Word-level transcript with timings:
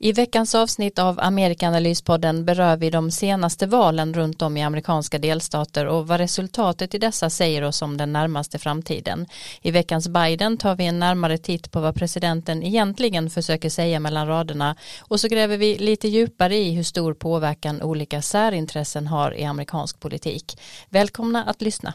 I 0.00 0.12
veckans 0.12 0.54
avsnitt 0.54 0.98
av 0.98 1.20
Amerikanalyspodden 1.20 2.44
berör 2.44 2.76
vi 2.76 2.90
de 2.90 3.10
senaste 3.10 3.66
valen 3.66 4.14
runt 4.14 4.42
om 4.42 4.56
i 4.56 4.62
amerikanska 4.62 5.18
delstater 5.18 5.86
och 5.86 6.06
vad 6.06 6.20
resultatet 6.20 6.94
i 6.94 6.98
dessa 6.98 7.30
säger 7.30 7.64
oss 7.64 7.82
om 7.82 7.96
den 7.96 8.12
närmaste 8.12 8.58
framtiden. 8.58 9.26
I 9.62 9.70
veckans 9.70 10.08
Biden 10.08 10.56
tar 10.56 10.76
vi 10.76 10.86
en 10.86 10.98
närmare 10.98 11.38
titt 11.38 11.70
på 11.70 11.80
vad 11.80 11.94
presidenten 11.94 12.62
egentligen 12.62 13.30
försöker 13.30 13.70
säga 13.70 14.00
mellan 14.00 14.26
raderna 14.26 14.76
och 15.00 15.20
så 15.20 15.28
gräver 15.28 15.56
vi 15.56 15.78
lite 15.78 16.08
djupare 16.08 16.56
i 16.56 16.70
hur 16.70 16.82
stor 16.82 17.14
påverkan 17.14 17.82
olika 17.82 18.22
särintressen 18.22 19.06
har 19.06 19.34
i 19.34 19.44
amerikansk 19.44 20.00
politik. 20.00 20.60
Välkomna 20.88 21.44
att 21.44 21.62
lyssna. 21.62 21.94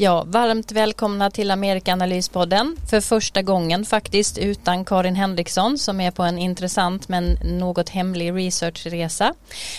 Ja, 0.00 0.24
varmt 0.26 0.72
välkomna 0.72 1.30
till 1.30 1.50
Amerikanalyspodden. 1.50 2.76
För 2.90 3.00
första 3.00 3.42
gången 3.42 3.84
faktiskt 3.84 4.38
utan 4.38 4.84
Karin 4.84 5.14
Henriksson 5.14 5.78
som 5.78 6.00
är 6.00 6.10
på 6.10 6.22
en 6.22 6.38
intressant 6.38 7.08
men 7.08 7.38
något 7.44 7.88
hemlig 7.88 8.32
researchresa. 8.32 9.34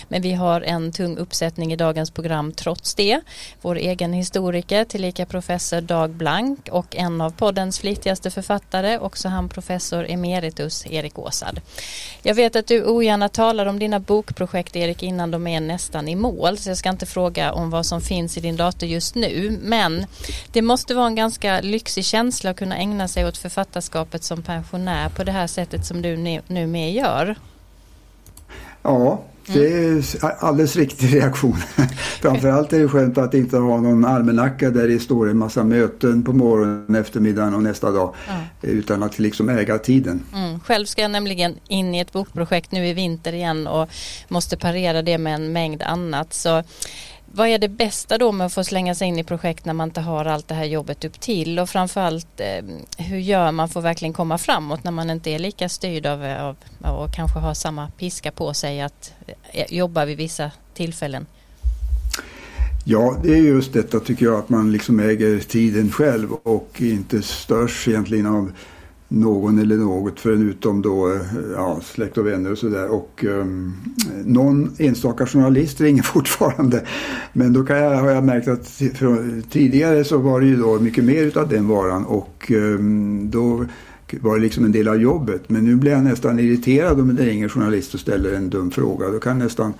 Men 0.08 0.22
vi 0.22 0.32
har 0.32 0.60
en 0.60 0.92
tung 0.92 1.16
uppsättning 1.16 1.72
i 1.72 1.76
dagens 1.76 2.10
program 2.10 2.52
trots 2.52 2.94
det. 2.94 3.20
Vår 3.62 3.76
egen 3.76 4.12
historiker, 4.12 4.84
tillika 4.84 5.26
professor 5.26 5.80
Dag 5.80 6.10
Blank 6.10 6.68
och 6.70 6.96
en 6.96 7.20
av 7.20 7.30
poddens 7.30 7.78
flitigaste 7.78 8.30
författare, 8.30 8.98
också 8.98 9.28
han 9.28 9.48
professor 9.48 10.06
emeritus 10.10 10.86
Erik 10.86 11.18
Åsad. 11.18 11.60
Jag 12.22 12.34
vet 12.34 12.56
att 12.56 12.66
du 12.66 12.84
ogärna 12.84 13.28
talar 13.28 13.66
om 13.66 13.78
dina 13.78 14.00
bokprojekt 14.00 14.76
Erik 14.76 15.02
innan 15.02 15.30
de 15.30 15.46
är 15.46 15.60
nästan 15.60 16.08
i 16.08 16.16
mål 16.16 16.58
så 16.58 16.70
jag 16.70 16.78
ska 16.78 16.88
inte 16.88 17.06
fråga 17.06 17.52
om 17.52 17.70
vad 17.70 17.86
som 17.86 18.00
finns 18.00 18.38
i 18.38 18.40
din 18.40 18.56
dator 18.56 18.88
just 18.88 19.14
nu 19.14 19.58
men 19.62 20.06
det 20.52 20.62
måste 20.62 20.94
vara 20.94 21.06
en 21.06 21.14
ganska 21.14 21.60
lyxig 21.60 22.04
känsla 22.04 22.50
att 22.50 22.56
kunna 22.56 22.76
ägna 22.76 23.08
sig 23.08 23.26
åt 23.26 23.38
författarskapet 23.38 24.24
som 24.24 24.42
pensionär 24.42 25.08
på 25.08 25.24
det 25.24 25.32
här 25.32 25.46
sättet 25.46 25.86
som 25.86 26.02
du 26.02 26.16
nu 26.46 26.66
med 26.66 26.92
gör. 26.92 27.36
Ja, 28.82 29.22
det 29.46 29.72
är 29.72 30.04
alldeles 30.38 30.76
riktig 30.76 31.14
reaktion. 31.14 31.56
Framförallt 32.20 32.72
är 32.72 32.78
det 32.78 32.88
skönt 32.88 33.18
att 33.18 33.34
inte 33.34 33.56
ha 33.56 33.80
någon 33.80 34.04
almanacka 34.04 34.70
där 34.70 34.88
det 34.88 34.98
står 34.98 35.30
en 35.30 35.38
massa 35.38 35.64
möten 35.64 36.24
på 36.24 36.32
morgonen, 36.32 36.94
eftermiddagen 36.94 37.54
och 37.54 37.62
nästa 37.62 37.90
dag. 37.90 38.14
Mm. 38.28 38.42
Utan 38.78 39.02
att 39.02 39.18
liksom 39.18 39.48
äga 39.48 39.78
tiden. 39.78 40.22
Mm. 40.34 40.60
Själv 40.60 40.86
ska 40.86 41.02
jag 41.02 41.10
nämligen 41.10 41.54
in 41.68 41.94
i 41.94 41.98
ett 41.98 42.12
bokprojekt 42.12 42.72
nu 42.72 42.86
i 42.86 42.92
vinter 42.92 43.32
igen 43.32 43.66
och 43.66 43.88
måste 44.28 44.56
parera 44.56 45.02
det 45.02 45.18
med 45.18 45.34
en 45.34 45.52
mängd 45.52 45.82
annat. 45.82 46.34
Så 46.34 46.62
vad 47.32 47.48
är 47.48 47.58
det 47.58 47.68
bästa 47.68 48.18
då 48.18 48.32
med 48.32 48.46
att 48.46 48.52
få 48.52 48.64
slänga 48.64 48.94
sig 48.94 49.08
in 49.08 49.18
i 49.18 49.24
projekt 49.24 49.64
när 49.64 49.72
man 49.72 49.88
inte 49.88 50.00
har 50.00 50.24
allt 50.24 50.48
det 50.48 50.54
här 50.54 50.64
jobbet 50.64 51.04
upp 51.04 51.20
till 51.20 51.58
och 51.58 51.68
framförallt 51.68 52.40
eh, 52.40 52.64
hur 53.04 53.18
gör 53.18 53.52
man 53.52 53.68
för 53.68 53.80
att 53.80 53.84
verkligen 53.84 54.12
komma 54.12 54.38
framåt 54.38 54.84
när 54.84 54.90
man 54.90 55.10
inte 55.10 55.30
är 55.30 55.38
lika 55.38 55.68
styrd 55.68 56.06
av, 56.06 56.24
av, 56.82 56.96
och 56.96 57.14
kanske 57.14 57.38
har 57.38 57.54
samma 57.54 57.90
piska 57.90 58.32
på 58.32 58.54
sig 58.54 58.80
att 58.80 59.12
eh, 59.52 59.72
jobba 59.74 60.04
vid 60.04 60.16
vissa 60.16 60.50
tillfällen? 60.74 61.26
Ja, 62.84 63.16
det 63.22 63.32
är 63.32 63.42
just 63.42 63.72
detta 63.72 64.00
tycker 64.00 64.26
jag 64.26 64.38
att 64.38 64.48
man 64.48 64.72
liksom 64.72 65.00
äger 65.00 65.38
tiden 65.38 65.90
själv 65.90 66.32
och 66.32 66.76
inte 66.78 67.22
störs 67.22 67.88
egentligen 67.88 68.26
av 68.26 68.52
någon 69.12 69.58
eller 69.58 69.76
något 69.76 70.20
förutom 70.20 70.82
då 70.82 71.12
eh, 71.12 71.20
ja, 71.54 71.80
släkt 71.82 72.18
och 72.18 72.26
vänner 72.26 72.52
och 72.52 72.58
sådär. 72.58 72.88
Och 72.88 73.24
um, 73.28 73.74
någon 74.24 74.72
enstaka 74.78 75.26
journalist 75.26 75.80
ringer 75.80 76.02
fortfarande. 76.14 76.86
Men 77.32 77.52
då 77.52 77.64
kan 77.64 77.78
jag, 77.78 77.96
har 77.96 78.10
jag 78.10 78.24
märkt 78.24 78.48
att 78.48 78.82
tidigare 79.50 80.04
så 80.04 80.18
var 80.18 80.40
det 80.40 80.46
ju 80.46 80.56
då 80.56 80.78
mycket 80.78 81.04
mer 81.04 81.22
utav 81.22 81.48
den 81.48 81.68
varan 81.68 82.04
och 82.04 82.50
um, 82.50 83.30
då 83.30 83.66
var 84.20 84.36
det 84.36 84.42
liksom 84.42 84.64
en 84.64 84.72
del 84.72 84.88
av 84.88 85.02
jobbet. 85.02 85.42
Men 85.46 85.64
nu 85.64 85.76
blir 85.76 85.92
jag 85.92 86.04
nästan 86.04 86.38
irriterad 86.38 87.00
om 87.00 87.16
det 87.16 87.26
ringer 87.26 87.48
journalist 87.48 87.94
och 87.94 88.00
ställer 88.00 88.32
en 88.32 88.50
dum 88.50 88.70
fråga. 88.70 89.08
Då 89.08 89.18
kan 89.18 89.38
nästan 89.38 89.74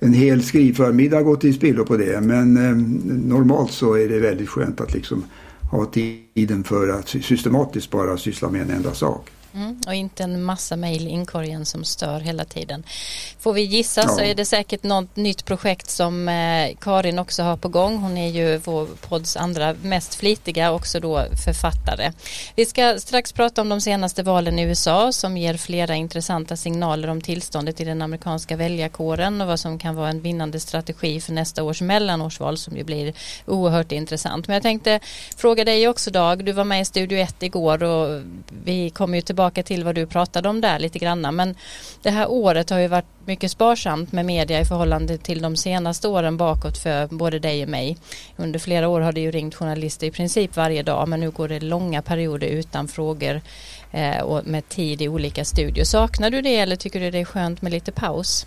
en 0.00 0.12
hel 0.12 0.42
skrivförmiddag 0.42 1.22
gå 1.22 1.36
till 1.36 1.54
spillo 1.54 1.84
på 1.84 1.96
det. 1.96 2.20
Men 2.20 2.56
um, 2.56 3.00
normalt 3.28 3.72
så 3.72 3.94
är 3.94 4.08
det 4.08 4.18
väldigt 4.18 4.48
skönt 4.48 4.80
att 4.80 4.94
liksom 4.94 5.24
ha 5.72 5.86
tiden 5.86 6.64
för 6.64 6.88
att 6.88 7.08
systematiskt 7.08 7.90
bara 7.90 8.16
syssla 8.16 8.50
med 8.50 8.62
en 8.62 8.70
enda 8.70 8.94
sak. 8.94 9.30
Mm, 9.54 9.80
och 9.86 9.94
inte 9.94 10.22
en 10.22 10.42
massa 10.42 10.76
mejl 10.76 11.06
i 11.06 11.10
inkorgen 11.10 11.66
som 11.66 11.84
stör 11.84 12.20
hela 12.20 12.44
tiden. 12.44 12.84
Får 13.38 13.52
vi 13.52 13.62
gissa 13.62 14.08
så 14.08 14.20
är 14.20 14.34
det 14.34 14.44
säkert 14.44 14.82
något 14.82 15.16
nytt 15.16 15.44
projekt 15.44 15.90
som 15.90 16.28
eh, 16.28 16.76
Karin 16.80 17.18
också 17.18 17.42
har 17.42 17.56
på 17.56 17.68
gång. 17.68 17.98
Hon 17.98 18.18
är 18.18 18.30
ju 18.30 18.56
vår 18.56 18.86
podds 19.08 19.36
andra 19.36 19.74
mest 19.82 20.14
flitiga 20.14 20.72
också 20.72 21.00
då 21.00 21.24
författare. 21.44 22.12
Vi 22.56 22.66
ska 22.66 22.98
strax 22.98 23.32
prata 23.32 23.60
om 23.60 23.68
de 23.68 23.80
senaste 23.80 24.22
valen 24.22 24.58
i 24.58 24.62
USA 24.62 25.12
som 25.12 25.36
ger 25.36 25.56
flera 25.56 25.94
intressanta 25.94 26.56
signaler 26.56 27.08
om 27.08 27.20
tillståndet 27.20 27.80
i 27.80 27.84
den 27.84 28.02
amerikanska 28.02 28.56
väljarkåren 28.56 29.40
och 29.40 29.46
vad 29.46 29.60
som 29.60 29.78
kan 29.78 29.96
vara 29.96 30.08
en 30.08 30.20
vinnande 30.20 30.60
strategi 30.60 31.20
för 31.20 31.32
nästa 31.32 31.62
års 31.62 31.80
mellanårsval 31.80 32.58
som 32.58 32.76
ju 32.76 32.84
blir 32.84 33.12
oerhört 33.46 33.92
intressant. 33.92 34.48
Men 34.48 34.54
jag 34.54 34.62
tänkte 34.62 35.00
fråga 35.36 35.64
dig 35.64 35.88
också 35.88 36.10
Dag, 36.10 36.44
du 36.44 36.52
var 36.52 36.64
med 36.64 36.80
i 36.80 36.84
Studio 36.84 37.18
1 37.18 37.42
igår 37.42 37.82
och 37.82 38.22
vi 38.64 38.90
kommer 38.90 39.18
ju 39.18 39.22
tillbaka 39.22 39.41
tillbaka 39.42 39.62
till 39.62 39.84
vad 39.84 39.94
du 39.94 40.06
pratade 40.06 40.48
om 40.48 40.60
där 40.60 40.78
lite 40.78 40.98
granna. 40.98 41.32
Men 41.32 41.54
det 42.02 42.10
här 42.10 42.30
året 42.30 42.70
har 42.70 42.78
ju 42.78 42.88
varit 42.88 43.26
mycket 43.26 43.50
sparsamt 43.50 44.12
med 44.12 44.24
media 44.24 44.60
i 44.60 44.64
förhållande 44.64 45.18
till 45.18 45.42
de 45.42 45.56
senaste 45.56 46.08
åren 46.08 46.36
bakåt 46.36 46.78
för 46.78 47.08
både 47.10 47.38
dig 47.38 47.62
och 47.62 47.68
mig. 47.68 47.96
Under 48.38 48.58
flera 48.58 48.88
år 48.88 49.00
har 49.00 49.12
det 49.12 49.20
ju 49.20 49.30
ringt 49.30 49.54
journalister 49.54 50.06
i 50.06 50.10
princip 50.10 50.56
varje 50.56 50.82
dag 50.82 51.08
men 51.08 51.20
nu 51.20 51.30
går 51.30 51.48
det 51.48 51.60
långa 51.60 52.02
perioder 52.02 52.46
utan 52.46 52.88
frågor 52.88 53.40
eh, 53.92 54.22
och 54.22 54.46
med 54.46 54.68
tid 54.68 55.02
i 55.02 55.08
olika 55.08 55.44
studier. 55.44 55.84
Saknar 55.84 56.30
du 56.30 56.42
det 56.42 56.56
eller 56.56 56.76
tycker 56.76 57.00
du 57.00 57.10
det 57.10 57.20
är 57.20 57.24
skönt 57.24 57.62
med 57.62 57.72
lite 57.72 57.92
paus? 57.92 58.46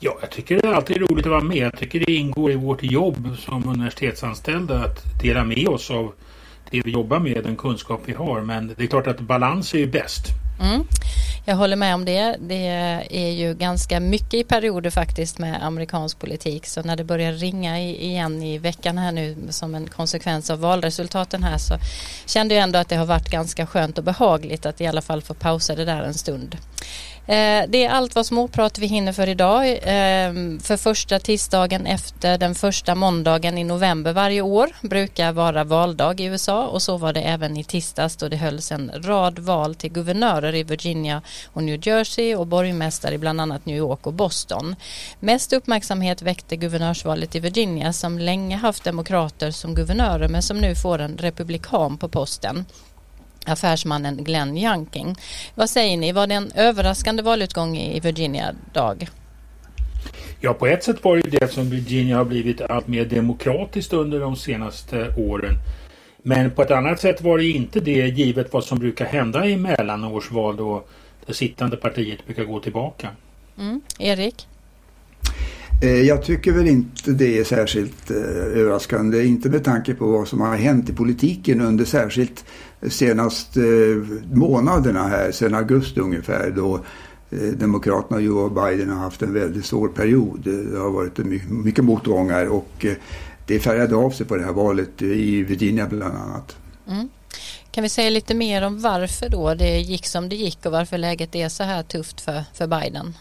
Ja, 0.00 0.18
jag 0.20 0.30
tycker 0.30 0.62
det 0.62 0.68
är 0.68 0.72
alltid 0.72 0.96
roligt 0.96 1.26
att 1.26 1.30
vara 1.30 1.44
med. 1.44 1.56
Jag 1.56 1.78
tycker 1.78 2.00
det 2.00 2.12
ingår 2.12 2.52
i 2.52 2.54
vårt 2.54 2.82
jobb 2.82 3.28
som 3.38 3.68
universitetsanställda 3.68 4.84
att 4.84 5.22
dela 5.22 5.44
med 5.44 5.68
oss 5.68 5.90
av 5.90 6.12
det 6.74 6.82
vi 6.84 6.90
jobbar 6.90 7.18
med, 7.18 7.44
den 7.44 7.56
kunskap 7.56 8.00
vi 8.04 8.12
har. 8.12 8.40
Men 8.40 8.74
det 8.76 8.84
är 8.84 8.86
klart 8.86 9.06
att 9.06 9.20
balans 9.20 9.74
är 9.74 9.78
ju 9.78 9.86
bäst. 9.86 10.26
Mm. 10.60 10.86
Jag 11.44 11.56
håller 11.56 11.76
med 11.76 11.94
om 11.94 12.04
det. 12.04 12.36
Det 12.40 12.66
är 13.10 13.30
ju 13.30 13.54
ganska 13.54 14.00
mycket 14.00 14.34
i 14.34 14.44
perioder 14.44 14.90
faktiskt 14.90 15.38
med 15.38 15.64
amerikansk 15.64 16.18
politik. 16.18 16.66
Så 16.66 16.82
när 16.82 16.96
det 16.96 17.04
börjar 17.04 17.32
ringa 17.32 17.80
igen 17.80 18.42
i 18.42 18.58
veckan 18.58 18.98
här 18.98 19.12
nu 19.12 19.36
som 19.50 19.74
en 19.74 19.86
konsekvens 19.86 20.50
av 20.50 20.60
valresultaten 20.60 21.42
här 21.42 21.58
så 21.58 21.74
kände 22.26 22.54
jag 22.54 22.62
ändå 22.62 22.78
att 22.78 22.88
det 22.88 22.96
har 22.96 23.06
varit 23.06 23.30
ganska 23.30 23.66
skönt 23.66 23.98
och 23.98 24.04
behagligt 24.04 24.66
att 24.66 24.80
i 24.80 24.86
alla 24.86 25.02
fall 25.02 25.22
få 25.22 25.34
pausa 25.34 25.74
det 25.74 25.84
där 25.84 26.02
en 26.02 26.14
stund. 26.14 26.56
Eh, 27.26 27.64
det 27.68 27.84
är 27.84 27.90
allt 27.90 28.14
vad 28.14 28.26
småprat 28.26 28.78
vi 28.78 28.86
hinner 28.86 29.12
för 29.12 29.28
idag. 29.28 29.78
Ehm, 29.82 30.60
för 30.60 30.76
första 30.76 31.18
tisdagen 31.18 31.86
efter 31.86 32.38
den 32.38 32.54
första 32.54 32.94
måndagen 32.94 33.58
i 33.58 33.64
november 33.64 34.12
varje 34.12 34.40
år 34.40 34.70
brukar 34.82 35.32
vara 35.32 35.64
valdag 35.64 36.20
i 36.20 36.24
USA 36.24 36.66
och 36.66 36.82
så 36.82 36.96
var 36.96 37.12
det 37.12 37.20
även 37.20 37.56
i 37.56 37.64
tisdags 37.64 38.16
då 38.16 38.28
det 38.28 38.36
hölls 38.36 38.72
en 38.72 38.90
rad 38.94 39.38
val 39.38 39.74
till 39.74 39.92
guvernörer 39.92 40.54
i 40.54 40.62
Virginia 40.62 41.22
och 41.52 41.62
New 41.62 41.88
Jersey 41.88 42.34
och 42.34 42.46
borgmästare 42.46 43.14
i 43.14 43.18
bland 43.18 43.40
annat 43.40 43.66
New 43.66 43.76
York 43.76 44.06
och 44.06 44.12
Boston. 44.12 44.76
Mest 45.20 45.52
uppmärksamhet 45.52 46.22
väckte 46.22 46.56
guvernörsvalet 46.56 47.34
i 47.34 47.40
Virginia 47.40 47.92
som 47.92 48.18
länge 48.18 48.56
haft 48.56 48.84
demokrater 48.84 49.50
som 49.50 49.74
guvernörer 49.74 50.28
men 50.28 50.42
som 50.42 50.58
nu 50.58 50.74
får 50.74 50.98
en 50.98 51.16
republikan 51.16 51.98
på 51.98 52.08
posten 52.08 52.64
affärsmannen 53.44 54.24
Glenn 54.24 54.56
Youngking. 54.56 55.16
Vad 55.54 55.70
säger 55.70 55.96
ni, 55.96 56.12
var 56.12 56.26
det 56.26 56.34
en 56.34 56.52
överraskande 56.54 57.22
valutgång 57.22 57.76
i 57.76 58.00
Virginia, 58.00 58.54
Dag? 58.72 59.08
Ja, 60.40 60.54
på 60.54 60.66
ett 60.66 60.84
sätt 60.84 61.04
var 61.04 61.16
det 61.16 61.38
det 61.38 61.52
som 61.52 61.70
Virginia 61.70 62.16
har 62.16 62.24
blivit 62.24 62.60
allt 62.60 62.88
mer 62.88 63.04
demokratiskt 63.04 63.92
under 63.92 64.20
de 64.20 64.36
senaste 64.36 65.14
åren. 65.16 65.54
Men 66.22 66.50
på 66.50 66.62
ett 66.62 66.70
annat 66.70 67.00
sätt 67.00 67.22
var 67.22 67.38
det 67.38 67.44
inte 67.44 67.80
det 67.80 68.06
givet 68.06 68.52
vad 68.52 68.64
som 68.64 68.78
brukar 68.78 69.04
hända 69.04 69.46
i 69.46 69.56
mellanårsval 69.56 70.56
då 70.56 70.84
det 71.26 71.34
sittande 71.34 71.76
partiet 71.76 72.26
brukar 72.26 72.44
gå 72.44 72.60
tillbaka. 72.60 73.08
Mm. 73.58 73.80
Erik? 73.98 74.46
Eh, 75.82 76.02
jag 76.02 76.22
tycker 76.22 76.52
väl 76.52 76.68
inte 76.68 77.10
det 77.10 77.38
är 77.38 77.44
särskilt 77.44 78.10
eh, 78.10 78.16
överraskande. 78.60 79.24
Inte 79.24 79.50
med 79.50 79.64
tanke 79.64 79.94
på 79.94 80.06
vad 80.06 80.28
som 80.28 80.40
har 80.40 80.56
hänt 80.56 80.90
i 80.90 80.92
politiken 80.92 81.60
under 81.60 81.84
särskilt 81.84 82.44
senaste 82.88 83.60
månaderna 84.32 85.08
här, 85.08 85.32
sedan 85.32 85.54
augusti 85.54 86.00
ungefär 86.00 86.50
då 86.50 86.80
Demokraterna 87.56 88.16
och 88.16 88.22
Joe 88.22 88.48
Biden 88.48 88.90
har 88.90 88.96
haft 88.96 89.22
en 89.22 89.34
väldigt 89.34 89.64
svår 89.64 89.88
period. 89.88 90.40
Det 90.44 90.78
har 90.78 90.90
varit 90.90 91.18
mycket 91.48 91.84
motgångar 91.84 92.46
och 92.46 92.86
det 93.46 93.58
färgade 93.58 93.96
av 93.96 94.10
sig 94.10 94.26
på 94.26 94.36
det 94.36 94.44
här 94.44 94.52
valet 94.52 95.02
i 95.02 95.42
Virginia 95.42 95.86
bland 95.86 96.16
annat. 96.16 96.56
Mm. 96.88 97.08
Kan 97.70 97.82
vi 97.82 97.88
säga 97.88 98.10
lite 98.10 98.34
mer 98.34 98.62
om 98.62 98.80
varför 98.80 99.28
då 99.28 99.54
det 99.54 99.80
gick 99.80 100.06
som 100.06 100.28
det 100.28 100.36
gick 100.36 100.66
och 100.66 100.72
varför 100.72 100.98
läget 100.98 101.34
är 101.34 101.48
så 101.48 101.62
här 101.62 101.82
tufft 101.82 102.20
för, 102.20 102.44
för 102.54 102.66
Biden? 102.66 103.14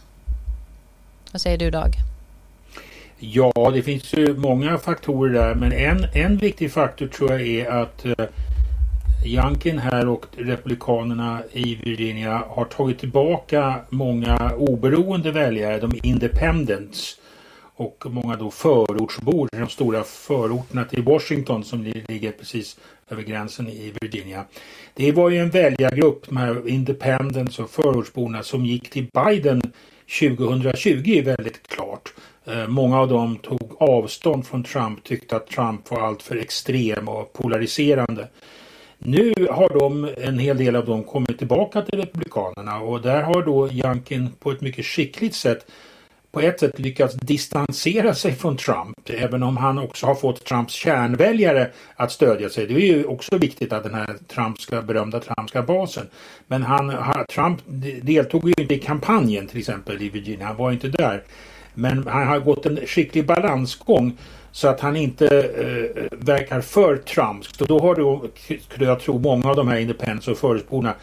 Vad 1.31 1.41
säger 1.41 1.57
du 1.57 1.71
Dag? 1.71 1.93
Ja, 3.19 3.71
det 3.73 3.81
finns 3.81 4.13
ju 4.13 4.37
många 4.37 4.77
faktorer 4.77 5.33
där 5.33 5.55
men 5.55 5.71
en, 5.71 6.05
en 6.13 6.37
viktig 6.37 6.71
faktor 6.71 7.07
tror 7.07 7.31
jag 7.31 7.41
är 7.41 7.69
att 7.69 8.05
Youngkin 9.25 9.43
Jankin 9.43 9.77
här 9.77 10.07
och 10.07 10.25
Republikanerna 10.37 11.43
i 11.51 11.75
Virginia 11.75 12.43
har 12.49 12.65
tagit 12.65 12.99
tillbaka 12.99 13.75
många 13.89 14.51
oberoende 14.57 15.31
väljare, 15.31 15.79
de 15.79 15.91
independents 16.03 17.19
och 17.75 18.05
många 18.07 18.35
då 18.35 18.51
förortsbor 18.51 19.49
i 19.53 19.57
de 19.57 19.69
stora 19.69 20.03
förorterna 20.03 20.85
till 20.85 21.03
Washington 21.03 21.63
som 21.63 21.83
ligger 21.83 22.31
precis 22.31 22.79
över 23.09 23.23
gränsen 23.23 23.67
i 23.67 23.93
Virginia. 24.01 24.45
Det 24.93 25.11
var 25.11 25.29
ju 25.29 25.37
en 25.37 25.49
väljargrupp, 25.49 26.27
de 26.27 26.37
här 26.37 26.67
independents 26.67 27.59
och 27.59 27.69
förortsborna 27.69 28.43
som 28.43 28.65
gick 28.65 28.89
till 28.89 29.07
Biden 29.13 29.61
2020 30.19 31.21
väldigt 31.25 31.67
klart. 31.67 32.13
Eh, 32.45 32.67
många 32.67 32.99
av 32.99 33.07
dem 33.07 33.37
tog 33.37 33.75
avstånd 33.79 34.47
från 34.47 34.63
Trump, 34.63 35.03
tyckte 35.03 35.35
att 35.35 35.47
Trump 35.47 35.91
var 35.91 36.01
alltför 36.01 36.35
extrem 36.35 37.07
och 37.07 37.33
polariserande. 37.33 38.27
Nu 39.05 39.33
har 39.51 39.79
de, 39.79 40.09
en 40.17 40.39
hel 40.39 40.57
del 40.57 40.75
av 40.75 40.85
dem 40.85 41.03
kommit 41.03 41.37
tillbaka 41.37 41.81
till 41.81 41.99
Republikanerna 41.99 42.79
och 42.79 43.01
där 43.01 43.21
har 43.21 43.43
då 43.43 43.69
Jankin 43.71 44.29
på 44.39 44.51
ett 44.51 44.61
mycket 44.61 44.85
skickligt 44.85 45.35
sätt 45.35 45.65
på 46.33 46.41
ett 46.41 46.59
sätt 46.59 46.79
lyckats 46.79 47.15
distansera 47.15 48.13
sig 48.13 48.31
från 48.31 48.57
Trump, 48.57 49.09
även 49.09 49.43
om 49.43 49.57
han 49.57 49.77
också 49.77 50.05
har 50.05 50.15
fått 50.15 50.45
Trumps 50.45 50.73
kärnväljare 50.73 51.71
att 51.95 52.11
stödja 52.11 52.49
sig. 52.49 52.67
Det 52.67 52.73
är 52.73 52.95
ju 52.95 53.05
också 53.05 53.37
viktigt 53.37 53.73
att 53.73 53.83
den 53.83 53.93
här 53.93 54.15
Trumpska, 54.27 54.81
berömda 54.81 55.19
Trumpska 55.19 55.61
basen. 55.61 56.07
Men 56.47 56.63
han, 56.63 56.93
Trump 57.29 57.59
deltog 58.01 58.47
ju 58.47 58.53
inte 58.57 58.73
i 58.73 58.79
kampanjen 58.79 59.47
till 59.47 59.59
exempel 59.59 60.01
i 60.01 60.09
Virginia, 60.09 60.47
han 60.47 60.57
var 60.57 60.71
inte 60.71 60.87
där. 60.87 61.23
Men 61.73 62.07
han 62.07 62.27
har 62.27 62.39
gått 62.39 62.65
en 62.65 62.79
skicklig 62.87 63.25
balansgång 63.25 64.17
så 64.53 64.67
att 64.67 64.79
han 64.79 64.95
inte 64.95 65.27
eh, 65.27 66.03
eh, 66.03 66.07
verkar 66.11 66.61
för 66.61 66.97
Trump. 66.97 67.45
Så 67.45 67.65
då 67.65 67.79
har 67.79 67.95
då, 67.95 68.25
skulle 68.61 68.85
jag 68.85 68.99
tro, 68.99 69.19
många 69.19 69.49
av 69.49 69.55
de 69.55 69.67
här 69.67 69.77
independents 69.77 70.27
och 70.27 70.37
förespråkarna 70.37 70.95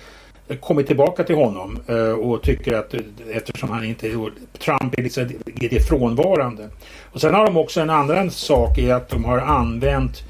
eh, 0.49 0.57
kommit 0.57 0.87
tillbaka 0.87 1.25
till 1.25 1.35
honom 1.35 1.79
eh, 1.87 2.13
och 2.13 2.43
tycker 2.43 2.75
att 2.75 2.95
eh, 2.95 3.01
eftersom 3.33 3.71
han 3.71 3.85
inte 3.85 4.11
Trump 4.59 4.99
är, 4.99 5.03
liksom, 5.03 5.23
är 5.61 5.69
det 5.69 5.89
frånvarande. 5.89 6.69
Och 7.13 7.21
sen 7.21 7.35
har 7.35 7.47
de 7.47 7.57
också 7.57 7.81
en 7.81 7.91
annan 7.91 8.31
sak 8.31 8.79
i 8.79 8.91
att 8.91 9.09
de 9.09 9.25
har 9.25 9.39
använt 9.39 10.23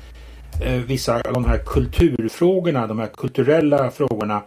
eh, 0.64 0.72
vissa 0.72 1.14
av 1.14 1.32
de 1.32 1.44
här 1.44 1.58
kulturfrågorna, 1.58 2.86
de 2.86 2.98
här 2.98 3.10
kulturella 3.16 3.90
frågorna, 3.90 4.42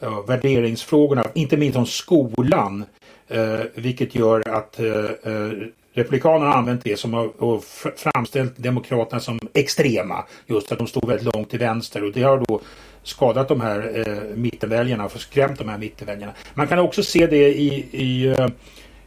eh, 0.00 0.26
värderingsfrågorna, 0.26 1.24
inte 1.34 1.56
minst 1.56 1.78
om 1.78 1.86
skolan, 1.86 2.84
eh, 3.28 3.60
vilket 3.74 4.14
gör 4.14 4.48
att 4.48 4.80
eh, 4.80 5.32
eh, 5.32 5.50
Republikanerna 5.96 6.50
har 6.50 6.58
använt 6.58 6.84
det 6.84 6.96
som 6.96 7.14
och 7.38 7.64
framställt 7.96 8.56
Demokraterna 8.56 9.20
som 9.20 9.38
extrema. 9.54 10.24
Just 10.46 10.72
att 10.72 10.78
de 10.78 10.86
stod 10.86 11.08
väldigt 11.08 11.34
långt 11.34 11.50
till 11.50 11.58
vänster 11.58 12.04
och 12.04 12.12
det 12.12 12.22
har 12.22 12.44
då 12.48 12.60
skadat 13.02 13.48
de 13.48 13.60
här 13.60 14.08
eh, 14.08 14.36
mittenväljarna 14.36 15.04
och 15.04 15.12
skrämt 15.12 15.58
de 15.58 15.68
här 15.68 15.78
mittenväljarna. 15.78 16.32
Man 16.54 16.66
kan 16.66 16.78
också 16.78 17.02
se 17.02 17.26
det 17.26 17.48
i, 17.48 17.86
i 17.92 18.28
uh, 18.28 18.48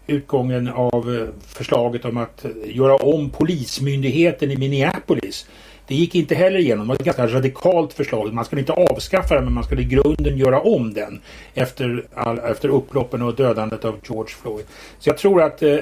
utgången 0.07 0.68
av 0.68 1.09
uh, 1.09 1.30
förslaget 1.47 2.06
om 2.06 2.18
att 2.18 2.45
göra 2.65 2.95
om 2.95 3.30
polismyndigheten 3.30 4.51
i 4.51 4.57
Minneapolis. 4.57 5.47
Det 5.89 5.95
gick 5.95 6.15
inte 6.15 6.36
heller 6.36 6.59
igenom. 6.59 6.88
Det 6.88 6.89
var 6.89 6.95
ett 6.95 7.03
ganska 7.03 7.27
radikalt 7.27 7.94
förslag. 7.94 8.33
Man 8.33 8.45
skulle 8.45 8.59
inte 8.59 8.74
avskaffa 8.74 9.36
den 9.36 9.44
men 9.44 9.53
man 9.53 9.63
skulle 9.63 9.81
i 9.81 9.86
grunden 9.86 10.38
göra 10.38 10.59
om 10.59 10.94
den 10.94 11.21
efter, 11.53 12.06
all, 12.13 12.39
efter 12.39 12.69
upploppen 12.69 13.21
och 13.21 13.36
dödandet 13.36 13.86
av 13.86 14.00
George 14.03 14.36
Floyd. 14.41 14.65
Så 15.00 15.09
jag 15.09 15.18
tror 15.18 15.41
att 15.41 15.62
eh, 15.63 15.77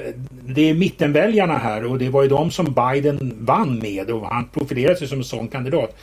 det 0.46 0.70
är 0.70 0.74
mittenväljarna 0.74 1.58
här 1.58 1.84
och 1.84 1.98
det 1.98 2.08
var 2.08 2.22
ju 2.22 2.28
de 2.28 2.50
som 2.50 2.74
Biden 2.74 3.36
vann 3.40 3.78
med 3.78 4.10
och 4.10 4.26
han 4.26 4.48
profilerade 4.48 4.96
sig 4.96 5.08
som 5.08 5.18
en 5.18 5.24
sån 5.24 5.48
kandidat. 5.48 5.96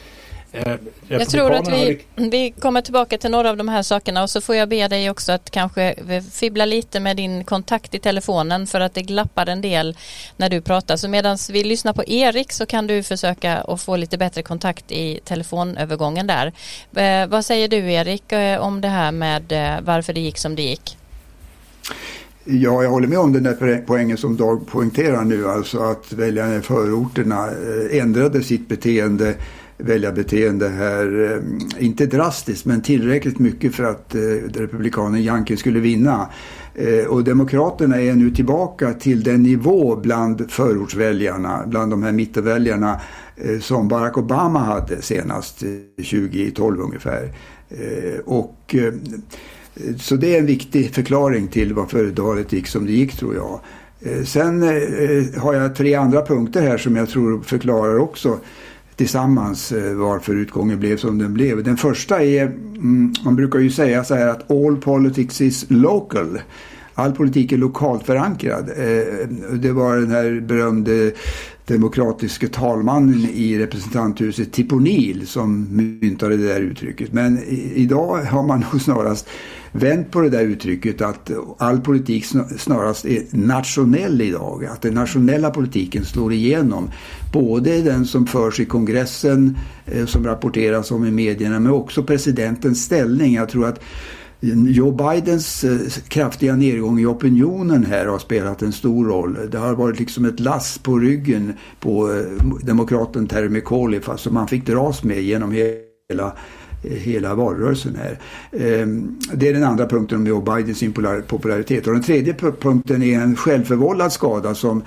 Eh, 0.52 0.76
jag 1.08 1.30
tror 1.30 1.54
att 1.54 1.68
vi, 1.68 2.02
vi 2.16 2.52
kommer 2.60 2.82
tillbaka 2.82 3.18
till 3.18 3.32
några 3.32 3.50
av 3.50 3.58
de 3.58 3.70
här 3.70 3.82
sakerna 3.82 4.24
och 4.24 4.30
så 4.30 4.42
får 4.42 4.56
jag 4.56 4.70
be 4.70 4.88
dig 4.88 5.10
också 5.10 5.32
att 5.32 5.50
kanske 5.50 5.96
fibbla 6.32 6.66
lite 6.66 7.00
med 7.00 7.18
din 7.18 7.44
kontakt 7.44 7.96
i 7.96 8.00
telefonen 8.00 8.68
för 8.68 8.80
att 8.80 8.94
det 8.94 9.02
glappar 9.02 9.50
en 9.50 9.62
del 9.62 9.98
när 10.38 10.50
du 10.50 10.62
pratar. 10.62 10.98
Så 10.98 11.08
medan 11.08 11.38
vi 11.52 11.64
lyssnar 11.64 11.94
på 11.94 12.04
Erik 12.08 12.52
så 12.52 12.66
kan 12.66 12.88
du 12.88 13.04
försöka 13.04 13.58
att 13.58 13.82
få 13.82 13.96
lite 13.96 14.18
bättre 14.18 14.42
kontakt 14.42 14.92
i 14.92 15.20
telefonövergången 15.24 16.28
där. 16.28 16.54
Eh, 16.96 17.28
vad 17.28 17.46
säger 17.46 17.68
du 17.68 17.92
Erik 17.92 18.32
eh, 18.32 18.60
om 18.60 18.82
det 18.82 18.88
här 18.88 19.12
med 19.12 19.52
eh, 19.52 19.82
varför 19.82 20.14
det 20.14 20.20
gick 20.20 20.38
som 20.38 20.56
det 20.56 20.64
gick? 20.64 20.98
Ja, 22.44 22.84
jag 22.84 22.90
håller 22.90 23.08
med 23.08 23.20
om 23.20 23.34
den 23.34 23.44
där 23.44 23.84
poängen 23.88 24.18
som 24.18 24.38
Dag 24.38 24.68
poängterar 24.68 25.24
nu, 25.24 25.48
alltså 25.50 25.80
att 25.80 26.14
väljarna 26.14 26.56
i 26.56 26.62
förorterna 26.62 27.50
ändrade 27.92 28.44
sitt 28.44 28.68
beteende 28.68 29.36
väljarbeteende 29.78 30.70
här. 30.70 31.32
Eh, 31.32 31.86
inte 31.86 32.06
drastiskt 32.06 32.66
men 32.66 32.82
tillräckligt 32.82 33.40
mycket 33.40 33.76
för 33.76 33.84
att 33.84 34.16
eh, 34.16 34.20
republikanen 34.54 35.24
Yankee 35.24 35.58
skulle 35.58 35.80
vinna. 35.80 36.30
Eh, 36.76 37.06
och 37.06 37.24
Demokraterna 37.24 38.02
är 38.02 38.14
nu 38.14 38.32
tillbaka 38.32 38.94
till 38.94 39.24
den 39.24 39.44
nivå 39.44 39.96
bland 39.96 40.52
förortsväljarna, 40.52 41.64
bland 41.68 41.92
de 41.92 42.04
här 42.04 42.12
mittenväljarna 42.12 43.02
som 43.62 43.88
Barack 43.88 44.18
Obama 44.18 44.60
hade 44.60 45.02
senast 45.02 45.64
2012 45.98 46.80
ungefär. 46.80 47.32
Och, 48.26 48.76
så 50.00 50.16
det 50.16 50.36
är 50.36 50.40
en 50.40 50.46
viktig 50.46 50.94
förklaring 50.94 51.48
till 51.48 51.74
varför 51.74 52.06
valet 52.06 52.54
gick 52.54 52.68
som 52.68 52.86
det 52.86 52.92
gick 52.92 53.18
tror 53.18 53.36
jag. 53.36 53.60
Sen 54.26 54.62
har 55.38 55.54
jag 55.54 55.76
tre 55.76 55.96
andra 55.96 56.26
punkter 56.26 56.62
här 56.62 56.78
som 56.78 56.96
jag 56.96 57.10
tror 57.10 57.42
förklarar 57.42 57.98
också 57.98 58.40
tillsammans 58.96 59.72
eh, 59.72 59.94
varför 59.94 60.36
utgången 60.36 60.80
blev 60.80 60.98
som 60.98 61.18
den 61.18 61.34
blev. 61.34 61.64
Den 61.64 61.78
första 61.78 62.24
är, 62.24 62.44
mm, 62.44 63.14
man 63.26 63.36
brukar 63.36 63.60
ju 63.60 63.72
säga 63.72 64.04
så 64.04 64.16
här 64.16 64.28
att 64.28 64.52
all 64.52 64.78
politics 64.78 65.42
is 65.42 65.66
local. 65.68 66.40
All 66.94 67.12
politik 67.12 67.52
är 67.52 67.58
lokalt 67.58 68.06
förankrad. 68.06 68.70
Eh, 68.70 69.28
det 69.54 69.72
var 69.72 69.96
den 69.96 70.12
här 70.12 70.40
berömde 70.40 71.12
demokratiske 71.66 72.48
talmannen 72.48 73.28
i 73.34 73.60
representanthuset 73.60 74.52
Tiponil 74.52 75.28
som 75.28 75.68
myntade 76.02 76.38
det 76.38 76.48
där 76.48 76.62
uttrycket. 76.62 77.14
Men 77.14 77.40
idag 77.76 78.18
har 78.18 78.44
man 78.44 78.66
nog 78.72 78.82
snarast 78.82 79.30
vänt 79.76 80.12
på 80.12 80.22
det 80.22 80.30
där 80.30 80.44
uttrycket 80.44 81.02
att 81.02 81.32
all 81.58 81.82
politik 81.82 82.26
snarast 82.58 83.06
är 83.06 83.24
nationell 83.32 84.22
idag. 84.22 84.66
Att 84.66 84.82
den 84.82 84.94
nationella 84.94 85.52
politiken 85.52 86.06
slår 86.06 86.34
igenom. 86.34 86.90
Både 87.34 87.82
den 87.82 88.06
som 88.06 88.28
förs 88.28 88.60
i 88.60 88.66
kongressen, 88.66 89.58
eh, 89.86 90.06
som 90.06 90.26
rapporteras 90.26 90.92
om 90.92 91.06
i 91.06 91.12
medierna, 91.12 91.60
men 91.60 91.72
också 91.72 92.04
presidentens 92.04 92.84
ställning. 92.84 93.34
Jag 93.34 93.50
tror 93.50 93.66
att 93.68 93.80
Joe 94.68 94.92
Bidens 94.92 95.64
eh, 95.64 95.80
kraftiga 96.08 96.56
nedgång 96.56 97.00
i 97.00 97.06
opinionen 97.06 97.86
här 97.86 98.06
har 98.06 98.20
spelat 98.20 98.62
en 98.62 98.72
stor 98.72 99.06
roll. 99.06 99.38
Det 99.52 99.58
har 99.58 99.74
varit 99.74 100.00
liksom 100.00 100.26
ett 100.26 100.40
lass 100.40 100.78
på 100.78 101.00
ryggen 101.00 101.54
på 101.80 102.14
eh, 102.14 102.48
demokraten 102.64 103.28
Terry 103.28 103.50
McAuliffe 103.50 104.18
som 104.18 104.34
man 104.34 104.48
fick 104.48 104.66
dras 104.66 105.04
med 105.04 105.22
genom 105.22 105.52
hela 105.52 106.34
hela 106.90 107.36
valrörelsen 107.36 107.96
här. 107.96 108.20
Ehm, 108.52 109.20
det 109.34 109.50
är 109.50 109.54
den 109.54 109.64
andra 109.64 109.88
punkten 109.88 110.18
om 110.18 110.28
Joe 110.28 110.42
Bidens 110.42 110.84
popularitet. 111.28 111.88
Och 111.88 111.94
den 111.94 112.04
tredje 112.04 112.34
punkten 112.34 113.04
är 113.04 113.20
en 113.20 113.36
självförvållad 113.36 114.12
skada 114.12 114.56
som 114.56 114.84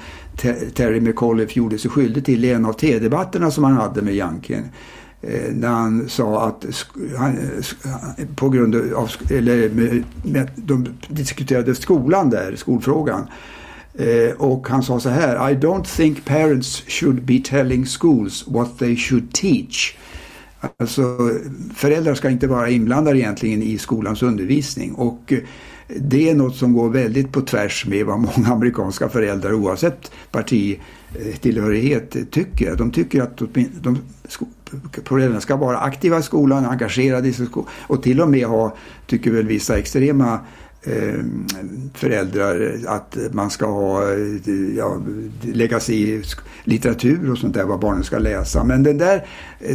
Terry 0.74 1.00
McAuliffe 1.00 1.58
gjorde 1.58 1.78
sig 1.78 1.90
skyldig 1.90 2.24
till 2.24 2.44
i 2.44 2.50
en 2.50 2.64
av 2.64 2.72
T-debatterna 2.72 3.50
som 3.50 3.64
han 3.64 3.72
hade 3.72 4.02
med 4.02 4.14
Janken. 4.14 4.64
Ehm, 5.22 5.54
när 5.54 5.68
han 5.68 6.08
sa 6.08 6.46
att 6.46 6.64
han, 7.16 7.38
på 8.36 8.48
grund 8.48 8.74
av, 8.74 9.10
eller 9.30 9.68
med, 9.68 10.04
med, 10.24 10.50
de 10.56 10.86
diskuterade 11.08 11.74
skolan 11.74 12.30
där, 12.30 12.56
skolfrågan. 12.56 13.26
Eh, 13.98 14.32
och 14.38 14.68
han 14.68 14.82
sa 14.82 15.00
så 15.00 15.08
här, 15.08 15.50
I 15.50 15.54
don't 15.54 15.96
think 15.96 16.24
parents 16.24 16.82
should 16.86 17.22
be 17.22 17.38
telling 17.44 17.86
schools 17.86 18.44
what 18.46 18.78
they 18.78 18.96
should 18.96 19.32
teach. 19.32 19.96
Alltså 20.60 21.30
föräldrar 21.74 22.14
ska 22.14 22.30
inte 22.30 22.46
vara 22.46 22.70
inblandade 22.70 23.18
egentligen 23.18 23.62
i 23.62 23.78
skolans 23.78 24.22
undervisning. 24.22 24.94
Och 24.94 25.32
eh, 25.32 25.38
det 25.96 26.30
är 26.30 26.34
något 26.34 26.56
som 26.56 26.72
går 26.72 26.88
väldigt 26.88 27.32
på 27.32 27.40
tvärs 27.40 27.86
med 27.86 28.06
vad 28.06 28.18
många 28.18 28.48
amerikanska 28.52 29.08
föräldrar 29.08 29.52
oavsett 29.52 30.12
partitillhörighet 30.30 32.16
tycker. 32.30 32.76
De 32.76 32.90
tycker 32.90 33.22
att 33.22 33.38
de, 33.80 33.98
föräldrarna 35.04 35.40
ska 35.40 35.56
vara 35.56 35.78
aktiva 35.78 36.18
i 36.18 36.22
skolan, 36.22 36.64
engagerade 36.64 37.28
i 37.28 37.32
skolan 37.32 37.68
och 37.80 38.02
till 38.02 38.20
och 38.20 38.28
med 38.28 38.46
ha, 38.46 38.76
tycker 39.06 39.30
väl 39.30 39.46
vissa 39.46 39.78
extrema 39.78 40.40
Eh, 40.82 41.25
föräldrar 41.94 42.73
att 42.87 43.16
man 43.32 43.50
ska 43.50 43.66
ha, 43.66 44.02
ja, 44.76 45.00
lägga 45.42 45.80
sig 45.80 46.11
i 46.11 46.23
litteratur 46.64 47.30
och 47.30 47.38
sånt 47.38 47.54
där, 47.54 47.64
vad 47.64 47.80
barnen 47.80 48.04
ska 48.04 48.18
läsa. 48.18 48.64
Men 48.64 48.82
den 48.82 48.99
där 48.99 49.26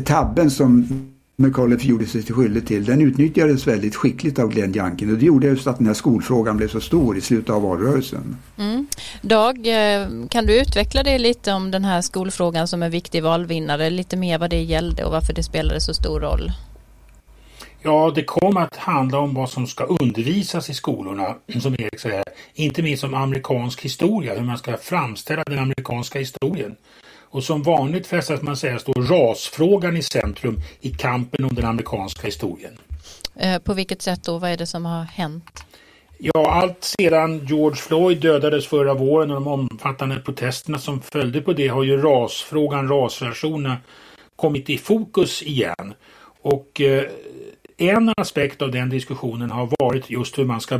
tabben 0.05 0.51
som 0.51 0.87
McAuliffe 1.35 1.87
gjorde 1.87 2.05
sig 2.05 2.23
till 2.23 2.35
skyldig 2.35 2.67
till, 2.67 2.85
den 2.85 3.01
utnyttjades 3.01 3.67
väldigt 3.67 3.95
skickligt 3.95 4.39
av 4.39 4.49
Glenn 4.49 4.75
Youngkin 4.75 5.11
och 5.11 5.17
det 5.17 5.25
gjorde 5.25 5.47
just 5.47 5.67
att 5.67 5.77
den 5.77 5.87
här 5.87 5.93
skolfrågan 5.93 6.57
blev 6.57 6.67
så 6.67 6.81
stor 6.81 7.17
i 7.17 7.21
slutet 7.21 7.49
av 7.49 7.61
valrörelsen. 7.61 8.37
Mm. 8.57 8.87
Dag, 9.21 9.57
eh, 9.67 10.07
kan 10.29 10.45
du 10.45 10.61
utveckla 10.61 11.03
det 11.03 11.17
lite 11.17 11.53
om 11.53 11.71
den 11.71 11.85
här 11.85 12.01
skolfrågan 12.01 12.67
som 12.67 12.83
en 12.83 12.91
viktig 12.91 13.23
valvinnare, 13.23 13.89
lite 13.89 14.17
mer 14.17 14.37
vad 14.37 14.49
det 14.49 14.61
gällde 14.61 15.03
och 15.03 15.11
varför 15.11 15.33
det 15.33 15.43
spelade 15.43 15.81
så 15.81 15.93
stor 15.93 16.19
roll? 16.19 16.51
Ja, 17.85 18.11
det 18.15 18.23
kom 18.23 18.57
att 18.57 18.75
handla 18.75 19.19
om 19.19 19.33
vad 19.33 19.49
som 19.49 19.67
ska 19.67 19.83
undervisas 19.83 20.69
i 20.69 20.73
skolorna, 20.73 21.35
som 21.61 21.73
Erik 21.73 21.99
säger. 21.99 22.23
Inte 22.53 22.81
minst 22.81 23.03
om 23.03 23.13
amerikansk 23.13 23.81
historia, 23.81 24.33
hur 24.33 24.43
man 24.43 24.57
ska 24.57 24.77
framställa 24.77 25.43
den 25.43 25.59
amerikanska 25.59 26.19
historien. 26.19 26.75
Och 27.29 27.43
som 27.43 27.63
vanligt 27.63 28.07
fästas 28.07 28.41
man 28.41 28.57
säga 28.57 28.79
står 28.79 28.93
rasfrågan 28.93 29.97
i 29.97 30.01
centrum 30.01 30.59
i 30.81 30.89
kampen 30.89 31.45
om 31.45 31.55
den 31.55 31.65
amerikanska 31.65 32.27
historien. 32.27 32.77
Eh, 33.35 33.59
på 33.59 33.73
vilket 33.73 34.01
sätt 34.01 34.23
då? 34.23 34.37
Vad 34.37 34.51
är 34.51 34.57
det 34.57 34.67
som 34.67 34.85
har 34.85 35.03
hänt? 35.03 35.63
Ja, 36.17 36.51
allt 36.51 36.83
sedan 36.83 37.45
George 37.45 37.75
Floyd 37.75 38.21
dödades 38.21 38.67
förra 38.67 38.93
våren 38.93 39.31
och 39.31 39.35
de 39.35 39.47
omfattande 39.47 40.19
protesterna 40.19 40.79
som 40.79 41.01
följde 41.01 41.41
på 41.41 41.53
det 41.53 41.67
har 41.67 41.83
ju 41.83 42.01
rasfrågan, 42.01 42.87
rasrelationerna 42.87 43.77
kommit 44.35 44.69
i 44.69 44.77
fokus 44.77 45.43
igen. 45.43 45.93
Och 46.41 46.81
eh, 46.81 47.03
en 47.89 48.13
aspekt 48.17 48.61
av 48.61 48.71
den 48.71 48.89
diskussionen 48.89 49.51
har 49.51 49.69
varit 49.79 50.09
just 50.09 50.37
hur 50.39 50.45
man 50.45 50.61
ska 50.61 50.79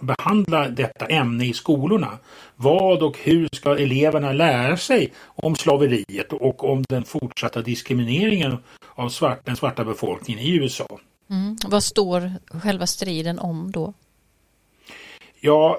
behandla 0.00 0.68
detta 0.68 1.06
ämne 1.06 1.46
i 1.46 1.52
skolorna. 1.52 2.18
Vad 2.56 3.02
och 3.02 3.18
hur 3.18 3.48
ska 3.52 3.78
eleverna 3.78 4.32
lära 4.32 4.76
sig 4.76 5.12
om 5.24 5.56
slaveriet 5.56 6.32
och 6.32 6.70
om 6.70 6.84
den 6.88 7.04
fortsatta 7.04 7.62
diskrimineringen 7.62 8.56
av 8.94 9.08
svart, 9.08 9.40
den 9.44 9.56
svarta 9.56 9.84
befolkningen 9.84 10.44
i 10.44 10.56
USA? 10.56 10.98
Mm. 11.30 11.56
Vad 11.66 11.84
står 11.84 12.32
själva 12.60 12.86
striden 12.86 13.38
om 13.38 13.72
då? 13.72 13.92
Ja, 15.40 15.78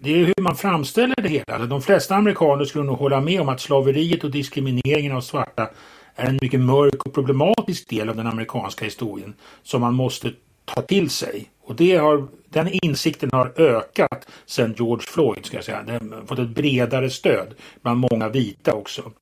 det 0.00 0.20
är 0.20 0.24
hur 0.24 0.42
man 0.42 0.56
framställer 0.56 1.14
det 1.22 1.28
hela. 1.28 1.66
De 1.66 1.82
flesta 1.82 2.14
amerikaner 2.14 2.64
skulle 2.64 2.84
nog 2.84 2.98
hålla 2.98 3.20
med 3.20 3.40
om 3.40 3.48
att 3.48 3.60
slaveriet 3.60 4.24
och 4.24 4.30
diskrimineringen 4.30 5.16
av 5.16 5.20
svarta 5.20 5.68
är 6.14 6.28
en 6.28 6.38
mycket 6.42 6.60
mörk 6.60 7.06
och 7.06 7.14
problematisk 7.14 7.88
del 7.88 8.08
av 8.08 8.16
den 8.16 8.26
amerikanska 8.26 8.84
historien 8.84 9.34
som 9.62 9.80
man 9.80 9.94
måste 9.94 10.32
ta 10.64 10.82
till 10.82 11.10
sig. 11.10 11.50
Och 11.64 11.76
det 11.76 11.96
har, 11.96 12.26
den 12.48 12.68
insikten 12.84 13.30
har 13.32 13.52
ökat 13.56 14.26
sedan 14.46 14.74
George 14.78 15.06
Floyd, 15.06 15.46
ska 15.46 15.56
jag 15.56 15.64
säga. 15.64 15.82
Den 15.82 16.12
har 16.12 16.26
fått 16.26 16.38
ett 16.38 16.48
bredare 16.48 17.10
stöd 17.10 17.54
bland 17.82 18.06
många 18.10 18.28
vita 18.28 18.74
också. 18.74 19.12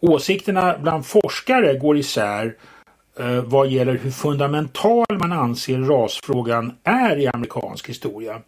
Åsikterna 0.00 0.78
bland 0.78 1.06
forskare 1.06 1.78
går 1.78 1.96
isär 1.96 2.56
eh, 3.18 3.42
vad 3.44 3.68
gäller 3.68 3.94
hur 3.94 4.10
fundamental 4.10 5.06
man 5.18 5.32
anser 5.32 5.78
rasfrågan 5.78 6.72
är 6.84 7.18
i 7.18 7.26
amerikansk 7.26 7.88
historia. 7.88 8.40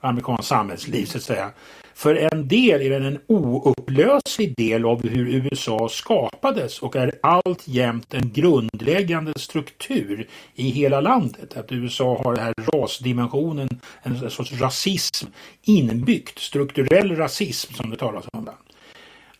Amerikanskt 0.00 0.48
samhällsliv 0.48 1.06
så 1.06 1.18
att 1.18 1.24
säga. 1.24 1.50
För 1.94 2.14
en 2.14 2.48
del 2.48 2.82
är 2.82 2.90
den 2.90 3.04
en 3.04 3.18
oupplöslig 3.26 4.54
del 4.56 4.84
av 4.84 5.08
hur 5.08 5.28
USA 5.28 5.88
skapades 5.88 6.78
och 6.78 6.96
är 6.96 7.12
alltjämt 7.22 8.14
en 8.14 8.32
grundläggande 8.32 9.32
struktur 9.36 10.28
i 10.54 10.70
hela 10.70 11.00
landet. 11.00 11.56
Att 11.56 11.72
USA 11.72 12.22
har 12.24 12.34
den 12.34 12.44
här 12.44 12.54
rasdimensionen, 12.72 13.80
en 14.02 14.30
sorts 14.30 14.52
rasism 14.52 15.26
inbyggt, 15.62 16.38
strukturell 16.38 17.16
rasism 17.16 17.74
som 17.74 17.90
det 17.90 17.96
talas 17.96 18.24
om. 18.32 18.48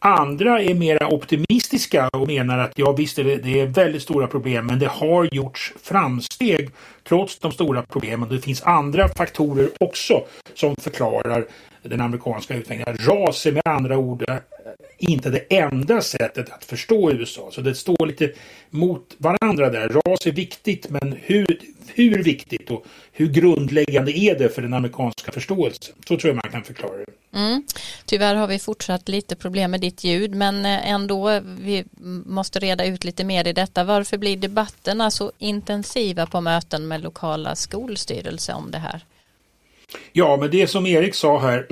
Andra 0.00 0.62
är 0.62 0.74
mer 0.74 1.12
optimistiska 1.12 2.08
och 2.08 2.26
menar 2.26 2.58
att 2.58 2.72
ja 2.78 2.92
visst 2.92 3.18
är 3.18 3.24
det, 3.24 3.36
det 3.36 3.60
är 3.60 3.66
väldigt 3.66 4.02
stora 4.02 4.26
problem 4.26 4.66
men 4.66 4.78
det 4.78 4.86
har 4.86 5.28
gjorts 5.32 5.72
framsteg 5.82 6.70
trots 7.08 7.38
de 7.38 7.52
stora 7.52 7.82
problemen. 7.82 8.28
Det 8.28 8.40
finns 8.40 8.62
andra 8.62 9.08
faktorer 9.08 9.70
också 9.80 10.24
som 10.54 10.76
förklarar 10.76 11.44
den 11.82 12.00
amerikanska 12.00 12.54
utvecklingen. 12.54 12.96
Ras 13.00 13.46
är 13.46 13.52
med 13.52 13.62
andra 13.64 13.98
ord 13.98 14.24
inte 14.98 15.30
det 15.30 15.56
enda 15.56 16.00
sättet 16.00 16.50
att 16.50 16.64
förstå 16.64 17.12
USA. 17.12 17.48
Så 17.52 17.60
det 17.60 17.74
står 17.74 18.06
lite 18.06 18.32
mot 18.70 19.14
varandra 19.18 19.70
där. 19.70 19.88
Ras 19.88 20.26
är 20.26 20.32
viktigt 20.32 20.90
men 20.90 21.18
hur, 21.22 21.60
hur 21.86 22.22
viktigt 22.22 22.70
och 22.70 22.86
hur 23.12 23.26
grundläggande 23.26 24.18
är 24.18 24.38
det 24.38 24.48
för 24.48 24.62
den 24.62 24.74
amerikanska 24.74 25.32
förståelsen? 25.32 25.94
Så 26.08 26.16
tror 26.16 26.34
jag 26.34 26.34
man 26.44 26.52
kan 26.52 26.64
förklara 26.64 26.96
det. 26.96 27.38
Mm. 27.38 27.62
Tyvärr 28.04 28.34
har 28.34 28.46
vi 28.46 28.58
fortsatt 28.58 29.08
lite 29.08 29.36
problem 29.36 29.70
med 29.70 29.80
ditt 29.80 30.04
ljud 30.04 30.34
men 30.34 30.66
eh, 30.66 30.90
ändå 30.90 31.40
vi 31.60 31.84
måste 32.26 32.58
reda 32.58 32.86
ut 32.86 33.04
lite 33.04 33.24
mer 33.24 33.46
i 33.46 33.52
detta. 33.52 33.84
Varför 33.84 34.18
blir 34.18 34.36
debatterna 34.36 35.10
så 35.10 35.32
intensiva 35.38 36.26
på 36.26 36.40
möten 36.40 36.88
med 36.88 37.02
lokala 37.02 37.56
skolstyrelser 37.56 38.54
om 38.54 38.70
det 38.70 38.78
här? 38.78 39.04
Ja, 40.12 40.36
men 40.36 40.50
det 40.50 40.66
som 40.66 40.86
Erik 40.86 41.14
sa 41.14 41.38
här, 41.38 41.66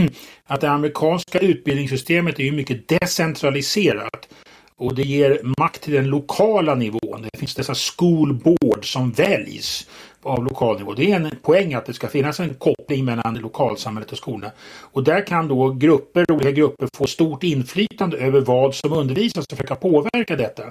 att 0.46 0.60
det 0.60 0.70
amerikanska 0.70 1.38
utbildningssystemet 1.38 2.38
är 2.38 2.44
ju 2.44 2.52
mycket 2.52 2.88
decentraliserat 2.88 4.28
och 4.76 4.94
det 4.94 5.02
ger 5.02 5.40
makt 5.58 5.82
till 5.82 5.92
den 5.92 6.06
lokala 6.06 6.74
nivån. 6.74 7.28
Det 7.32 7.38
finns 7.38 7.54
dessa 7.54 7.74
skolbord 7.74 8.92
som 8.92 9.10
väljs 9.10 9.86
av 10.22 10.44
lokal 10.44 10.78
nivå. 10.78 10.94
Det 10.94 11.10
är 11.10 11.16
en 11.16 11.30
poäng 11.42 11.74
att 11.74 11.86
det 11.86 11.94
ska 11.94 12.08
finnas 12.08 12.40
en 12.40 12.54
koppling 12.54 13.04
mellan 13.04 13.34
lokalsamhället 13.34 14.12
och 14.12 14.18
skolorna. 14.18 14.52
Och 14.80 15.04
där 15.04 15.26
kan 15.26 15.48
då 15.48 15.70
grupper, 15.70 16.30
olika 16.30 16.50
grupper 16.50 16.88
få 16.96 17.06
stort 17.06 17.42
inflytande 17.42 18.16
över 18.16 18.40
vad 18.40 18.74
som 18.74 18.92
undervisas 18.92 19.44
och 19.44 19.58
försöka 19.58 19.74
påverka 19.74 20.36
detta. 20.36 20.62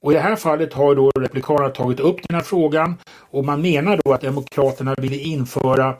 Och 0.00 0.12
i 0.12 0.14
det 0.14 0.20
här 0.20 0.36
fallet 0.36 0.72
har 0.72 0.94
då 0.94 1.10
Republikanerna 1.20 1.68
tagit 1.68 2.00
upp 2.00 2.28
den 2.28 2.34
här 2.34 2.44
frågan 2.44 2.94
och 3.30 3.44
man 3.44 3.60
menar 3.60 4.00
då 4.04 4.12
att 4.12 4.20
Demokraterna 4.20 4.94
ville 4.98 5.16
införa 5.16 5.94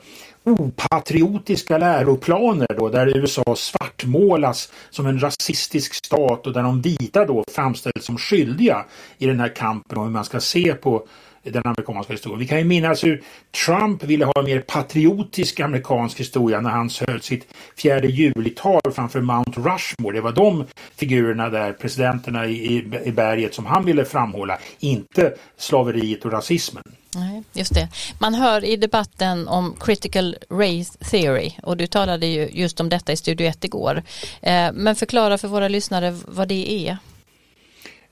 opatriotiska 0.45 1.79
läroplaner 1.79 2.67
då, 2.79 2.89
där 2.89 3.17
USA 3.17 3.57
svartmålas 3.57 4.73
som 4.91 5.07
en 5.07 5.23
rasistisk 5.23 5.95
stat 5.95 6.47
och 6.47 6.53
där 6.53 6.63
de 6.63 6.83
vita 6.83 7.25
då 7.25 7.45
framställs 7.55 8.05
som 8.05 8.19
skyldiga 8.19 8.85
i 9.19 9.27
den 9.27 9.41
här 9.41 9.57
kampen 9.57 9.99
om 9.99 10.05
hur 10.05 10.11
man 10.11 10.25
ska 10.25 10.41
se 10.41 10.75
på 10.75 11.07
den 11.43 11.63
amerikanska 11.65 12.13
historien. 12.13 12.39
Vi 12.39 12.47
kan 12.47 12.59
ju 12.59 12.65
minnas 12.65 13.05
hur 13.05 13.23
Trump 13.67 14.03
ville 14.03 14.25
ha 14.25 14.33
en 14.39 14.45
mer 14.45 14.61
patriotisk 14.61 15.61
amerikansk 15.61 16.21
historia 16.21 16.61
när 16.61 16.71
han 16.71 16.91
höll 17.07 17.21
sitt 17.21 17.47
fjärde 17.77 18.09
juli-tal 18.09 18.81
framför 18.95 19.21
Mount 19.21 19.61
Rushmore. 19.61 20.17
Det 20.17 20.21
var 20.21 20.33
de 20.33 20.65
figurerna 20.97 21.49
där, 21.49 21.73
presidenterna 21.73 22.47
i, 22.47 22.77
i 23.05 23.13
berget 23.13 23.55
som 23.55 23.67
han 23.67 23.85
ville 23.85 24.05
framhålla, 24.05 24.59
inte 24.79 25.35
slaveriet 25.57 26.25
och 26.25 26.33
rasismen. 26.33 26.83
Nej, 27.15 27.43
just 27.53 27.75
det. 27.75 27.89
Man 28.21 28.35
hör 28.35 28.65
i 28.65 28.77
debatten 28.77 29.49
om 29.49 29.77
critical 29.81 30.37
race 30.51 30.99
theory 31.11 31.53
och 31.63 31.77
du 31.77 31.87
talade 31.87 32.27
ju 32.27 32.49
just 32.53 32.81
om 32.81 32.89
detta 32.89 33.13
i 33.13 33.17
Studio 33.17 33.47
1 33.47 33.65
igår. 33.65 34.03
Eh, 34.43 34.73
men 34.73 34.97
förklara 34.97 35.39
för 35.39 35.49
våra 35.49 35.69
lyssnare 35.69 36.17
vad 36.27 36.49
det 36.49 36.89
är. 36.89 36.99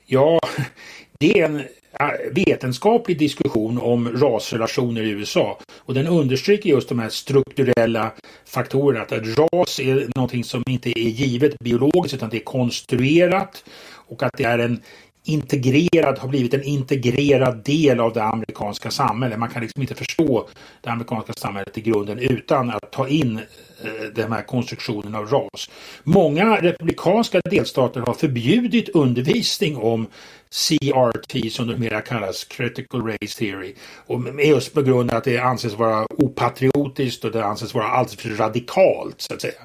Ja, 0.06 0.40
det 1.18 1.40
är 1.40 1.44
en 1.44 1.64
Eh, 2.00 2.32
vetenskaplig 2.32 3.18
diskussion 3.18 3.78
om 3.78 4.08
rasrelationer 4.08 5.02
i 5.02 5.10
USA. 5.10 5.58
Och 5.76 5.94
den 5.94 6.06
understryker 6.06 6.70
just 6.70 6.88
de 6.88 6.98
här 6.98 7.08
strukturella 7.08 8.12
faktorerna. 8.44 9.02
Att 9.02 9.12
ras 9.12 9.80
är 9.80 10.08
någonting 10.14 10.44
som 10.44 10.62
inte 10.66 10.98
är 10.98 11.08
givet 11.08 11.58
biologiskt 11.58 12.14
utan 12.14 12.30
det 12.30 12.36
är 12.36 12.44
konstruerat. 12.44 13.64
Och 14.08 14.22
att 14.22 14.32
det 14.36 14.44
är 14.44 14.58
en 14.58 14.82
integrerad, 15.28 16.18
har 16.18 16.28
blivit 16.28 16.54
en 16.54 16.62
integrerad 16.62 17.64
del 17.64 18.00
av 18.00 18.12
det 18.12 18.22
amerikanska 18.22 18.90
samhället. 18.90 19.38
Man 19.38 19.48
kan 19.48 19.62
liksom 19.62 19.82
inte 19.82 19.94
förstå 19.94 20.48
det 20.80 20.90
amerikanska 20.90 21.32
samhället 21.32 21.78
i 21.78 21.80
grunden 21.80 22.18
utan 22.18 22.70
att 22.70 22.92
ta 22.92 23.08
in 23.08 23.36
eh, 23.84 24.04
den 24.14 24.32
här 24.32 24.42
konstruktionen 24.42 25.14
av 25.14 25.26
ras. 25.26 25.70
Många 26.04 26.56
republikanska 26.56 27.40
delstater 27.50 28.00
har 28.00 28.14
förbjudit 28.14 28.88
undervisning 28.88 29.76
om 29.76 30.06
CRT 30.50 31.52
som 31.52 31.68
det 31.68 31.76
mera 31.76 32.00
kallas, 32.00 32.44
Critical 32.44 33.02
Race 33.02 33.38
Theory. 33.38 33.74
Och 34.06 34.44
just 34.44 34.74
på 34.74 34.82
grund 34.82 35.10
av 35.10 35.16
att 35.16 35.24
det 35.24 35.38
anses 35.38 35.74
vara 35.74 36.06
opatriotiskt 36.10 37.24
och 37.24 37.32
det 37.32 37.44
anses 37.44 37.74
vara 37.74 37.86
alldeles 37.86 38.20
för 38.20 38.28
radikalt 38.28 39.20
så 39.20 39.34
att 39.34 39.40
säga. 39.40 39.62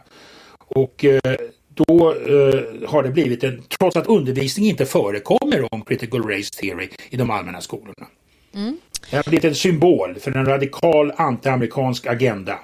Och 0.68 1.06
eh, 1.06 1.36
då 1.74 2.12
eh, 2.12 2.90
har 2.90 3.04
det 3.04 3.10
blivit 3.10 3.44
en, 3.44 3.62
trots 3.80 3.96
att 3.96 4.08
undervisning 4.08 4.66
inte 4.66 4.86
förekommer 4.86 5.74
om 5.74 5.82
critical 5.82 6.24
race 6.24 6.50
theory 6.62 6.90
i 7.10 7.18
de 7.18 7.32
allmänna 7.32 7.62
skolorna. 7.62 8.08
Mm. 8.56 8.78
Det 9.10 9.16
har 9.16 9.24
blivit 9.24 9.46
en 9.46 9.56
symbol 9.56 10.16
för 10.16 10.38
en 10.38 10.46
radikal 10.46 11.12
antiamerikansk 11.16 12.08
agenda. 12.08 12.60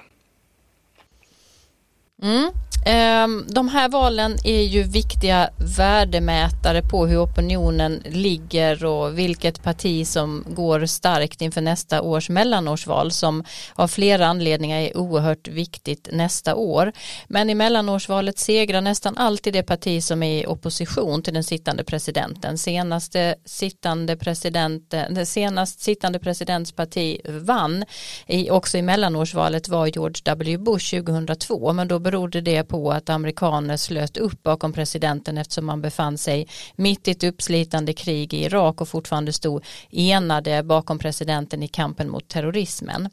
Mm. 2.22 2.50
Ehm, 2.86 3.44
de 3.48 3.68
här 3.68 3.88
valen 3.88 4.36
är 4.44 4.62
ju 4.62 4.82
viktiga 4.82 5.50
värdemätare 5.78 6.82
på 6.82 7.06
hur 7.06 7.24
opinionen 7.24 8.02
ligger 8.06 8.84
och 8.84 9.18
vilket 9.18 9.62
parti 9.62 10.06
som 10.06 10.44
går 10.48 10.86
starkt 10.86 11.42
inför 11.42 11.60
nästa 11.60 12.02
års 12.02 12.28
mellanårsval 12.30 13.10
som 13.10 13.44
av 13.74 13.88
flera 13.88 14.26
anledningar 14.26 14.78
är 14.80 14.96
oerhört 14.96 15.48
viktigt 15.48 16.08
nästa 16.12 16.54
år. 16.54 16.92
Men 17.26 17.50
i 17.50 17.54
mellanårsvalet 17.54 18.38
segrar 18.38 18.80
nästan 18.80 19.16
alltid 19.16 19.52
det 19.52 19.62
parti 19.62 20.02
som 20.02 20.22
är 20.22 20.42
i 20.42 20.46
opposition 20.46 21.22
till 21.22 21.34
den 21.34 21.44
sittande 21.44 21.84
presidenten. 21.84 22.58
Senaste 22.58 23.34
sittande 23.44 24.16
president, 24.16 24.90
det 24.90 25.26
senast 25.26 25.80
sittande 25.80 26.18
presidentsparti 26.18 27.20
vann 27.24 27.84
i, 28.26 28.50
också 28.50 28.78
i 28.78 28.82
mellanårsvalet 28.82 29.68
var 29.68 29.86
George 29.86 30.22
W. 30.24 30.58
Bush 30.58 30.94
2002 30.96 31.72
men 31.72 31.88
då 31.88 31.98
berodde 32.10 32.40
det 32.40 32.64
på 32.64 32.92
att 32.92 33.10
amerikaner 33.10 33.76
slöt 33.76 34.16
upp 34.16 34.42
bakom 34.42 34.72
presidenten 34.72 35.38
eftersom 35.38 35.66
man 35.66 35.82
befann 35.82 36.18
sig 36.18 36.48
mitt 36.76 37.08
i 37.08 37.10
ett 37.10 37.24
uppslitande 37.24 37.92
krig 37.92 38.34
i 38.34 38.44
Irak 38.44 38.80
och 38.80 38.88
fortfarande 38.88 39.32
stod 39.32 39.64
enade 39.90 40.62
bakom 40.62 40.98
presidenten 40.98 41.62
i 41.62 41.68
kampen 41.68 42.10
mot 42.10 42.28
terrorismen. 42.28 43.10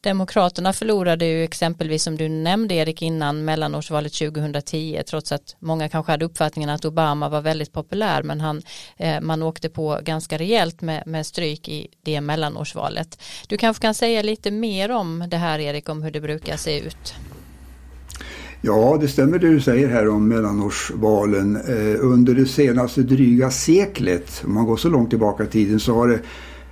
Demokraterna 0.00 0.72
förlorade 0.72 1.24
ju 1.24 1.44
exempelvis 1.44 2.02
som 2.02 2.16
du 2.16 2.28
nämnde 2.28 2.74
Erik 2.74 3.02
innan 3.02 3.44
mellanårsvalet 3.44 4.12
2010 4.12 5.02
trots 5.06 5.32
att 5.32 5.56
många 5.58 5.88
kanske 5.88 6.12
hade 6.12 6.24
uppfattningen 6.24 6.70
att 6.70 6.84
Obama 6.84 7.28
var 7.28 7.40
väldigt 7.40 7.72
populär 7.72 8.22
men 8.22 8.40
han, 8.40 8.62
eh, 8.96 9.20
man 9.20 9.42
åkte 9.42 9.68
på 9.68 10.00
ganska 10.02 10.38
rejält 10.38 10.80
med, 10.80 11.02
med 11.06 11.26
stryk 11.26 11.68
i 11.68 11.88
det 12.02 12.20
mellanårsvalet. 12.20 13.22
Du 13.48 13.56
kanske 13.56 13.82
kan 13.82 13.94
säga 13.94 14.22
lite 14.22 14.50
mer 14.50 14.90
om 14.90 15.24
det 15.28 15.36
här 15.36 15.58
Erik 15.58 15.88
om 15.88 16.02
hur 16.02 16.10
det 16.10 16.20
brukar 16.20 16.56
se 16.56 16.78
ut. 16.78 17.14
Ja, 18.64 18.98
det 19.00 19.08
stämmer 19.08 19.38
det 19.38 19.48
du 19.48 19.60
säger 19.60 19.88
här 19.88 20.08
om 20.08 20.28
mellanårsvalen. 20.28 21.56
Eh, 21.56 21.96
under 22.00 22.34
det 22.34 22.46
senaste 22.46 23.02
dryga 23.02 23.50
seklet, 23.50 24.42
om 24.44 24.54
man 24.54 24.66
går 24.66 24.76
så 24.76 24.88
långt 24.88 25.10
tillbaka 25.10 25.44
i 25.44 25.46
tiden, 25.46 25.80
så 25.80 25.94
har 25.94 26.08
det 26.08 26.18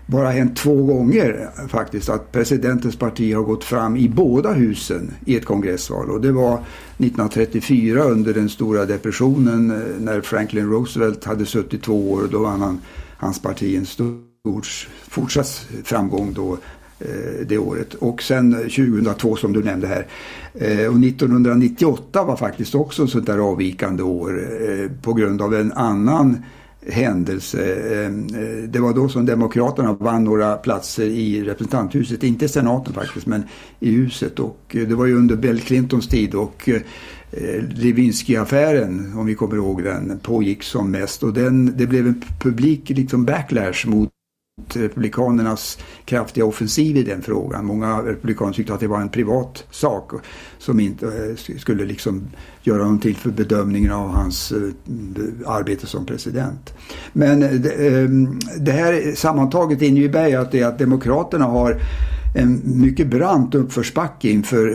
bara 0.06 0.30
hänt 0.30 0.56
två 0.56 0.85
gånger 0.85 1.50
faktiskt 1.68 2.09
att 2.09 2.32
presidentens 2.32 2.97
parti 2.97 3.35
har 3.35 3.42
gått 3.42 3.64
fram 3.64 3.97
i 3.97 4.09
båda 4.09 4.52
husen 4.52 5.14
i 5.25 5.37
ett 5.37 5.44
kongressval. 5.44 6.11
Och 6.11 6.20
det 6.20 6.32
var 6.32 6.54
1934 6.54 8.02
under 8.02 8.35
den 8.35 8.49
stora 8.49 8.87
depressionen 8.87 9.70
eh, 9.70 9.76
när 9.99 10.20
Franklin 10.20 10.70
Roosevelt 10.70 11.25
hade 11.25 11.47
suttit 11.47 11.82
två 11.82 12.12
år. 12.12 12.28
Då 12.32 12.38
vann 12.38 12.61
han, 12.61 12.80
hans 13.16 13.42
parti 13.42 13.76
en 13.76 13.87
stor 13.87 14.20
fortsatt 15.09 15.66
framgång 15.85 16.32
då 16.32 16.59
Eh, 17.00 17.47
det 17.47 17.59
året. 17.59 17.95
Och 17.95 18.23
sen 18.23 18.52
2002 18.52 19.37
som 19.37 19.52
du 19.52 19.62
nämnde 19.62 19.87
här. 19.87 20.07
Eh, 20.54 20.87
och 20.87 21.04
1998 21.04 22.25
var 22.25 22.37
faktiskt 22.37 22.75
också 22.75 23.04
ett 23.04 23.11
sånt 23.11 23.26
där 23.26 23.38
avvikande 23.38 24.02
år 24.02 24.49
eh, 24.71 24.90
på 25.02 25.12
grund 25.12 25.42
av 25.42 25.54
en 25.54 25.73
annan 25.73 26.42
händelse. 26.88 27.75
Ehm, 27.95 28.26
det 28.69 28.78
var 28.78 28.95
då 28.95 29.09
som 29.09 29.26
Demokraterna 29.26 29.92
vann 29.92 30.25
några 30.25 30.57
platser 30.57 31.04
i 31.04 31.42
representanthuset, 31.42 32.23
inte 32.23 32.45
i 32.45 32.49
senaten 32.49 32.95
faktiskt, 32.95 33.26
men 33.26 33.42
i 33.80 33.90
huset. 33.90 34.38
Och 34.38 34.61
det 34.71 34.95
var 34.95 35.07
ju 35.07 35.16
under 35.16 35.37
Bill 35.37 35.61
Clintons 35.61 36.09
tid 36.09 36.35
och 36.35 36.69
Lewinsky-affären, 37.75 39.19
om 39.19 39.26
vi 39.26 39.35
kommer 39.35 39.57
ihåg 39.57 39.83
den, 39.83 40.19
pågick 40.23 40.62
som 40.62 40.90
mest. 40.90 41.23
Och 41.23 41.33
den, 41.33 41.76
det 41.76 41.87
blev 41.87 42.07
en 42.07 42.23
publik 42.40 42.88
liksom 42.88 43.25
backlash 43.25 43.87
mot 43.87 44.11
Republikanernas 44.69 45.79
kraftiga 46.05 46.45
offensiv 46.45 46.97
i 46.97 47.02
den 47.02 47.23
frågan. 47.23 47.67
Många 47.67 48.02
republikaner 48.02 48.52
tyckte 48.52 48.75
att 48.75 48.81
det 48.81 48.87
var 48.87 49.00
en 49.00 49.09
privat 49.09 49.64
sak 49.71 50.12
som 50.59 50.81
inte 50.81 51.07
eh, 51.07 51.57
skulle 51.59 51.85
liksom 51.85 52.29
göra 52.62 52.83
någonting 52.83 53.14
för 53.14 53.31
bedömningen 53.31 53.93
av 53.93 54.09
hans 54.09 54.52
eh, 54.52 54.59
arbete 55.47 55.87
som 55.87 56.07
president. 56.07 56.75
Men 57.12 57.43
eh, 57.43 57.50
ehm, 57.87 58.38
det, 58.59 58.73
här 58.73 59.14
sammantaget 59.14 59.83
innebär 59.83 60.29
ju 60.29 60.35
att, 60.35 60.52
det, 60.52 60.63
att 60.63 60.78
Demokraterna 60.78 61.45
har 61.45 61.80
en 62.34 62.61
mycket 62.65 63.06
brant 63.06 63.54
uppförsbacke 63.54 64.30
inför, 64.30 64.69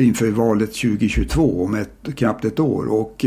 inför 0.00 0.30
valet 0.30 0.74
2022 0.74 1.64
om 1.64 1.74
ett, 1.74 2.16
knappt 2.16 2.44
ett 2.44 2.60
år. 2.60 2.86
Och 2.92 3.26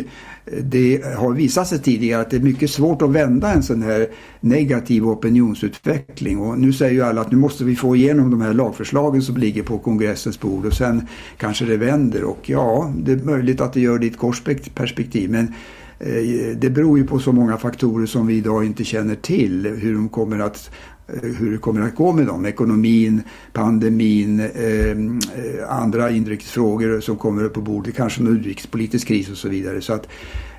det 0.64 1.04
har 1.18 1.34
visat 1.34 1.68
sig 1.68 1.80
tidigare 1.80 2.22
att 2.22 2.30
det 2.30 2.38
är 2.38 2.42
mycket 2.42 2.70
svårt 2.70 3.02
att 3.02 3.10
vända 3.10 3.54
en 3.54 3.64
sån 3.64 3.82
här 3.82 4.08
negativ 4.40 5.08
opinionsutveckling. 5.08 6.40
Och 6.40 6.60
nu 6.60 6.74
säger 6.74 6.94
ju 6.94 7.02
alla 7.02 7.22
att 7.22 7.32
nu 7.32 7.38
måste 7.38 7.64
vi 7.64 7.76
få 7.76 7.96
igenom 7.96 8.32
de 8.32 8.42
här 8.42 8.54
lagförslagen 8.54 9.22
som 9.22 9.38
ligger 9.38 9.64
på 9.64 9.78
kongressens 9.78 10.40
bord 10.40 10.66
och 10.66 10.74
sen 10.74 11.08
kanske 11.38 11.66
det 11.66 11.78
vänder. 11.78 12.24
Och 12.24 12.50
ja, 12.50 12.94
det 12.98 13.12
är 13.12 13.18
möjligt 13.18 13.62
att 13.62 13.74
det 13.74 13.82
gör 13.82 14.00
det 14.00 14.06
i 14.06 14.10
ett 14.10 14.18
korsperspektiv. 14.18 15.32
Men 15.32 15.54
eh, 16.00 16.58
det 16.58 16.70
beror 16.70 16.98
ju 16.98 17.08
på 17.08 17.20
så 17.20 17.32
många 17.32 17.58
faktorer 17.58 18.06
som 18.06 18.28
vi 18.28 18.38
idag 18.38 18.66
inte 18.66 18.84
känner 18.84 19.16
till. 19.16 19.66
Hur 19.66 19.94
de 19.94 20.10
kommer 20.10 20.40
att 20.40 20.70
Eh, 21.14 21.30
hur 21.30 21.52
det 21.52 21.58
kommer 21.58 21.82
att 21.82 21.96
gå 21.96 22.14
med 22.14 22.26
dem. 22.26 22.46
Ekonomin, 22.46 23.22
pandemin, 23.54 24.40
ehm, 24.40 25.20
eh, 25.36 25.70
andra 25.70 26.12
inrikesfrågor 26.12 27.00
som 27.00 27.18
kommer 27.18 27.44
upp 27.44 27.54
på 27.54 27.62
bordet, 27.62 27.96
kanske 27.96 28.22
en 28.22 28.40
utrikespolitisk 28.40 29.08
kris 29.08 29.30
och 29.30 29.38
så 29.38 29.50
vidare. 29.50 29.82
Så 29.82 29.94
att 29.94 30.08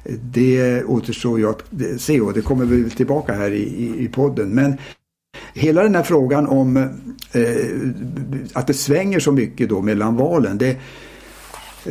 eh, 0.05 0.15
det 0.33 0.85
återstår 0.85 1.39
ju 1.39 1.49
att 1.49 1.63
se 1.99 2.21
och 2.21 2.33
det 2.33 2.41
kommer 2.41 2.65
vi 2.65 2.91
tillbaka 2.91 3.33
här 3.33 3.51
i, 3.51 3.63
i, 3.63 4.05
i 4.05 4.09
podden. 4.09 4.49
Men 4.49 4.77
hela 5.55 5.83
den 5.83 5.95
här 5.95 6.03
frågan 6.03 6.47
om 6.47 6.77
eh, 6.77 6.87
att 8.53 8.67
det 8.67 8.75
svänger 8.75 9.21
så 9.21 9.33
mycket 9.33 9.69
då 9.69 9.83
mellan 9.83 10.17
valen. 10.17 10.59
Det, 10.59 10.77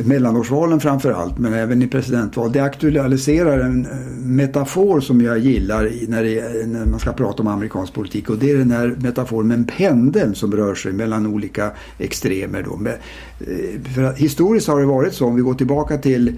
mellanårsvalen 0.04 0.80
framför 0.80 1.12
allt, 1.12 1.38
men 1.38 1.54
även 1.54 1.82
i 1.82 1.86
presidentval. 1.86 2.52
Det 2.52 2.60
aktualiserar 2.60 3.58
en 3.58 3.86
eh, 3.86 3.90
metafor 4.18 5.00
som 5.00 5.20
jag 5.20 5.38
gillar 5.38 5.90
när, 6.08 6.24
det, 6.24 6.66
när, 6.66 6.86
man 6.86 7.00
ska 7.00 7.12
prata 7.12 7.42
om 7.42 7.48
amerikansk 7.48 7.94
politik 7.94 8.30
och 8.30 8.38
det 8.38 8.50
är 8.50 8.56
den 8.56 8.70
här 8.70 8.96
metaforen 8.98 9.48
med 9.48 9.58
en 9.58 9.64
pendel 9.64 10.34
som 10.34 10.52
rör 10.52 10.74
sig 10.74 10.92
mellan 10.92 11.26
olika 11.26 11.70
extremer. 11.98 12.62
Då. 12.62 12.76
Men, 12.76 12.92
eh, 12.92 13.80
för 13.94 14.12
historiskt 14.12 14.68
har 14.68 14.80
det 14.80 14.86
varit 14.86 15.14
så, 15.14 15.26
om 15.26 15.36
vi 15.36 15.42
går 15.42 15.54
tillbaka 15.54 15.98
till 15.98 16.28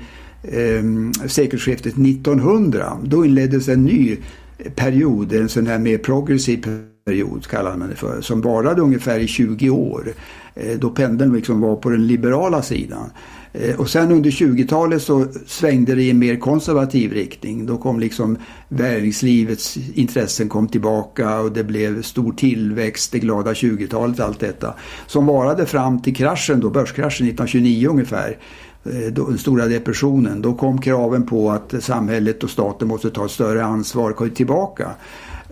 eh, 0.43 0.83
sekelskiftet 1.27 1.93
1900, 1.93 2.99
då 3.05 3.25
inleddes 3.25 3.69
en 3.69 3.85
ny 3.85 4.17
period, 4.75 5.33
en 5.33 5.49
sån 5.49 5.67
här 5.67 5.79
mer 5.79 5.99
progressiv 5.99 6.67
period 7.05 7.47
kallar 7.47 7.77
man 7.77 7.89
det 7.89 7.97
för, 7.97 8.21
som 8.21 8.41
varade 8.41 8.83
ungefär 8.83 9.19
i 9.19 9.27
20 9.27 9.71
år. 9.71 10.13
Eh, 10.55 10.79
då 10.79 10.91
pendeln 10.91 11.33
liksom 11.33 11.61
var 11.61 11.77
på 11.77 11.91
den 11.91 12.07
liberala 12.07 12.63
sidan. 12.63 13.11
Eh, 13.53 13.81
och 13.81 13.91
sen 13.91 14.13
under 14.13 14.31
20-talet 14.31 15.03
så 15.03 15.27
svängde 15.47 15.95
det 15.95 16.03
i 16.03 16.11
en 16.11 16.19
mer 16.19 16.37
konservativ 16.37 17.13
riktning. 17.13 17.67
Då 17.67 17.79
kom 17.79 18.01
liksom 18.01 18.39
näringslivets 18.69 19.77
intressen 19.95 20.49
kom 20.49 20.69
tillbaka 20.69 21.41
och 21.41 21.53
det 21.53 21.65
blev 21.65 22.03
stor 22.03 22.33
tillväxt, 22.33 23.13
det 23.13 23.19
glada 23.19 23.53
20-talet, 23.53 24.21
allt 24.21 24.41
detta. 24.41 24.75
Som 25.07 25.27
varade 25.27 25.67
fram 25.67 26.03
till 26.03 26.17
kraschen 26.17 26.61
då, 26.61 26.71
börskraschen 26.71 27.27
1929 27.27 27.89
ungefär. 27.89 28.39
Eh, 28.85 29.13
då, 29.13 29.27
den 29.27 29.39
stora 29.39 29.67
depressionen. 29.67 30.43
Då 30.43 30.55
kom 30.55 30.81
kraven 30.81 31.27
på 31.27 31.51
att 31.51 31.75
samhället 31.81 32.45
och 32.45 32.51
staten 32.51 32.89
måste 32.89 33.11
ta 33.11 33.25
ett 33.25 33.31
större 33.31 33.65
ansvar, 33.65 34.13
kom 34.13 34.31
tillbaka. 34.31 34.91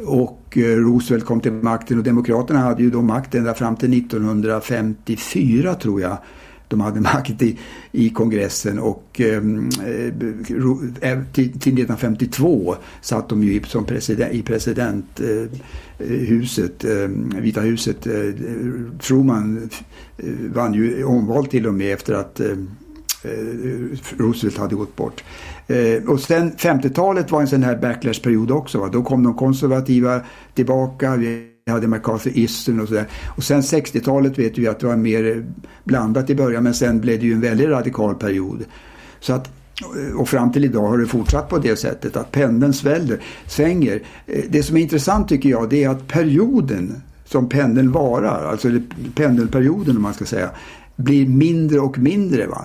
Och 0.07 0.59
eh, 0.59 0.77
Roosevelt 0.77 1.25
kom 1.25 1.41
till 1.41 1.53
makten 1.53 1.99
och 1.99 2.05
Demokraterna 2.05 2.59
hade 2.59 2.83
ju 2.83 2.91
då 2.91 3.03
makten 3.03 3.41
ända 3.41 3.55
fram 3.55 3.77
till 3.77 3.99
1954 3.99 5.75
tror 5.75 6.01
jag 6.01 6.17
de 6.69 6.81
hade 6.81 7.01
makt 7.15 7.43
i, 7.43 7.59
i 7.93 8.11
kongressen 8.11 8.79
och 8.79 9.21
ehm, 9.21 9.69
eh, 9.87 10.07
eh, 11.11 11.19
till, 11.33 11.51
till 11.51 11.73
1952 11.73 12.77
satt 13.01 13.29
de 13.29 13.45
ju 13.45 13.63
som 13.63 13.85
president, 13.85 14.33
i 14.33 14.43
presidenthuset, 14.43 16.85
eh, 16.85 17.03
eh, 17.03 17.09
Vita 17.41 17.61
huset. 17.61 18.07
Eh, 18.07 18.13
Truman 19.01 19.71
eh, 20.19 20.29
vann 20.55 20.75
ju 20.75 21.05
omval 21.05 21.47
till 21.47 21.67
och 21.67 21.75
med 21.75 21.95
efter 21.95 22.15
att 22.15 22.41
eh, 22.41 22.51
eh, 23.25 23.31
Roosevelt 24.17 24.59
hade 24.59 24.75
gått 24.75 24.97
bort. 24.97 25.25
och 26.07 26.21
sen 26.21 26.53
50-talet 26.53 27.31
var 27.31 27.41
en 27.41 27.49
sån 27.49 27.63
här 27.63 27.77
backlash-period 27.77 28.51
också. 28.51 28.79
Va? 28.79 28.89
Då 28.93 29.03
kom 29.03 29.23
de 29.23 29.35
konservativa 29.35 30.21
tillbaka. 30.55 31.17
Vi 31.17 31.58
vi 31.69 31.73
hade 31.73 31.87
McCarthyismen 31.87 32.81
och 32.81 32.89
sådär. 32.89 33.09
Och 33.37 33.45
sen 33.45 33.61
60-talet 33.61 34.39
vet 34.39 34.59
vi 34.59 34.69
att 34.69 34.81
det 34.81 34.87
var 34.87 34.97
mer 34.97 35.47
blandat 35.85 36.31
i 36.31 36.35
början 36.35 36.63
men 36.63 36.75
sen 36.75 37.01
blev 37.01 37.21
det 37.21 37.27
ju 37.27 37.33
en 37.33 37.41
väldigt 37.41 37.69
radikal 37.69 38.15
period. 38.15 38.65
Så 39.21 39.33
att 39.33 39.51
och 40.17 40.29
fram 40.29 40.53
till 40.53 40.65
idag 40.65 40.89
har 40.89 40.99
det 40.99 41.07
fortsatt 41.07 41.49
på 41.49 41.59
det 41.59 41.77
sättet 41.77 42.17
att 42.17 42.33
pendeln 42.33 42.73
sväller, 42.73 43.21
svänger. 43.47 44.03
Eh, 44.27 44.45
det 44.49 44.63
som 44.63 44.77
är 44.77 44.81
intressant 44.81 45.29
tycker 45.29 45.49
jag 45.49 45.71
det 45.71 45.85
är 45.85 45.89
att 45.89 46.09
perioden 46.09 47.03
som 47.25 47.49
pendeln 47.49 47.93
varar, 47.93 48.51
alltså 48.51 48.69
pendelperioden 49.15 49.97
om 49.97 50.03
man 50.03 50.15
ska 50.15 50.25
säga, 50.25 50.51
blir 50.97 51.27
mindre 51.29 51.81
och 51.81 51.99
mindre. 51.99 52.47
Va? 52.47 52.65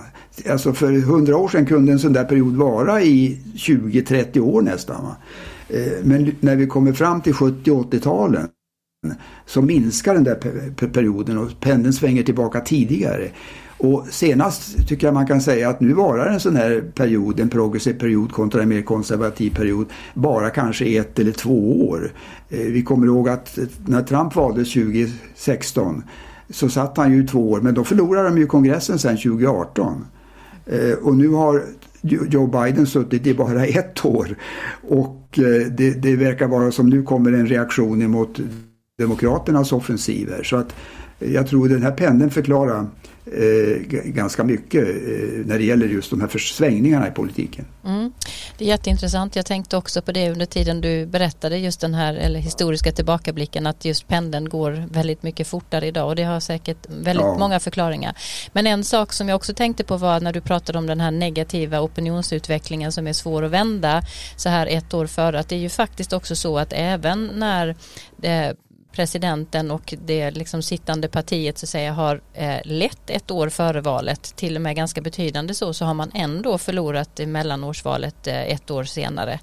Alltså 0.50 0.72
för 0.72 0.92
hundra 0.92 1.36
år 1.36 1.48
sedan 1.48 1.66
kunde 1.66 1.92
en 1.92 1.98
sån 1.98 2.12
där 2.12 2.24
period 2.24 2.56
vara 2.56 3.02
i 3.02 3.40
20-30 3.56 4.40
år 4.40 4.62
nästan. 4.62 5.04
Va? 5.04 5.16
Eh, 5.68 5.92
men 6.02 6.34
när 6.40 6.56
vi 6.56 6.66
kommer 6.66 6.92
fram 6.92 7.20
till 7.20 7.34
70 7.34 7.70
80-talen 7.70 8.48
så 9.46 9.62
minskar 9.62 10.14
den 10.14 10.24
där 10.24 10.34
perioden 10.86 11.38
och 11.38 11.50
pendeln 11.60 11.92
svänger 11.92 12.22
tillbaka 12.22 12.60
tidigare. 12.60 13.30
Och 13.78 14.06
senast 14.10 14.88
tycker 14.88 15.06
jag 15.06 15.14
man 15.14 15.26
kan 15.26 15.40
säga 15.40 15.68
att 15.68 15.80
nu 15.80 15.92
varar 15.92 16.26
en 16.26 16.40
sån 16.40 16.56
här 16.56 16.84
period, 16.94 17.40
en 17.40 17.48
progressiv 17.48 17.98
period 17.98 18.32
kontra 18.32 18.62
en 18.62 18.68
mer 18.68 18.82
konservativ 18.82 19.54
period, 19.54 19.86
bara 20.14 20.50
kanske 20.50 20.84
ett 20.84 21.18
eller 21.18 21.32
två 21.32 21.88
år. 21.88 22.12
Eh, 22.48 22.58
vi 22.58 22.82
kommer 22.82 23.06
ihåg 23.06 23.28
att 23.28 23.58
eh, 23.58 23.64
när 23.86 24.02
Trump 24.02 24.34
valdes 24.36 24.72
2016 24.72 26.02
så 26.50 26.68
satt 26.68 26.96
han 26.96 27.12
ju 27.12 27.26
två 27.26 27.50
år, 27.50 27.60
men 27.60 27.74
då 27.74 27.84
förlorade 27.84 28.28
de 28.28 28.38
ju 28.38 28.46
kongressen 28.46 28.98
sen 28.98 29.16
2018. 29.16 30.06
Eh, 30.66 30.92
och 31.02 31.16
nu 31.16 31.28
har 31.28 31.62
Joe 32.02 32.46
Biden 32.46 32.86
suttit 32.86 33.26
i 33.26 33.34
bara 33.34 33.66
ett 33.66 34.04
år 34.04 34.36
och 34.88 35.20
det, 35.70 36.02
det 36.02 36.16
verkar 36.16 36.48
vara 36.48 36.72
som 36.72 36.90
nu 36.90 37.02
kommer 37.02 37.32
en 37.32 37.46
reaktion 37.46 38.02
emot 38.02 38.40
Demokraternas 38.98 39.72
offensiver. 39.72 40.42
Så 40.42 40.56
att 40.56 40.74
jag 41.18 41.46
tror 41.46 41.68
den 41.68 41.82
här 41.82 41.90
pendeln 41.90 42.30
förklarar 42.30 42.86
eh, 43.26 43.76
ganska 44.04 44.44
mycket 44.44 44.88
eh, 44.88 45.46
när 45.46 45.58
det 45.58 45.64
gäller 45.64 45.86
just 45.86 46.10
de 46.10 46.20
här 46.20 46.38
svängningarna 46.38 47.08
i 47.08 47.10
politiken. 47.10 47.64
Mm. 47.84 48.12
Det 48.58 48.64
är 48.64 48.68
jätteintressant. 48.68 49.36
Jag 49.36 49.46
tänkte 49.46 49.76
också 49.76 50.02
på 50.02 50.12
det 50.12 50.30
under 50.30 50.46
tiden 50.46 50.80
du 50.80 51.06
berättade 51.06 51.58
just 51.58 51.80
den 51.80 51.94
här 51.94 52.14
eller 52.14 52.40
historiska 52.40 52.92
tillbakablicken 52.92 53.66
att 53.66 53.84
just 53.84 54.08
pendeln 54.08 54.48
går 54.48 54.88
väldigt 54.90 55.22
mycket 55.22 55.46
fortare 55.46 55.86
idag 55.86 56.08
och 56.08 56.16
det 56.16 56.22
har 56.22 56.40
säkert 56.40 56.86
väldigt 56.88 57.26
ja. 57.26 57.38
många 57.38 57.60
förklaringar. 57.60 58.16
Men 58.52 58.66
en 58.66 58.84
sak 58.84 59.12
som 59.12 59.28
jag 59.28 59.36
också 59.36 59.54
tänkte 59.54 59.84
på 59.84 59.96
var 59.96 60.20
när 60.20 60.32
du 60.32 60.40
pratade 60.40 60.78
om 60.78 60.86
den 60.86 61.00
här 61.00 61.10
negativa 61.10 61.80
opinionsutvecklingen 61.80 62.92
som 62.92 63.06
är 63.06 63.12
svår 63.12 63.42
att 63.42 63.50
vända 63.50 64.02
så 64.36 64.48
här 64.48 64.66
ett 64.66 64.94
år 64.94 65.06
före 65.06 65.38
att 65.38 65.48
det 65.48 65.56
är 65.56 65.60
ju 65.60 65.68
faktiskt 65.68 66.12
också 66.12 66.36
så 66.36 66.58
att 66.58 66.72
även 66.72 67.26
när 67.34 67.76
det 68.16 68.56
presidenten 68.94 69.70
och 69.70 69.94
det 70.04 70.30
liksom 70.30 70.62
sittande 70.62 71.08
partiet 71.08 71.58
så 71.58 71.64
att 71.64 71.68
säga 71.68 71.92
har 71.92 72.20
eh, 72.34 72.58
lett 72.64 73.10
ett 73.10 73.30
år 73.30 73.48
före 73.48 73.80
valet 73.80 74.22
till 74.36 74.56
och 74.56 74.62
med 74.62 74.76
ganska 74.76 75.00
betydande 75.00 75.54
så 75.54 75.74
så 75.74 75.84
har 75.84 75.94
man 75.94 76.10
ändå 76.14 76.58
förlorat 76.58 77.20
mellanårsvalet 77.26 78.26
eh, 78.26 78.42
ett 78.42 78.70
år 78.70 78.84
senare. 78.84 79.40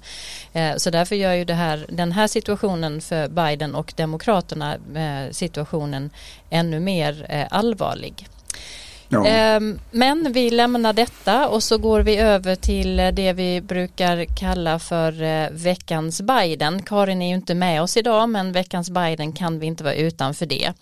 Eh, 0.52 0.76
så 0.76 0.90
därför 0.90 1.16
gör 1.16 1.32
ju 1.32 1.44
det 1.44 1.54
här, 1.54 1.86
den 1.88 2.12
här 2.12 2.26
situationen 2.26 3.00
för 3.00 3.28
Biden 3.28 3.74
och 3.74 3.92
Demokraterna 3.96 4.74
eh, 4.74 5.30
situationen 5.30 6.10
ännu 6.50 6.80
mer 6.80 7.26
eh, 7.28 7.46
allvarlig. 7.50 8.28
Ja. 9.12 9.26
Ehm, 9.26 9.78
men 9.90 10.32
vi 10.32 10.50
lämnar 10.50 10.92
detta 10.92 11.48
och 11.48 11.62
så 11.62 11.78
går 11.78 12.00
vi 12.00 12.16
över 12.16 12.56
till 12.56 12.96
det 12.96 13.32
vi 13.32 13.60
brukar 13.60 14.24
kalla 14.24 14.78
för 14.78 15.22
eh, 15.22 15.50
veckans 15.50 16.22
Biden. 16.22 16.82
Karin 16.82 17.22
är 17.22 17.28
ju 17.28 17.34
inte 17.34 17.54
med 17.54 17.82
oss 17.82 17.96
idag 17.96 18.28
men 18.28 18.52
veckans 18.52 18.90
Biden 18.90 19.32
kan 19.32 19.58
vi 19.58 19.66
inte 19.66 19.84
vara 19.84 19.94
utan 19.94 20.34
för 20.34 20.46
det. 20.46 20.72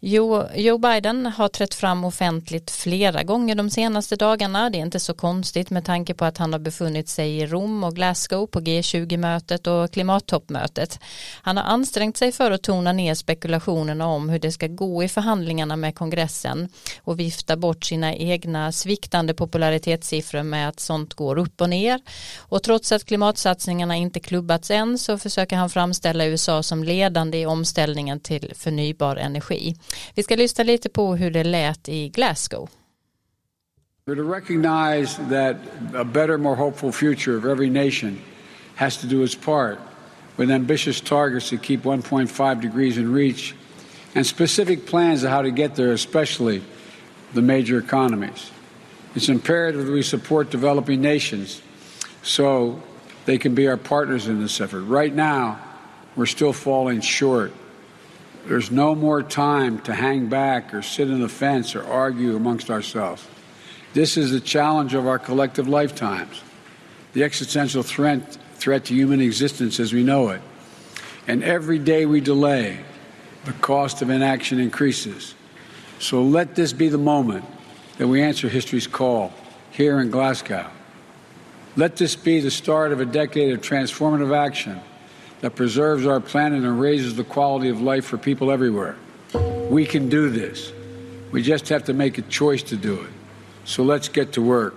Joe 0.00 0.78
Biden 0.78 1.26
har 1.26 1.48
trätt 1.48 1.74
fram 1.74 2.04
offentligt 2.04 2.70
flera 2.70 3.22
gånger 3.22 3.54
de 3.54 3.70
senaste 3.70 4.16
dagarna. 4.16 4.70
Det 4.70 4.78
är 4.78 4.82
inte 4.82 5.00
så 5.00 5.14
konstigt 5.14 5.70
med 5.70 5.84
tanke 5.84 6.14
på 6.14 6.24
att 6.24 6.38
han 6.38 6.52
har 6.52 6.60
befunnit 6.60 7.08
sig 7.08 7.38
i 7.38 7.46
Rom 7.46 7.84
och 7.84 7.94
Glasgow 7.94 8.46
på 8.46 8.60
G20-mötet 8.60 9.66
och 9.66 9.92
klimattoppmötet. 9.92 11.00
Han 11.42 11.56
har 11.56 11.64
ansträngt 11.64 12.16
sig 12.16 12.32
för 12.32 12.50
att 12.50 12.62
tona 12.62 12.92
ner 12.92 13.14
spekulationerna 13.14 14.06
om 14.06 14.28
hur 14.28 14.38
det 14.38 14.52
ska 14.52 14.66
gå 14.66 15.04
i 15.04 15.08
förhandlingarna 15.08 15.76
med 15.76 15.94
kongressen 15.94 16.68
och 17.02 17.20
vifta 17.20 17.56
bort 17.56 17.73
bort 17.74 17.84
sina 17.84 18.14
egna 18.14 18.72
sviktande 18.72 19.34
popularitetssiffror 19.34 20.42
med 20.42 20.68
att 20.68 20.80
sånt 20.80 21.14
går 21.14 21.38
upp 21.38 21.60
och 21.60 21.70
ner. 21.70 22.00
Och 22.38 22.62
trots 22.62 22.92
att 22.92 23.04
klimatsatsningarna 23.04 23.96
inte 23.96 24.20
klubbats 24.20 24.70
än 24.70 24.98
så 24.98 25.18
försöker 25.18 25.56
han 25.56 25.70
framställa 25.70 26.26
USA 26.26 26.62
som 26.62 26.84
ledande 26.84 27.38
i 27.38 27.46
omställningen 27.46 28.20
till 28.20 28.52
förnybar 28.54 29.16
energi. 29.16 29.76
Vi 30.14 30.22
ska 30.22 30.36
lyssna 30.36 30.64
lite 30.64 30.88
på 30.88 31.16
hur 31.16 31.30
det 31.30 31.44
lät 31.44 31.88
i 31.88 32.08
Glasgow. 32.08 32.68
To 34.06 34.14
recognize 34.14 35.16
that 35.30 35.56
a 35.94 36.04
better, 36.04 36.36
more 36.36 36.56
hopeful 36.56 36.92
future 36.92 37.36
of 37.36 37.44
every 37.44 37.70
nation 37.70 38.18
has 38.74 38.96
to 38.96 39.06
do 39.06 39.24
its 39.24 39.34
part 39.34 39.78
with 40.36 40.50
ambitious 40.50 41.00
targets 41.00 41.50
to 41.50 41.56
keep 41.56 41.84
1.5 41.84 42.60
degrees 42.60 42.98
in 42.98 43.14
reach 43.14 43.54
and 44.14 44.26
specific 44.26 44.86
plans 44.86 45.24
of 45.24 45.30
how 45.30 45.42
to 45.42 45.50
get 45.50 45.74
there, 45.74 45.92
especially 45.92 46.60
the 47.34 47.42
major 47.42 47.78
economies. 47.78 48.50
It's 49.14 49.28
imperative 49.28 49.86
that 49.86 49.92
we 49.92 50.02
support 50.02 50.50
developing 50.50 51.00
nations 51.00 51.62
so 52.22 52.82
they 53.26 53.38
can 53.38 53.54
be 53.54 53.68
our 53.68 53.76
partners 53.76 54.26
in 54.26 54.40
this 54.40 54.60
effort. 54.60 54.82
Right 54.82 55.14
now, 55.14 55.60
we're 56.16 56.26
still 56.26 56.52
falling 56.52 57.00
short. 57.00 57.52
There's 58.46 58.70
no 58.70 58.94
more 58.94 59.22
time 59.22 59.78
to 59.80 59.94
hang 59.94 60.28
back 60.28 60.74
or 60.74 60.82
sit 60.82 61.10
on 61.10 61.20
the 61.20 61.28
fence 61.28 61.74
or 61.74 61.84
argue 61.84 62.36
amongst 62.36 62.70
ourselves. 62.70 63.26
This 63.94 64.16
is 64.16 64.32
the 64.32 64.40
challenge 64.40 64.94
of 64.94 65.06
our 65.06 65.18
collective 65.18 65.68
lifetimes, 65.68 66.42
the 67.12 67.24
existential 67.24 67.82
threat, 67.82 68.36
threat 68.54 68.84
to 68.86 68.94
human 68.94 69.20
existence 69.20 69.80
as 69.80 69.92
we 69.92 70.02
know 70.02 70.30
it. 70.30 70.42
And 71.26 71.42
every 71.42 71.78
day 71.78 72.04
we 72.04 72.20
delay, 72.20 72.80
the 73.44 73.52
cost 73.52 74.02
of 74.02 74.10
inaction 74.10 74.58
increases. 74.58 75.34
So 75.98 76.22
let 76.22 76.54
this 76.54 76.72
be 76.72 76.88
the 76.88 76.98
moment 76.98 77.44
that 77.98 78.08
we 78.08 78.22
answer 78.22 78.48
history's 78.48 78.86
call 78.86 79.32
here 79.70 80.00
in 80.00 80.10
Glasgow. 80.10 80.68
Let 81.76 81.96
this 81.96 82.14
be 82.14 82.40
the 82.40 82.50
start 82.50 82.92
of 82.92 83.00
a 83.00 83.04
decade 83.04 83.52
of 83.52 83.60
transformative 83.60 84.36
action 84.36 84.80
that 85.40 85.56
preserves 85.56 86.06
our 86.06 86.20
planet 86.20 86.62
and 86.62 86.80
raises 86.80 87.16
the 87.16 87.24
quality 87.24 87.68
of 87.68 87.80
life 87.80 88.04
for 88.04 88.16
people 88.16 88.50
everywhere. 88.50 88.96
We 89.68 89.84
can 89.84 90.08
do 90.08 90.30
this. 90.30 90.72
We 91.32 91.42
just 91.42 91.68
have 91.70 91.84
to 91.84 91.92
make 91.92 92.18
a 92.18 92.22
choice 92.22 92.62
to 92.64 92.76
do 92.76 93.00
it. 93.00 93.10
So 93.64 93.82
let's 93.82 94.08
get 94.08 94.32
to 94.34 94.42
work. 94.42 94.76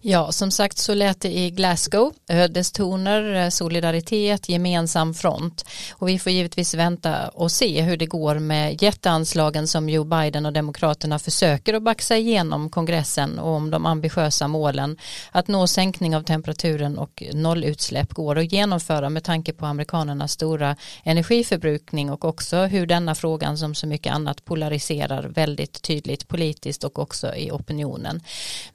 Ja, 0.00 0.32
som 0.32 0.50
sagt 0.50 0.78
så 0.78 0.94
lät 0.94 1.20
det 1.20 1.38
i 1.38 1.50
Glasgow, 1.50 2.12
ödestoner, 2.28 3.34
eh, 3.34 3.48
solidaritet, 3.48 4.48
gemensam 4.48 5.14
front. 5.14 5.64
Och 5.92 6.08
vi 6.08 6.18
får 6.18 6.32
givetvis 6.32 6.74
vänta 6.74 7.28
och 7.28 7.52
se 7.52 7.82
hur 7.82 7.96
det 7.96 8.06
går 8.06 8.38
med 8.38 8.82
jätteanslagen 8.82 9.66
som 9.68 9.88
Joe 9.88 10.04
Biden 10.04 10.46
och 10.46 10.52
Demokraterna 10.52 11.18
försöker 11.18 11.74
att 11.74 11.82
baxa 11.82 12.16
igenom 12.16 12.70
kongressen 12.70 13.38
och 13.38 13.50
om 13.50 13.70
de 13.70 13.86
ambitiösa 13.86 14.48
målen 14.48 14.96
att 15.32 15.48
nå 15.48 15.66
sänkning 15.66 16.16
av 16.16 16.22
temperaturen 16.22 16.98
och 16.98 17.22
nollutsläpp 17.32 18.12
går 18.12 18.38
att 18.38 18.52
genomföra 18.52 19.10
med 19.10 19.24
tanke 19.24 19.52
på 19.52 19.66
amerikanernas 19.66 20.32
stora 20.32 20.76
energiförbrukning 21.04 22.10
och 22.10 22.24
också 22.24 22.56
hur 22.56 22.86
denna 22.86 23.14
frågan 23.14 23.58
som 23.58 23.74
så 23.74 23.86
mycket 23.86 24.12
annat 24.12 24.44
polariserar 24.44 25.22
väldigt 25.22 25.82
tydligt 25.82 26.28
politiskt 26.28 26.84
och 26.84 26.98
också 26.98 27.34
i 27.34 27.50
opinionen. 27.50 28.20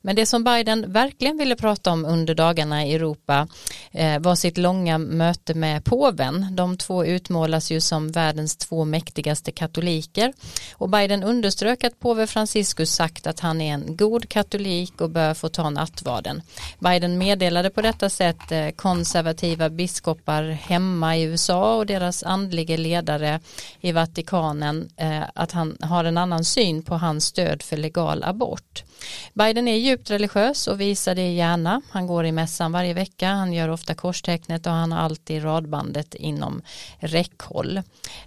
Men 0.01 0.15
det 0.15 0.25
som 0.25 0.43
Biden 0.43 0.91
verkar 0.91 1.12
verkligen 1.13 1.37
ville 1.37 1.55
prata 1.55 1.91
om 1.91 2.05
under 2.05 2.35
dagarna 2.35 2.85
i 2.85 2.93
Europa 2.93 3.47
eh, 3.91 4.19
var 4.19 4.35
sitt 4.35 4.57
långa 4.57 4.97
möte 4.97 5.53
med 5.53 5.83
påven. 5.83 6.47
De 6.51 6.77
två 6.77 7.05
utmålas 7.05 7.71
ju 7.71 7.81
som 7.81 8.11
världens 8.11 8.57
två 8.57 8.85
mäktigaste 8.85 9.51
katoliker 9.51 10.33
och 10.73 10.89
Biden 10.89 11.23
underströk 11.23 11.83
att 11.83 11.99
påve 11.99 12.27
Franciscus 12.27 12.91
sagt 12.91 13.27
att 13.27 13.39
han 13.39 13.61
är 13.61 13.73
en 13.73 13.95
god 13.95 14.29
katolik 14.29 15.01
och 15.01 15.09
bör 15.09 15.33
få 15.33 15.49
ta 15.49 15.69
nattvarden. 15.69 16.41
Biden 16.79 17.17
meddelade 17.17 17.69
på 17.69 17.81
detta 17.81 18.09
sätt 18.09 18.51
eh, 18.51 18.69
konservativa 18.69 19.69
biskopar 19.69 20.43
hemma 20.43 21.17
i 21.17 21.23
USA 21.23 21.75
och 21.75 21.85
deras 21.85 22.23
andlige 22.23 22.77
ledare 22.77 23.39
i 23.81 23.91
Vatikanen 23.91 24.89
eh, 24.97 25.23
att 25.35 25.51
han 25.51 25.77
har 25.81 26.03
en 26.05 26.17
annan 26.17 26.43
syn 26.43 26.83
på 26.83 26.95
hans 26.95 27.25
stöd 27.25 27.61
för 27.61 27.77
legal 27.77 28.23
abort. 28.23 28.83
Biden 29.33 29.67
är 29.67 29.75
djupt 29.75 30.11
religiös 30.11 30.67
och 30.67 30.81
visar 30.81 31.15
det 31.15 31.31
gärna. 31.31 31.81
Han 31.89 32.07
går 32.07 32.25
i 32.25 32.31
mässan 32.31 32.71
varje 32.71 32.93
vecka, 32.93 33.27
han 33.27 33.53
gör 33.53 33.69
ofta 33.69 33.95
korstecknet 33.95 34.65
och 34.65 34.71
han 34.71 34.91
har 34.91 34.99
alltid 34.99 35.43
radbandet 35.43 36.15
inom 36.15 36.61
räckhåll. 36.99 37.81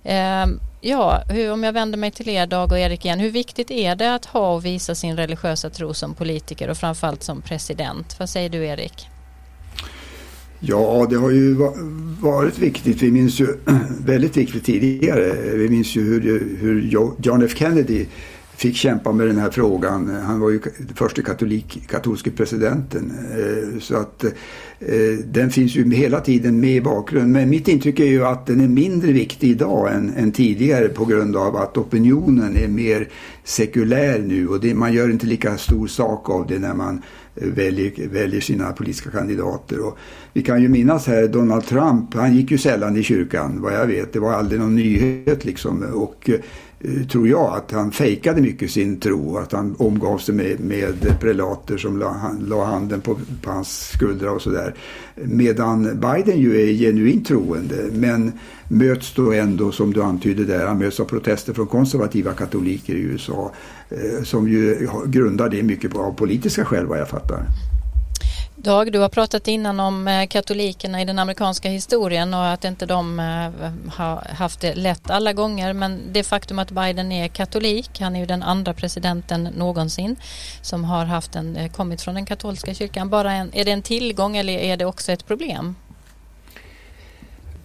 Eh, 0.05 0.47
ja, 0.81 1.23
hur, 1.29 1.53
om 1.53 1.65
jag 1.65 1.73
vänder 1.73 1.99
mig 1.99 2.11
till 2.11 2.29
er 2.29 2.47
Dag 2.47 2.73
och 2.73 2.79
Erik 2.79 3.05
igen, 3.05 3.21
hur 3.21 3.31
viktigt 3.31 3.71
är 3.71 3.97
det 3.97 4.15
att 4.15 4.25
ha 4.25 4.55
och 4.55 4.65
visa 4.65 4.95
sin 4.95 5.17
religiösa 5.17 5.71
tro 5.71 5.95
som 5.95 6.15
politiker 6.15 6.69
och 6.69 6.77
framförallt 6.77 7.23
som 7.23 7.43
president? 7.43 8.17
Vad 8.19 8.29
säger 8.29 8.49
du 8.49 8.67
Erik? 8.67 9.09
Ja, 10.61 11.07
det 11.11 11.17
har 11.17 11.31
ju 11.31 11.55
varit 12.21 12.59
viktigt. 12.59 13.03
Vi 13.03 13.11
minns 13.11 13.41
ju 13.41 13.47
väldigt 14.05 14.37
viktigt 14.37 14.65
tidigare. 14.65 15.57
Vi 15.57 15.69
minns 15.69 15.97
ju 15.97 16.05
hur, 16.05 16.57
hur 16.61 16.83
John 17.23 17.43
F 17.43 17.53
Kennedy 17.57 18.07
fick 18.57 18.77
kämpa 18.77 19.13
med 19.13 19.27
den 19.27 19.39
här 19.39 19.51
frågan. 19.51 20.17
Han 20.23 20.41
var 20.41 20.51
ju 20.51 20.61
första 20.95 21.23
katolik, 21.23 21.89
katolske 21.89 22.31
presidenten. 22.31 23.13
Eh, 23.31 23.81
så 23.81 23.97
att 23.97 24.25
eh, 24.25 24.31
den 25.25 25.51
finns 25.51 25.75
ju 25.77 25.95
hela 25.95 26.21
tiden 26.21 26.61
med 26.61 26.77
i 26.77 26.81
bakgrunden. 26.81 27.33
Men 27.33 27.51
mitt 27.51 27.69
intryck 27.69 28.01
är 28.01 28.05
ju 28.05 28.25
att 28.25 28.47
den 28.47 28.61
är 28.61 28.69
mindre 28.69 29.13
viktig 29.13 29.51
idag 29.51 29.93
än, 29.93 30.13
än 30.17 30.33
tidigare 30.33 30.89
på 30.89 31.05
grund 31.05 31.37
av 31.37 31.57
att 31.57 31.77
opinionen 31.77 32.57
är 32.57 32.69
mer 32.69 33.09
sekulär 33.45 34.19
nu 34.19 34.49
och 34.49 34.61
det, 34.61 34.75
man 34.75 34.93
gör 34.93 35.11
inte 35.11 35.27
lika 35.27 35.57
stor 35.57 35.87
sak 35.87 36.31
av 36.31 36.47
det 36.47 36.59
när 36.59 36.75
man 36.75 37.03
väljer, 37.35 38.09
väljer 38.09 38.41
sina 38.41 38.73
politiska 38.73 39.11
kandidater. 39.11 39.87
Och 39.87 39.99
vi 40.33 40.43
kan 40.43 40.63
ju 40.63 40.69
minnas 40.69 41.07
här 41.07 41.29
Donald 41.29 41.67
Trump, 41.67 42.15
han 42.15 42.37
gick 42.37 42.51
ju 42.51 42.59
sällan 42.59 42.97
i 42.97 43.03
kyrkan 43.03 43.63
vad 43.63 43.75
jag 43.75 43.87
vet. 43.87 44.13
Det 44.13 44.19
var 44.19 44.33
aldrig 44.33 44.61
någon 44.61 44.77
nyhet 44.77 45.45
liksom. 45.45 45.83
Och 45.83 46.31
Eh, 46.81 47.07
tror 47.07 47.29
jag, 47.29 47.55
att 47.55 47.73
han 47.73 47.93
fejkade 47.93 48.41
mycket 48.41 48.71
sin 48.71 49.01
tro. 49.01 49.37
Att 49.37 49.53
han 49.53 49.75
omgav 49.79 50.19
sig 50.19 50.35
med, 50.35 50.61
med 50.61 51.21
prelater 51.21 51.77
som 51.77 51.99
la, 51.99 52.31
la 52.49 52.65
handen 52.65 53.01
på, 53.01 53.19
på 53.43 53.51
hans 53.51 53.89
skuldra 53.95 54.31
och 54.31 54.43
sådär. 54.43 54.75
Medan 55.15 55.83
Biden 55.83 56.41
ju 56.41 56.61
är 56.61 56.73
genuint 56.73 57.27
troende 57.27 57.89
men 57.93 58.33
möts 58.69 59.15
då 59.15 59.33
ändå, 59.33 59.73
som 59.73 59.93
du 59.93 60.03
antydde 60.03 60.45
där, 60.45 60.67
han 60.67 60.79
möts 60.79 61.01
av 61.01 61.05
protester 61.05 61.53
från 61.53 61.67
konservativa 61.67 62.33
katoliker 62.33 62.95
i 62.95 63.01
USA. 63.01 63.53
Eh, 63.89 64.23
som 64.23 64.49
ju 64.49 64.89
grundar 65.07 65.49
det 65.49 65.63
mycket 65.63 65.91
på 65.91 65.99
av 66.01 66.13
politiska 66.13 66.65
skäl 66.65 66.87
vad 66.87 66.99
jag 66.99 67.09
fattar. 67.09 67.43
Dag, 68.67 68.93
du 68.93 68.99
har 68.99 69.09
pratat 69.09 69.49
innan 69.49 69.81
om 69.81 70.09
eh, 70.09 70.27
katolikerna 70.27 71.03
i 71.03 71.05
den 71.05 71.19
amerikanska 71.19 71.69
historien 71.69 72.35
och 72.35 72.47
att 72.47 72.65
inte 72.65 72.87
de 72.87 73.21
eh, 73.21 73.93
har 73.93 74.35
haft 74.35 74.61
det 74.61 74.75
lätt 74.75 75.11
alla 75.11 75.33
gånger. 75.33 75.73
Men 75.73 76.01
det 76.13 76.23
faktum 76.23 76.59
att 76.59 76.71
Biden 76.71 77.13
är 77.13 77.29
katolik, 77.29 78.01
han 78.01 78.17
är 78.17 78.21
ju 78.21 78.27
den 78.27 78.43
andra 78.43 78.75
presidenten 78.75 79.43
någonsin 79.43 80.17
som 80.63 80.85
har 80.85 81.05
haft 81.05 81.37
en, 81.37 81.57
eh, 81.57 81.71
kommit 81.71 82.03
från 82.03 82.15
den 82.15 82.27
katolska 82.27 82.75
kyrkan. 82.75 83.09
Bara 83.09 83.33
en, 83.33 83.51
är 83.55 83.65
det 83.65 83.71
en 83.71 83.83
tillgång 83.83 84.37
eller 84.37 84.53
är 84.53 84.77
det 84.77 84.85
också 84.85 85.13
ett 85.13 85.27
problem? 85.27 85.75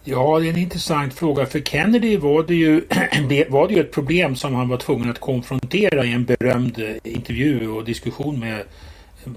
Ja, 0.03 0.39
det 0.39 0.47
är 0.47 0.49
en 0.49 0.57
intressant 0.57 1.13
fråga. 1.13 1.45
För 1.45 1.59
Kennedy 1.59 2.17
var 2.17 2.43
det, 2.43 2.55
ju, 2.55 2.81
var 3.49 3.67
det 3.67 3.73
ju 3.73 3.81
ett 3.81 3.91
problem 3.91 4.35
som 4.35 4.55
han 4.55 4.69
var 4.69 4.77
tvungen 4.77 5.09
att 5.09 5.19
konfrontera 5.19 6.05
i 6.05 6.13
en 6.13 6.25
berömd 6.25 6.99
intervju 7.03 7.67
och 7.67 7.85
diskussion 7.85 8.39
med 8.39 8.63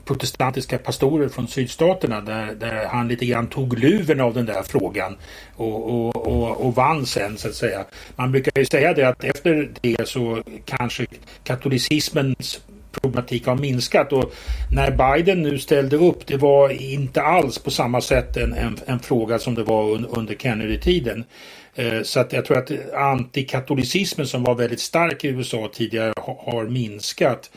protestantiska 0.04 0.78
pastorer 0.78 1.28
från 1.28 1.48
sydstaterna 1.48 2.20
där, 2.20 2.54
där 2.54 2.86
han 2.86 3.08
lite 3.08 3.26
grann 3.26 3.46
tog 3.46 3.78
luven 3.78 4.20
av 4.20 4.34
den 4.34 4.46
där 4.46 4.62
frågan 4.62 5.16
och, 5.56 5.90
och, 5.90 6.16
och, 6.16 6.66
och 6.66 6.74
vann 6.74 7.06
sen 7.06 7.38
så 7.38 7.48
att 7.48 7.54
säga. 7.54 7.84
Man 8.16 8.32
brukar 8.32 8.52
ju 8.56 8.64
säga 8.64 8.94
det 8.94 9.08
att 9.08 9.24
efter 9.24 9.70
det 9.80 10.08
så 10.08 10.42
kanske 10.64 11.06
katolicismens 11.44 12.60
problematik 13.00 13.46
har 13.46 13.56
minskat 13.56 14.12
och 14.12 14.34
när 14.72 14.90
Biden 14.90 15.42
nu 15.42 15.58
ställde 15.58 15.96
upp 15.96 16.26
det 16.26 16.36
var 16.36 16.68
inte 16.68 17.22
alls 17.22 17.58
på 17.58 17.70
samma 17.70 18.00
sätt 18.00 18.36
en, 18.36 18.52
en, 18.52 18.78
en 18.86 18.98
fråga 18.98 19.38
som 19.38 19.54
det 19.54 19.62
var 19.62 19.90
un, 19.90 20.06
under 20.06 20.34
Kennedy-tiden. 20.34 21.24
Eh, 21.74 22.02
så 22.02 22.20
att 22.20 22.32
jag 22.32 22.44
tror 22.44 22.58
att 22.58 22.94
antikatolicismen 22.94 24.26
som 24.26 24.42
var 24.42 24.54
väldigt 24.54 24.80
stark 24.80 25.24
i 25.24 25.28
USA 25.28 25.70
tidigare 25.74 26.12
har, 26.16 26.52
har 26.52 26.64
minskat. 26.64 27.50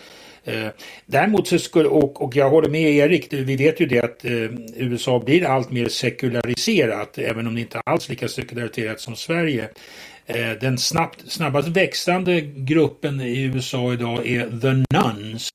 Eh, 0.48 0.68
däremot 1.06 1.48
så 1.48 1.60
skulle, 1.60 1.90
och, 1.90 2.22
och 2.22 2.36
jag 2.36 2.50
håller 2.50 2.70
med 2.70 2.92
Erik, 2.92 3.34
vi 3.34 3.56
vet 3.56 3.80
ju 3.80 3.86
det 3.86 4.00
att 4.00 4.26
eh, 4.26 4.32
USA 4.76 5.20
blir 5.20 5.46
allt 5.46 5.72
mer 5.72 5.88
sekulariserat, 5.88 7.18
även 7.18 7.48
om 7.48 7.56
det 7.56 7.62
inte 7.62 7.82
alls 7.86 8.10
lika 8.10 8.28
sekulariserat 8.28 9.00
som 9.00 9.16
Sverige. 9.16 9.70
Eh, 10.26 10.52
den 10.62 10.78
snabbt, 10.78 11.32
snabbast 11.32 11.68
växande 11.68 12.42
gruppen 12.42 13.22
i 13.22 13.42
USA 13.42 13.94
idag 13.94 14.28
är 14.28 14.60
the 14.62 14.98
nuns. 14.98 15.52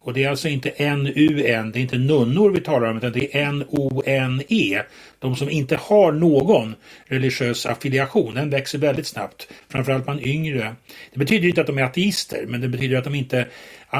Och 0.00 0.14
det 0.14 0.24
är 0.24 0.30
alltså 0.30 0.48
inte 0.48 0.70
N-U-N, 0.70 1.72
det 1.72 1.78
är 1.78 1.80
inte 1.80 1.98
nunnor 1.98 2.50
vi 2.50 2.60
talar 2.60 2.90
om 2.90 2.96
utan 2.96 3.12
det 3.12 3.36
är 3.36 3.42
N-O-N-E. 3.42 4.82
De 5.18 5.36
som 5.36 5.50
inte 5.50 5.76
har 5.76 6.12
någon 6.12 6.74
religiös 7.04 7.66
affiliation, 7.66 8.34
den 8.34 8.50
växer 8.50 8.78
väldigt 8.78 9.06
snabbt. 9.06 9.48
Framförallt 9.68 10.04
bland 10.04 10.26
yngre. 10.26 10.74
Det 11.12 11.18
betyder 11.18 11.48
inte 11.48 11.60
att 11.60 11.66
de 11.66 11.78
är 11.78 11.82
ateister 11.82 12.44
men 12.48 12.60
det 12.60 12.68
betyder 12.68 12.98
att 12.98 13.04
de 13.04 13.14
inte 13.14 13.46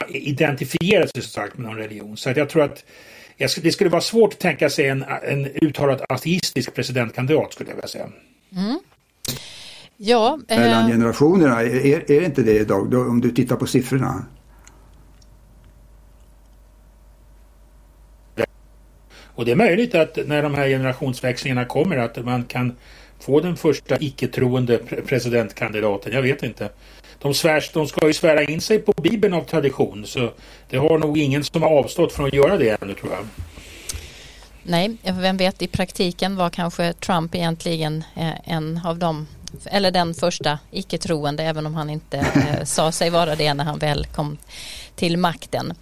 identifierar 0.08 1.06
sig 1.06 1.22
så 1.22 1.28
starkt 1.28 1.58
med 1.58 1.66
någon 1.66 1.76
religion. 1.76 2.16
Så 2.16 2.30
att 2.30 2.36
jag 2.36 2.48
tror 2.48 2.62
att 2.62 2.84
det 3.36 3.72
skulle 3.72 3.90
vara 3.90 4.02
svårt 4.02 4.32
att 4.32 4.38
tänka 4.38 4.70
sig 4.70 4.88
en, 4.88 5.04
en 5.22 5.46
uttalat 5.46 6.02
ateistisk 6.08 6.74
presidentkandidat 6.74 7.52
skulle 7.52 7.70
jag 7.70 7.76
vilja 7.76 7.88
säga. 7.88 8.08
Mm. 8.52 8.80
Ja, 9.96 10.38
eh... 10.48 10.58
Mellan 10.58 10.90
generationerna, 10.90 11.62
är, 11.62 12.10
är 12.10 12.20
det 12.20 12.24
inte 12.24 12.42
det 12.42 12.58
idag 12.58 12.94
om 12.94 13.20
du 13.20 13.30
tittar 13.30 13.56
på 13.56 13.66
siffrorna? 13.66 14.24
Och 19.38 19.44
det 19.44 19.52
är 19.52 19.56
möjligt 19.56 19.94
att 19.94 20.18
när 20.26 20.42
de 20.42 20.54
här 20.54 20.68
generationsväxlingarna 20.68 21.64
kommer 21.64 21.96
att 21.96 22.24
man 22.24 22.44
kan 22.44 22.76
få 23.20 23.40
den 23.40 23.56
första 23.56 23.96
icke-troende 24.00 24.78
presidentkandidaten. 25.06 26.12
Jag 26.12 26.22
vet 26.22 26.42
inte. 26.42 26.70
De, 27.22 27.34
svärs, 27.34 27.70
de 27.72 27.88
ska 27.88 28.06
ju 28.06 28.12
svära 28.12 28.42
in 28.42 28.60
sig 28.60 28.78
på 28.78 28.92
Bibeln 29.02 29.34
av 29.34 29.42
tradition 29.44 30.06
så 30.06 30.30
det 30.70 30.76
har 30.76 30.98
nog 30.98 31.18
ingen 31.18 31.44
som 31.44 31.62
har 31.62 31.70
avstått 31.70 32.12
från 32.12 32.26
att 32.26 32.32
göra 32.32 32.56
det 32.56 32.82
ännu 32.82 32.94
tror 32.94 33.12
jag. 33.12 33.26
Nej, 34.62 34.96
vem 35.02 35.36
vet 35.36 35.62
i 35.62 35.68
praktiken 35.68 36.36
var 36.36 36.50
kanske 36.50 36.92
Trump 36.92 37.34
egentligen 37.34 38.04
eh, 38.16 38.50
en 38.54 38.80
av 38.84 38.98
dem 38.98 39.26
eller 39.64 39.90
den 39.90 40.14
första 40.14 40.58
icke-troende 40.70 41.42
även 41.42 41.66
om 41.66 41.74
han 41.74 41.90
inte 41.90 42.18
eh, 42.18 42.64
sa 42.64 42.92
sig 42.92 43.10
vara 43.10 43.36
det 43.36 43.54
när 43.54 43.64
han 43.64 43.78
väl 43.78 44.06
kom 44.06 44.38
till 44.98 45.16
makten. 45.16 45.74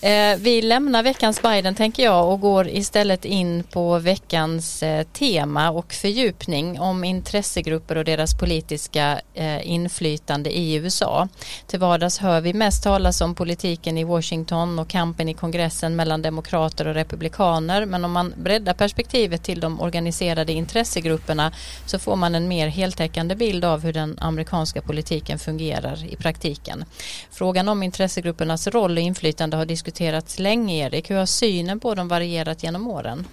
Eh, 0.00 0.36
vi 0.38 0.62
lämnar 0.62 1.02
veckans 1.02 1.42
Biden 1.42 1.74
tänker 1.74 2.02
jag 2.02 2.28
och 2.28 2.40
går 2.40 2.68
istället 2.68 3.24
in 3.24 3.64
på 3.64 3.98
veckans 3.98 4.82
eh, 4.82 5.02
tema 5.02 5.70
och 5.70 5.92
fördjupning 5.92 6.80
om 6.80 7.04
intressegrupper 7.04 7.96
och 7.96 8.04
deras 8.04 8.38
politiska 8.38 9.20
eh, 9.34 9.70
inflytande 9.70 10.58
i 10.58 10.74
USA. 10.74 11.28
Till 11.66 11.78
vardags 11.78 12.18
hör 12.18 12.40
vi 12.40 12.52
mest 12.52 12.82
talas 12.82 13.20
om 13.20 13.34
politiken 13.34 13.98
i 13.98 14.04
Washington 14.04 14.78
och 14.78 14.88
kampen 14.88 15.28
i 15.28 15.34
kongressen 15.34 15.96
mellan 15.96 16.22
demokrater 16.22 16.86
och 16.86 16.94
republikaner 16.94 17.84
men 17.84 18.04
om 18.04 18.12
man 18.12 18.34
breddar 18.36 18.74
perspektivet 18.74 19.42
till 19.42 19.60
de 19.60 19.80
organiserade 19.80 20.52
intressegrupperna 20.52 21.52
så 21.86 21.98
får 21.98 22.16
man 22.16 22.34
en 22.34 22.48
mer 22.48 22.68
heltäckande 22.68 23.09
bild 23.36 23.64
av 23.64 23.80
hur 23.82 23.92
den 23.92 24.18
amerikanska 24.18 24.82
politiken 24.82 25.38
fungerar 25.38 26.12
i 26.12 26.16
praktiken. 26.16 26.84
Frågan 27.30 27.68
om 27.68 27.82
intressegruppernas 27.82 28.66
roll 28.66 28.92
och 28.96 29.02
inflytande 29.02 29.56
har 29.56 29.66
diskuterats 29.66 30.38
länge, 30.38 30.86
Erik. 30.86 31.10
Hur 31.10 31.16
har 31.16 31.26
synen 31.26 31.80
på 31.80 31.94
dem 31.94 32.08
varierat 32.08 32.62
genom 32.62 32.88
åren? 32.88 33.24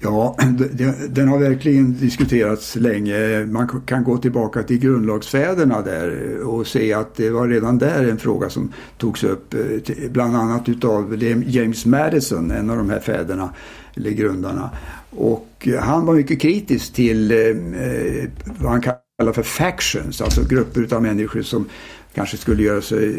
Ja, 0.00 0.36
den 1.08 1.28
har 1.28 1.38
verkligen 1.38 1.98
diskuterats 1.98 2.76
länge. 2.76 3.44
Man 3.46 3.82
kan 3.86 4.04
gå 4.04 4.18
tillbaka 4.18 4.62
till 4.62 4.78
grundlagsfäderna 4.78 5.82
där 5.82 6.38
och 6.40 6.66
se 6.66 6.92
att 6.92 7.14
det 7.14 7.30
var 7.30 7.48
redan 7.48 7.78
där 7.78 8.08
en 8.08 8.18
fråga 8.18 8.50
som 8.50 8.72
togs 8.98 9.24
upp 9.24 9.54
eh, 9.54 10.10
bland 10.10 10.36
annat 10.36 10.68
utav 10.68 11.22
James 11.46 11.86
Madison, 11.86 12.50
en 12.50 12.70
av 12.70 12.76
de 12.76 12.90
här 12.90 13.00
fäderna 13.00 13.54
eller 13.94 14.10
grundarna. 14.10 14.70
Och 15.10 15.68
eh, 15.68 15.80
han 15.80 16.06
var 16.06 16.14
mycket 16.14 16.40
kritisk 16.40 16.92
till 16.92 17.30
eh, 17.30 17.38
eh, 17.38 18.28
vad 18.58 18.70
han 18.70 18.82
kallar 18.82 19.32
för 19.32 19.42
factions, 19.42 20.20
alltså 20.20 20.44
grupper 20.48 20.94
av 20.94 21.02
människor 21.02 21.42
som 21.42 21.68
kanske 22.14 22.36
skulle 22.36 22.62
göra 22.62 22.80
sig 22.80 23.14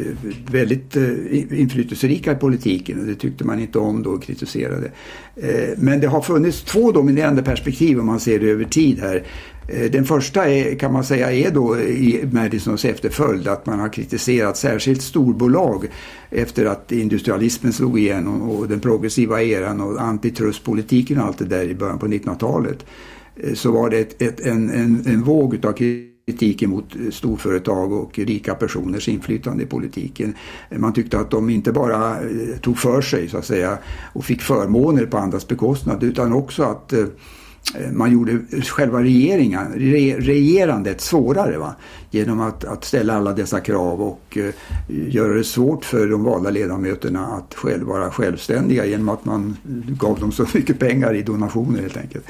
väldigt 0.52 0.96
eh, 0.96 1.60
inflytelserika 1.60 2.32
i 2.32 2.36
politiken 2.36 3.08
det 3.08 3.16
tyckte 3.16 3.44
man 3.44 3.60
inte 3.60 3.80
om 3.80 4.04
då 4.04 4.10
och 4.10 4.24
kritiserade. 4.24 4.92
Eh, 5.36 5.70
men 5.78 6.00
det 6.00 6.08
har 6.08 6.22
funnits 6.22 6.62
två 6.62 6.92
dominerande 6.92 7.44
perspektiv 7.44 8.00
om 8.00 8.06
man 8.06 8.20
ser 8.20 8.40
det 8.40 8.50
över 8.50 8.66
tid 8.66 9.00
här. 9.00 9.24
Eh, 9.72 9.92
den 9.92 10.06
första 10.06 10.50
är, 10.50 10.76
kan 10.76 10.94
man 10.94 11.04
säga 11.04 11.32
är 11.32 11.52
då 11.52 11.78
i 11.80 12.30
Madisons 12.32 12.86
efterföljd 12.86 13.48
att 13.48 13.66
man 13.66 13.80
har 13.80 13.90
kritiserat 13.90 14.58
särskilt 14.58 15.02
storbolag 15.02 15.86
efter 16.30 16.66
att 16.66 16.92
industrialismen 16.92 17.74
slog 17.74 18.00
igenom 18.00 18.42
och 18.42 18.68
den 18.68 18.80
progressiva 18.80 19.42
eran 19.44 19.82
och 19.82 20.02
antitrustpolitiken 20.02 21.20
och 21.20 21.26
allt 21.26 21.38
det 21.38 21.46
där 21.46 21.64
i 21.64 21.76
början 21.76 22.00
på 22.00 22.08
1900-talet. 22.08 22.86
Eh, 23.36 23.54
så 23.54 23.72
var 23.72 23.90
det 23.90 24.00
ett, 24.00 24.22
ett, 24.22 24.40
en, 24.40 24.70
en, 24.70 25.04
en 25.06 25.24
våg 25.24 25.66
av 25.66 25.72
kritik 25.72 26.10
kritiken 26.30 26.70
mot 26.70 26.96
storföretag 27.12 27.94
och 27.94 28.20
rika 28.20 28.56
personers 28.56 29.08
inflytande 29.08 29.64
i 29.64 29.66
politiken. 29.66 30.34
Man 30.78 30.94
tyckte 30.94 31.20
att 31.20 31.32
de 31.32 31.50
inte 31.50 31.72
bara 31.72 32.22
eh, 32.22 32.58
tog 32.62 32.78
för 32.78 33.02
sig 33.02 33.30
så 33.30 33.38
att 33.38 33.46
säga 33.46 33.78
och 34.14 34.26
fick 34.26 34.42
förmåner 34.42 35.06
på 35.06 35.18
andras 35.18 35.48
bekostnad 35.48 36.04
utan 36.04 36.34
också 36.34 36.64
att 36.64 36.94
eh, 36.94 37.06
Eh, 37.76 37.92
man 37.92 38.12
gjorde 38.12 38.40
själva 38.64 39.04
regeringen, 39.04 39.74
regerandet 40.20 41.02
svårare 41.02 41.58
va? 41.58 41.76
Genom 42.12 42.40
att, 42.40 42.66
att 42.66 42.86
ställa 42.86 43.14
alla 43.14 43.34
dessa 43.34 43.60
krav 43.60 44.02
och 44.02 44.38
eh, 44.38 44.54
göra 44.88 45.34
det 45.34 45.44
svårt 45.44 45.86
för 45.86 46.08
de 46.08 46.24
valda 46.24 46.50
ledamöterna 46.50 47.28
att 47.28 47.56
själv 47.56 47.88
vara 47.88 48.12
självständiga 48.12 48.86
genom 48.86 49.10
att 49.10 49.26
man 49.26 49.58
gav 49.88 50.20
dem 50.20 50.32
så 50.32 50.46
mycket 50.54 50.80
pengar 50.80 51.14
i 51.14 51.22
donationer 51.22 51.82
helt 51.82 51.98
enkelt. 51.98 52.26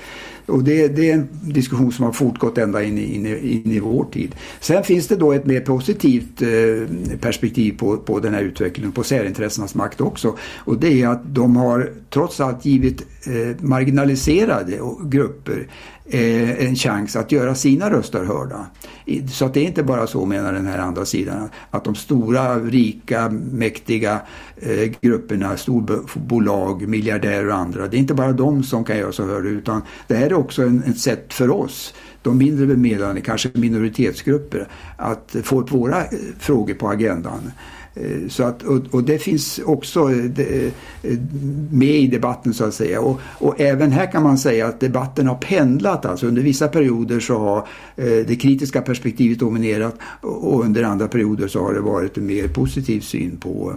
Och 0.50 0.64
det, 0.64 0.88
det, 0.88 1.10
är 1.10 1.14
en 1.14 1.28
diskussion 1.42 1.92
som 1.92 2.06
har 2.06 2.12
fortgått 2.12 2.58
ända 2.58 2.84
in 2.84 2.98
i, 2.98 3.16
in, 3.16 3.26
i, 3.26 3.62
in 3.66 3.72
i 3.72 3.80
vår 3.80 4.06
tid. 4.06 4.36
Sen 4.60 4.84
finns 4.84 5.08
det 5.08 5.16
då 5.16 5.32
ett 5.32 5.46
mer 5.46 5.62
positivt 5.62 6.42
eh, 6.42 7.18
perspektiv 7.20 7.78
på, 7.78 7.98
på 7.98 8.20
den 8.20 8.34
här 8.34 8.42
utvecklingen, 8.42 8.92
på 8.92 9.04
särintressenas 9.04 9.76
makt 9.76 10.02
också. 10.02 10.38
Och 10.58 10.80
det 10.80 11.02
är 11.02 11.08
att 11.08 11.36
de 11.36 11.56
har 11.56 11.92
trots 12.10 12.40
allt 12.40 12.66
givit 12.66 13.02
eh, 13.02 13.66
marginaliserade 13.66 14.80
grupper 15.04 15.68
Eh, 16.12 16.66
en 16.66 16.76
chans 16.76 17.16
att 17.16 17.32
göra 17.32 17.56
sina 17.56 17.90
röster 17.90 18.26
hörda. 18.26 18.66
Så 19.32 19.46
att 19.46 19.54
det 19.54 19.60
är 19.60 19.64
inte 19.64 19.84
bara 19.84 20.08
så 20.08 20.26
menar 20.26 20.54
den 20.54 20.68
här 20.68 20.78
andra 20.78 21.06
sidan 21.06 21.50
att 21.72 21.84
de 21.84 21.96
stora, 21.96 22.60
rika, 22.60 23.30
mäktiga 23.52 24.22
eh, 24.58 24.92
grupperna, 25.02 25.58
storbolag, 25.58 26.88
miljardärer 26.88 27.48
och 27.48 27.56
andra, 27.56 27.88
det 27.88 27.98
är 27.98 28.00
inte 28.00 28.14
bara 28.14 28.32
de 28.32 28.64
som 28.64 28.84
kan 28.84 28.98
göra 28.98 29.12
sig 29.12 29.26
hörda 29.26 29.50
utan 29.50 29.82
det 30.08 30.16
här 30.16 30.26
är 30.26 30.34
också 30.34 30.62
en, 30.62 30.84
ett 30.84 31.00
sätt 31.00 31.34
för 31.34 31.50
oss 31.50 31.94
de 32.22 32.38
mindre 32.38 32.66
bemedlade, 32.66 33.22
kanske 33.22 33.50
minoritetsgrupper, 33.54 34.68
att 34.98 35.36
få 35.44 35.62
upp 35.62 35.72
våra 35.72 36.02
eh, 36.02 36.10
frågor 36.40 36.74
på 36.74 36.90
agendan. 36.90 37.52
Eh, 38.00 38.28
så 38.30 38.44
att, 38.44 38.64
och, 38.64 38.82
och, 38.92 39.04
det 39.04 39.20
finns 39.20 39.60
också 39.66 40.12
eh, 40.12 40.46
eh, 41.04 41.20
med 41.72 41.96
i 41.96 42.08
debatten 42.08 42.54
så 42.54 42.66
att 42.66 42.74
säga. 42.74 43.02
Och, 43.02 43.20
och, 43.24 43.62
även 43.62 43.92
här 43.92 44.12
kan 44.12 44.24
man 44.24 44.38
säga 44.38 44.68
att 44.68 44.80
debatten 44.80 45.28
har 45.28 45.36
pendlat. 45.36 46.06
Alltså 46.06 46.28
under 46.28 46.42
vissa 46.42 46.68
perioder 46.68 47.20
så 47.20 47.38
har 47.38 47.68
det 47.96 48.42
kritiska 48.42 48.82
perspektivet 48.82 49.40
dominerat 49.40 49.96
och 50.22 50.64
under 50.64 50.84
andra 50.84 51.08
perioder 51.08 51.48
så 51.48 51.64
har 51.64 51.74
det 51.74 51.80
varit 51.80 52.18
en 52.18 52.26
mer 52.26 52.48
positiv 52.48 53.00
syn 53.00 53.38
på 53.38 53.74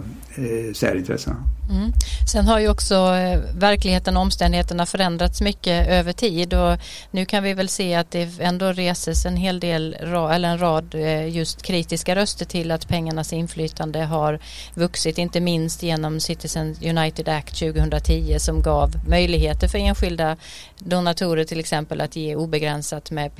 särintressena. 0.73 1.35
Mm. 1.69 1.93
Sen 2.31 2.47
har 2.47 2.59
ju 2.59 2.69
också 2.69 2.95
eh, 2.95 3.39
verkligheten 3.55 4.17
och 4.17 4.21
omständigheterna 4.21 4.85
förändrats 4.85 5.41
mycket 5.41 5.87
över 5.87 6.13
tid 6.13 6.53
och 6.53 6.77
nu 7.11 7.25
kan 7.25 7.43
vi 7.43 7.53
väl 7.53 7.69
se 7.69 7.95
att 7.95 8.11
det 8.11 8.39
ändå 8.39 8.71
reses 8.71 9.25
en 9.25 9.37
hel 9.37 9.59
del 9.59 9.93
eller 9.93 10.49
en 10.49 10.57
rad 10.57 10.95
eh, 10.95 11.27
just 11.27 11.61
kritiska 11.61 12.15
röster 12.15 12.45
till 12.45 12.71
att 12.71 12.87
pengarnas 12.87 13.33
inflytande 13.33 14.03
har 14.03 14.39
vuxit 14.73 15.17
inte 15.17 15.39
minst 15.39 15.83
genom 15.83 16.19
Citizen 16.19 16.75
United 16.83 17.29
Act 17.29 17.59
2010 17.59 18.35
som 18.39 18.61
gav 18.61 18.91
möjligheter 19.07 19.67
för 19.67 19.77
enskilda 19.77 20.37
donatorer 20.79 21.43
till 21.43 21.59
exempel 21.59 22.01
att 22.01 22.15
ge 22.15 22.35
obegränsat 22.35 23.11
med 23.11 23.31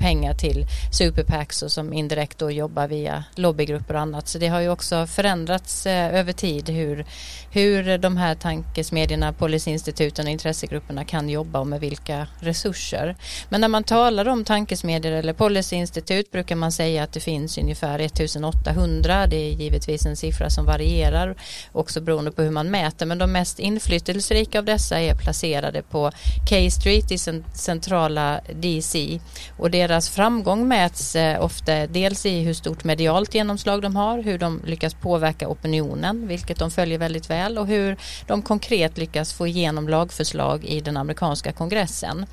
pengar 0.00 0.34
till 0.34 0.66
superpacks 0.92 1.62
och 1.62 1.72
som 1.72 1.92
indirekt 1.92 2.38
då 2.38 2.50
jobbar 2.50 2.88
via 2.88 3.24
lobbygrupper 3.34 3.94
och 3.94 4.00
annat 4.00 4.28
så 4.28 4.38
det 4.38 4.48
har 4.48 4.60
ju 4.60 4.68
också 4.68 5.06
förändrats 5.06 5.86
eh, 5.86 6.14
över 6.14 6.32
tid 6.32 6.68
hur, 6.68 7.06
hur 7.50 7.69
hur 7.70 7.98
de 7.98 8.16
här 8.16 8.34
tankesmedjorna, 8.34 9.32
policyinstituten 9.32 10.26
och 10.26 10.32
intressegrupperna 10.32 11.04
kan 11.04 11.28
jobba 11.28 11.58
och 11.58 11.66
med 11.66 11.80
vilka 11.80 12.26
resurser. 12.40 13.16
Men 13.48 13.60
när 13.60 13.68
man 13.68 13.84
talar 13.84 14.28
om 14.28 14.44
tankesmedjor 14.44 15.12
eller 15.12 15.32
policyinstitut 15.32 16.30
brukar 16.30 16.56
man 16.56 16.72
säga 16.72 17.02
att 17.02 17.12
det 17.12 17.20
finns 17.20 17.58
ungefär 17.58 17.98
1800. 17.98 19.26
Det 19.26 19.36
är 19.36 19.52
givetvis 19.52 20.06
en 20.06 20.16
siffra 20.16 20.50
som 20.50 20.64
varierar 20.64 21.34
också 21.72 22.00
beroende 22.00 22.32
på 22.32 22.42
hur 22.42 22.50
man 22.50 22.70
mäter 22.70 23.06
men 23.06 23.18
de 23.18 23.32
mest 23.32 23.58
inflytelserika 23.58 24.58
av 24.58 24.64
dessa 24.64 25.00
är 25.00 25.14
placerade 25.14 25.82
på 25.82 26.10
K 26.50 26.70
Street 26.70 27.12
i 27.12 27.18
centrala 27.54 28.40
DC 28.54 29.20
och 29.56 29.70
deras 29.70 30.08
framgång 30.08 30.68
mäts 30.68 31.16
eh, 31.16 31.44
ofta 31.44 31.86
dels 31.86 32.26
i 32.26 32.40
hur 32.40 32.54
stort 32.54 32.84
medialt 32.84 33.34
genomslag 33.34 33.82
de 33.82 33.96
har, 33.96 34.22
hur 34.22 34.38
de 34.38 34.62
lyckas 34.64 34.94
påverka 34.94 35.48
opinionen 35.48 36.28
vilket 36.28 36.58
de 36.58 36.70
följer 36.70 36.98
väldigt 36.98 37.30
väl 37.30 37.58
och 37.60 37.66
hur 37.66 37.96
de 38.26 38.42
konkret 38.42 38.98
lyckas 38.98 39.32
få 39.32 39.46
igenom 39.46 39.88
lagförslag 39.88 40.64
i 40.64 40.80
den 40.80 40.96
amerikanska 40.96 41.52
kongressen. 41.52 42.26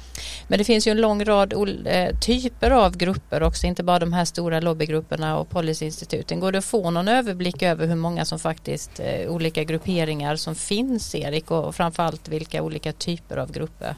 Men 0.47 0.59
det 0.59 0.65
finns 0.65 0.87
ju 0.87 0.91
en 0.91 1.01
lång 1.01 1.25
rad 1.25 1.53
eh, 1.85 2.19
typer 2.19 2.71
av 2.71 2.97
grupper 2.97 3.43
också, 3.43 3.67
inte 3.67 3.83
bara 3.83 3.99
de 3.99 4.13
här 4.13 4.25
stora 4.25 4.59
lobbygrupperna 4.59 5.37
och 5.37 5.49
policyinstituten. 5.49 6.39
Går 6.39 6.51
det 6.51 6.57
att 6.57 6.65
få 6.65 6.91
någon 6.91 7.07
överblick 7.07 7.63
över 7.63 7.87
hur 7.87 7.95
många 7.95 8.25
som 8.25 8.39
faktiskt 8.39 8.99
eh, 8.99 9.29
olika 9.29 9.63
grupperingar 9.63 10.35
som 10.35 10.55
finns 10.55 11.15
Erik 11.15 11.51
och 11.51 11.75
framförallt 11.75 12.27
vilka 12.27 12.61
olika 12.61 12.93
typer 12.93 13.37
av 13.37 13.51
grupper? 13.51 13.95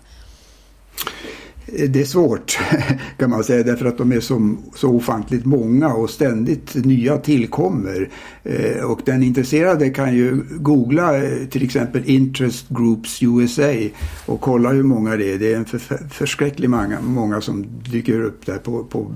Det 1.90 2.02
är 2.02 2.06
svårt 2.06 2.60
kan 3.18 3.30
man 3.30 3.44
säga 3.44 3.64
därför 3.64 3.86
att 3.86 3.98
de 3.98 4.12
är 4.12 4.20
så, 4.20 4.56
så 4.76 4.90
ofantligt 4.90 5.46
många 5.46 5.94
och 5.94 6.10
ständigt 6.10 6.76
nya 6.76 7.18
tillkommer. 7.18 8.10
Eh, 8.44 8.84
och 8.84 9.02
den 9.06 9.24
intresserade 9.24 9.90
kan 9.90 10.16
ju 10.16 10.44
googla 10.50 11.18
eh, 11.18 11.46
till 11.50 11.64
exempel 11.64 12.04
Interest 12.06 12.66
Groups 12.70 13.24
USA 13.24 13.74
och 14.26 14.42
kolla 14.42 14.70
hur 14.70 14.84
många 14.84 15.16
det 15.16 15.34
är. 15.34 15.40
Det 15.40 15.54
är 15.54 15.58
en 15.58 15.66
för, 15.66 15.80
förskräcklig 16.10 16.70
många, 16.70 17.02
många 17.02 17.42
som 17.42 17.66
dyker 17.92 18.22
upp 18.22 18.46
där 18.46 18.58
på, 18.58 18.84
på 18.84 19.12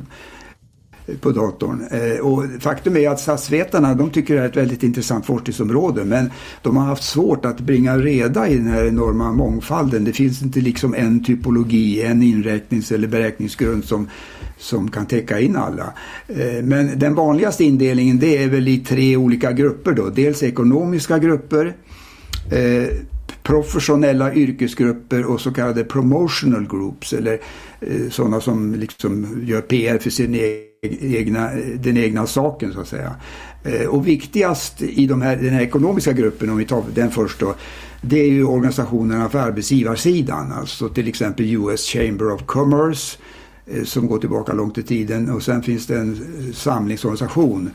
på 1.21 1.31
datorn. 1.31 1.87
Eh, 1.91 2.25
och 2.25 2.43
faktum 2.59 2.97
är 2.97 3.09
att 3.09 3.19
statsvetarna 3.19 3.93
de 3.93 4.09
tycker 4.09 4.35
det 4.35 4.41
är 4.41 4.45
ett 4.45 4.57
väldigt 4.57 4.83
intressant 4.83 5.25
forskningsområde 5.25 6.05
men 6.05 6.31
de 6.61 6.77
har 6.77 6.85
haft 6.85 7.03
svårt 7.03 7.45
att 7.45 7.59
bringa 7.59 7.97
reda 7.97 8.47
i 8.47 8.55
den 8.55 8.67
här 8.67 8.85
enorma 8.85 9.31
mångfalden. 9.31 10.03
Det 10.03 10.13
finns 10.13 10.41
inte 10.41 10.59
liksom 10.59 10.93
en 10.93 11.23
typologi, 11.23 12.01
en 12.01 12.23
inräknings 12.23 12.91
eller 12.91 13.07
beräkningsgrund 13.07 13.85
som, 13.85 14.09
som 14.57 14.91
kan 14.91 15.05
täcka 15.05 15.39
in 15.39 15.55
alla. 15.55 15.93
Eh, 16.27 16.63
men 16.63 16.99
den 16.99 17.15
vanligaste 17.15 17.63
indelningen 17.63 18.19
det 18.19 18.43
är 18.43 18.47
väl 18.47 18.67
i 18.67 18.79
tre 18.79 19.17
olika 19.17 19.51
grupper 19.51 19.91
då. 19.91 20.09
Dels 20.09 20.43
ekonomiska 20.43 21.19
grupper, 21.19 21.73
eh, 22.51 22.97
professionella 23.43 24.33
yrkesgrupper 24.33 25.25
och 25.25 25.41
så 25.41 25.51
kallade 25.51 25.83
promotional 25.83 26.67
groups 26.67 27.13
eller 27.13 27.39
eh, 27.81 28.09
sådana 28.09 28.41
som 28.41 28.75
liksom 28.75 29.41
gör 29.45 29.61
PR 29.61 29.97
för 29.97 30.09
sin 30.09 30.35
egen 30.35 30.72
egna, 31.01 31.51
den 31.75 31.97
egna 31.97 32.27
saken 32.27 32.73
så 32.73 32.81
att 32.81 32.87
säga. 32.87 33.15
Eh, 33.63 33.87
och 33.87 34.07
viktigast 34.07 34.81
i 34.81 35.07
de 35.07 35.21
här, 35.21 35.35
den 35.35 35.53
här 35.53 35.61
ekonomiska 35.61 36.13
gruppen, 36.13 36.49
om 36.49 36.57
vi 36.57 36.65
tar 36.65 36.83
den 36.95 37.11
först 37.11 37.39
då, 37.39 37.55
det 38.01 38.19
är 38.19 38.29
ju 38.29 38.45
organisationerna 38.45 39.29
för 39.29 39.39
arbetsgivarsidan, 39.39 40.51
alltså 40.51 40.89
till 40.89 41.07
exempel 41.07 41.45
US 41.45 41.85
Chamber 41.85 42.31
of 42.31 42.45
Commerce 42.45 43.17
eh, 43.67 43.83
som 43.83 44.07
går 44.07 44.19
tillbaka 44.19 44.53
långt 44.53 44.77
i 44.77 44.83
tiden 44.83 45.29
och 45.29 45.43
sen 45.43 45.63
finns 45.63 45.87
det 45.87 45.97
en 45.97 46.13
eh, 46.13 46.53
samlingsorganisation 46.53 47.69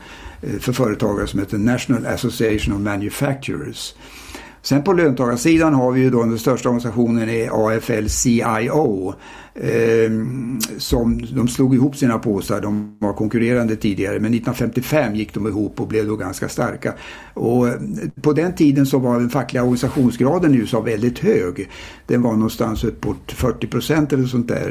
för 0.59 0.73
företagare 0.73 1.27
som 1.27 1.39
heter 1.39 1.57
National 1.57 2.05
Association 2.05 2.73
of 2.73 2.81
Manufacturers. 2.81 3.93
Sen 4.69 4.83
på 4.83 4.93
löntagarsidan 4.93 5.73
har 5.73 5.91
vi 5.91 6.01
ju 6.01 6.09
då 6.09 6.23
den 6.23 6.39
största 6.39 6.69
organisationen 6.69 7.29
är 7.29 7.49
AFL-CIO. 7.49 9.13
Eh, 9.55 10.11
som, 10.77 11.21
de 11.35 11.47
slog 11.47 11.75
ihop 11.75 11.95
sina 11.95 12.19
påsar, 12.19 12.61
de 12.61 12.97
var 12.99 13.13
konkurrerande 13.13 13.75
tidigare 13.75 14.13
men 14.13 14.33
1955 14.33 15.15
gick 15.15 15.33
de 15.33 15.47
ihop 15.47 15.81
och 15.81 15.87
blev 15.87 16.07
då 16.07 16.15
ganska 16.15 16.49
starka. 16.49 16.93
Och 17.33 17.67
eh, 17.67 17.73
på 18.21 18.33
den 18.33 18.55
tiden 18.55 18.85
så 18.85 18.99
var 18.99 19.19
den 19.19 19.29
fackliga 19.29 19.63
organisationsgraden 19.63 20.53
i 20.53 20.57
USA 20.57 20.81
väldigt 20.81 21.19
hög. 21.19 21.69
Den 22.07 22.21
var 22.21 22.33
någonstans 22.33 22.83
uppåt 22.83 23.31
40 23.31 23.67
procent 23.67 24.13
eller 24.13 24.25
sånt 24.25 24.47
där. 24.47 24.69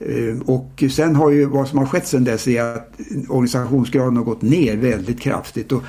Ehm, 0.00 0.42
och 0.42 0.84
sen 0.90 1.16
har 1.16 1.30
ju 1.30 1.44
vad 1.44 1.68
som 1.68 1.78
har 1.78 1.86
skett 1.86 2.06
sen 2.06 2.24
dess 2.24 2.48
är 2.48 2.62
att 2.62 3.00
organisationsgraden 3.28 4.16
har 4.16 4.24
gått 4.24 4.42
ner 4.42 4.76
väldigt 4.76 5.20
kraftigt. 5.20 5.72
Och 5.72 5.82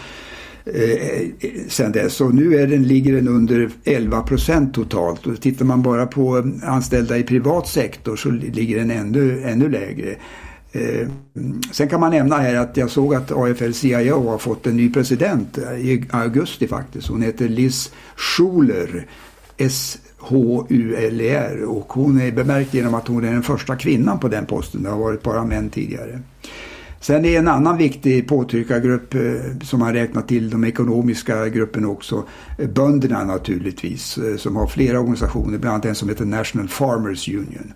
Eh, 0.65 1.21
eh, 1.21 1.27
sen 1.67 1.91
dess. 1.91 2.21
Och 2.21 2.35
nu 2.35 2.55
är 2.55 2.67
den, 2.67 2.83
ligger 2.83 3.13
den 3.13 3.27
under 3.27 3.69
11 3.83 4.21
procent 4.21 4.73
totalt. 4.73 5.27
Och 5.27 5.41
tittar 5.41 5.65
man 5.65 5.81
bara 5.81 6.05
på 6.05 6.51
anställda 6.63 7.17
i 7.17 7.23
privat 7.23 7.67
sektor 7.67 8.15
så 8.15 8.31
ligger 8.31 8.77
den 8.77 8.91
ännu, 8.91 9.43
ännu 9.43 9.69
lägre. 9.69 10.15
Eh, 10.71 11.07
sen 11.71 11.89
kan 11.89 11.99
man 11.99 12.11
nämna 12.11 12.37
här 12.37 12.55
att 12.55 12.77
jag 12.77 12.89
såg 12.89 13.15
att 13.15 13.31
AFL-CIO 13.31 14.29
har 14.29 14.37
fått 14.37 14.67
en 14.67 14.77
ny 14.77 14.93
president 14.93 15.57
i 15.57 16.05
augusti 16.09 16.67
faktiskt. 16.67 17.07
Hon 17.07 17.21
heter 17.21 17.49
Liz 17.49 17.91
Schuler. 18.15 19.07
S-H-U-L-E-R 19.57 21.63
och 21.63 21.93
hon 21.93 22.21
är 22.21 22.31
bemärkt 22.31 22.73
genom 22.73 22.93
att 22.93 23.07
hon 23.07 23.25
är 23.25 23.31
den 23.31 23.43
första 23.43 23.75
kvinnan 23.75 24.19
på 24.19 24.27
den 24.27 24.45
posten. 24.45 24.83
Det 24.83 24.89
har 24.89 24.99
varit 24.99 25.23
bara 25.23 25.45
män 25.45 25.69
tidigare. 25.69 26.19
Sen 27.03 27.25
är 27.25 27.39
en 27.39 27.47
annan 27.47 27.77
viktig 27.77 28.27
påtryckargrupp 28.27 29.13
eh, 29.15 29.21
som 29.63 29.81
har 29.81 29.93
räknat 29.93 30.27
till 30.27 30.49
de 30.49 30.63
ekonomiska 30.63 31.49
grupperna 31.49 31.87
också 31.87 32.23
eh, 32.57 32.69
bönderna 32.69 33.23
naturligtvis 33.23 34.17
eh, 34.17 34.37
som 34.37 34.55
har 34.55 34.67
flera 34.67 34.99
organisationer, 34.99 35.57
bland 35.57 35.73
annat 35.73 35.85
en 35.85 35.95
som 35.95 36.09
heter 36.09 36.25
National 36.25 36.67
Farmers 36.67 37.29
Union. 37.29 37.73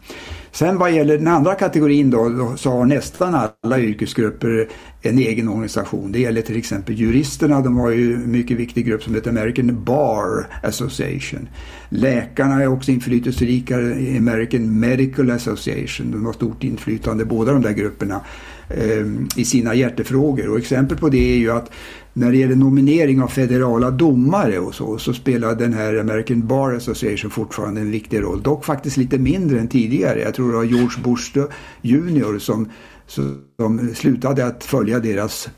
Sen 0.52 0.78
vad 0.78 0.92
gäller 0.92 1.18
den 1.18 1.28
andra 1.28 1.56
kategorin 1.56 2.10
då, 2.10 2.54
så 2.58 2.72
har 2.72 2.86
nästan 2.86 3.36
alla 3.64 3.80
yrkesgrupper 3.80 4.70
en 5.02 5.18
egen 5.18 5.50
organisation. 5.50 6.12
Det 6.12 6.20
gäller 6.20 6.42
till 6.42 6.58
exempel 6.58 6.96
juristerna, 6.96 7.62
de 7.62 7.78
har 7.78 7.92
ju 7.92 8.14
en 8.14 8.32
mycket 8.32 8.58
viktig 8.58 8.86
grupp 8.86 9.04
som 9.04 9.16
heter 9.16 9.30
American 9.30 9.84
Bar 9.84 10.48
Association. 10.64 11.50
Läkarna 11.90 12.62
är 12.64 12.68
också 12.68 12.92
inflytelserika 12.92 13.76
American 14.18 14.80
Medical 14.80 15.32
Association, 15.32 16.12
de 16.12 16.26
har 16.26 16.34
stort 16.34 16.64
inflytande 16.64 17.26
båda 17.26 17.52
de 17.52 17.62
där 17.62 17.74
grupperna 17.74 18.22
Ehm, 18.70 19.28
i 19.36 19.46
sina 19.46 19.76
hjärtefrågor. 19.76 20.50
Och 20.50 20.58
exempel 20.58 20.98
på 20.98 21.10
det 21.10 21.34
är 21.34 21.38
ju 21.38 21.52
att 21.52 21.72
när 22.14 22.32
det 22.32 22.38
gäller 22.38 22.56
nominering 22.56 23.22
av 23.22 23.28
federala 23.28 23.92
domare 23.92 24.60
och 24.60 24.76
så, 24.76 24.98
så 24.98 25.14
spelar 25.14 25.56
den 25.56 25.74
här 25.74 25.96
American 25.96 26.48
Bar 26.48 26.74
Association 26.74 27.32
fortfarande 27.32 27.82
en 27.82 27.92
viktig 27.92 28.22
roll. 28.22 28.42
Dock 28.42 28.66
faktiskt 28.66 28.98
lite 28.98 29.18
mindre 29.18 29.60
än 29.60 29.68
tidigare. 29.68 30.22
Jag 30.22 30.34
tror 30.34 30.52
det 30.52 30.58
var 30.58 30.64
George 30.64 31.04
Bush 31.04 31.38
Junior 31.82 32.40
som, 32.40 32.70
som 33.08 33.96
slutade 33.96 34.46
att 34.46 34.64
följa 34.64 35.00
deras 35.00 35.50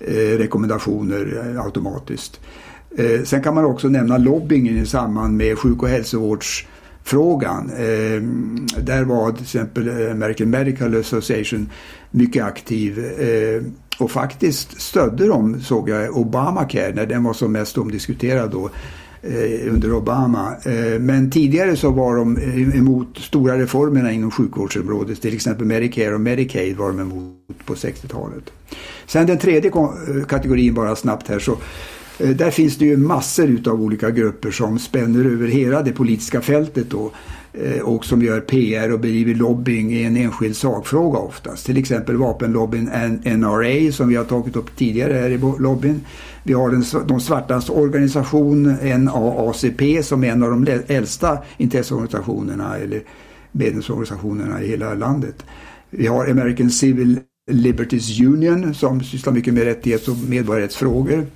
eh, 0.00 0.38
rekommendationer 0.38 1.54
eh, 1.54 1.64
automatiskt. 1.64 2.40
Eh, 2.96 3.22
sen 3.24 3.42
kan 3.42 3.54
man 3.54 3.64
också 3.64 3.88
nämna 3.88 4.18
lobbyingen 4.18 4.78
i 4.78 4.86
samband 4.86 5.36
med 5.36 5.58
sjuk 5.58 5.82
och 5.82 5.88
hälsovårds 5.88 6.66
frågan. 7.08 7.70
Eh, 7.70 8.22
där 8.82 9.04
var 9.04 9.32
till 9.32 9.42
exempel 9.42 10.10
American 10.10 10.50
Medical 10.50 11.00
Association 11.00 11.70
mycket 12.10 12.44
aktiv 12.44 12.98
eh, 12.98 13.62
och 13.98 14.10
faktiskt 14.10 14.80
stödde 14.80 15.26
de, 15.26 15.60
såg 15.60 15.88
jag, 15.88 16.16
Obamacare 16.16 16.94
när 16.94 17.06
den 17.06 17.24
var 17.24 17.32
som 17.32 17.52
mest 17.52 17.78
omdiskuterad 17.78 18.50
då 18.50 18.70
eh, 19.22 19.72
under 19.72 19.92
Obama. 19.92 20.56
Eh, 20.64 21.00
men 21.00 21.30
tidigare 21.30 21.76
så 21.76 21.90
var 21.90 22.16
de 22.16 22.36
eh, 22.36 22.78
emot 22.78 23.18
stora 23.18 23.58
reformerna 23.58 24.12
inom 24.12 24.30
sjukvårdsområdet, 24.30 25.22
till 25.22 25.34
exempel 25.34 25.66
Medicare 25.66 26.14
och 26.14 26.20
Medicaid 26.20 26.76
var 26.76 26.88
de 26.88 27.00
emot 27.00 27.34
på 27.64 27.74
60-talet. 27.74 28.44
Sen 29.06 29.26
den 29.26 29.38
tredje 29.38 29.70
eh, 29.70 30.24
kategorin 30.28 30.74
bara 30.74 30.96
snabbt 30.96 31.28
här 31.28 31.38
så 31.38 31.56
eh, 32.18 32.30
där 32.30 32.50
finns 32.50 32.76
det 32.76 32.84
ju 32.84 32.96
massor 32.96 33.46
utav 33.48 33.82
olika 33.82 34.10
grupper 34.10 34.50
som 34.50 34.78
spänner 34.78 35.24
över 35.24 35.48
hela 35.48 35.82
det 35.82 35.92
politiska 35.92 36.40
fältet 36.40 36.90
då 36.90 37.12
Eh, 37.62 37.80
och 37.80 38.04
som 38.04 38.22
gör 38.22 38.40
PR 38.40 38.92
och 38.92 39.00
bedriver 39.00 39.34
lobbying 39.34 39.92
i 39.92 40.02
en 40.02 40.16
enskild 40.16 40.56
sakfråga 40.56 41.18
oftast. 41.18 41.66
Till 41.66 41.76
exempel 41.76 42.16
vapenlobbyn 42.16 42.90
NRA 43.24 43.92
som 43.92 44.08
vi 44.08 44.16
har 44.16 44.24
tagit 44.24 44.56
upp 44.56 44.76
tidigare 44.76 45.12
här 45.12 45.30
i 45.30 45.38
lobbyn. 45.58 46.00
Vi 46.42 46.52
har 46.52 46.70
den, 46.70 46.84
de 47.06 47.20
svartas 47.20 47.70
organisation 47.70 48.76
NAACP 48.82 50.02
som 50.02 50.24
är 50.24 50.32
en 50.32 50.42
av 50.42 50.50
de 50.50 50.80
äldsta 50.86 51.38
intresseorganisationerna 51.56 52.76
eller 52.76 53.02
medlemsorganisationerna 53.52 54.62
i 54.62 54.68
hela 54.68 54.94
landet. 54.94 55.44
Vi 55.90 56.06
har 56.06 56.30
American 56.30 56.70
Civil 56.70 57.20
Liberties 57.50 58.20
Union 58.20 58.74
som 58.74 59.00
sysslar 59.00 59.32
mycket 59.32 59.54
med 59.54 59.64
rättighets 59.64 60.08
och 60.08 60.16
medborgarrättsfrågor. 60.28 61.26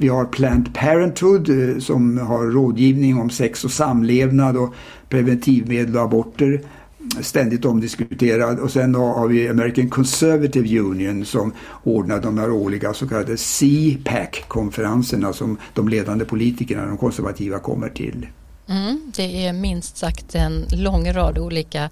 Vi 0.00 0.08
har 0.08 0.24
Planned 0.24 0.74
Parenthood 0.74 1.48
eh, 1.48 1.78
som 1.78 2.18
har 2.18 2.46
rådgivning 2.46 3.18
om 3.18 3.30
sex 3.30 3.64
och 3.64 3.70
samlevnad 3.70 4.56
och 4.56 4.74
preventivmedel 5.08 5.96
och 5.96 6.02
aborter. 6.02 6.60
Ständigt 7.20 7.64
omdiskuterad. 7.64 8.58
Och 8.58 8.70
sen 8.70 8.94
har 8.94 9.28
vi 9.28 9.48
American 9.48 9.88
Conservative 9.88 10.78
Union 10.80 11.24
som 11.24 11.52
ordnar 11.82 12.20
de 12.20 12.38
här 12.38 12.50
årliga 12.50 12.94
så 12.94 13.08
kallade 13.08 13.36
CPAC-konferenserna 13.36 15.32
som 15.32 15.56
de 15.74 15.88
ledande 15.88 16.24
politikerna, 16.24 16.86
de 16.86 16.96
konservativa, 16.96 17.58
kommer 17.58 17.88
till. 17.88 18.26
Mm, 18.70 19.12
det 19.16 19.46
är 19.46 19.52
minst 19.52 19.96
sagt 19.96 20.34
en 20.34 20.66
lång 20.72 21.12
rad 21.12 21.38
olika 21.38 21.90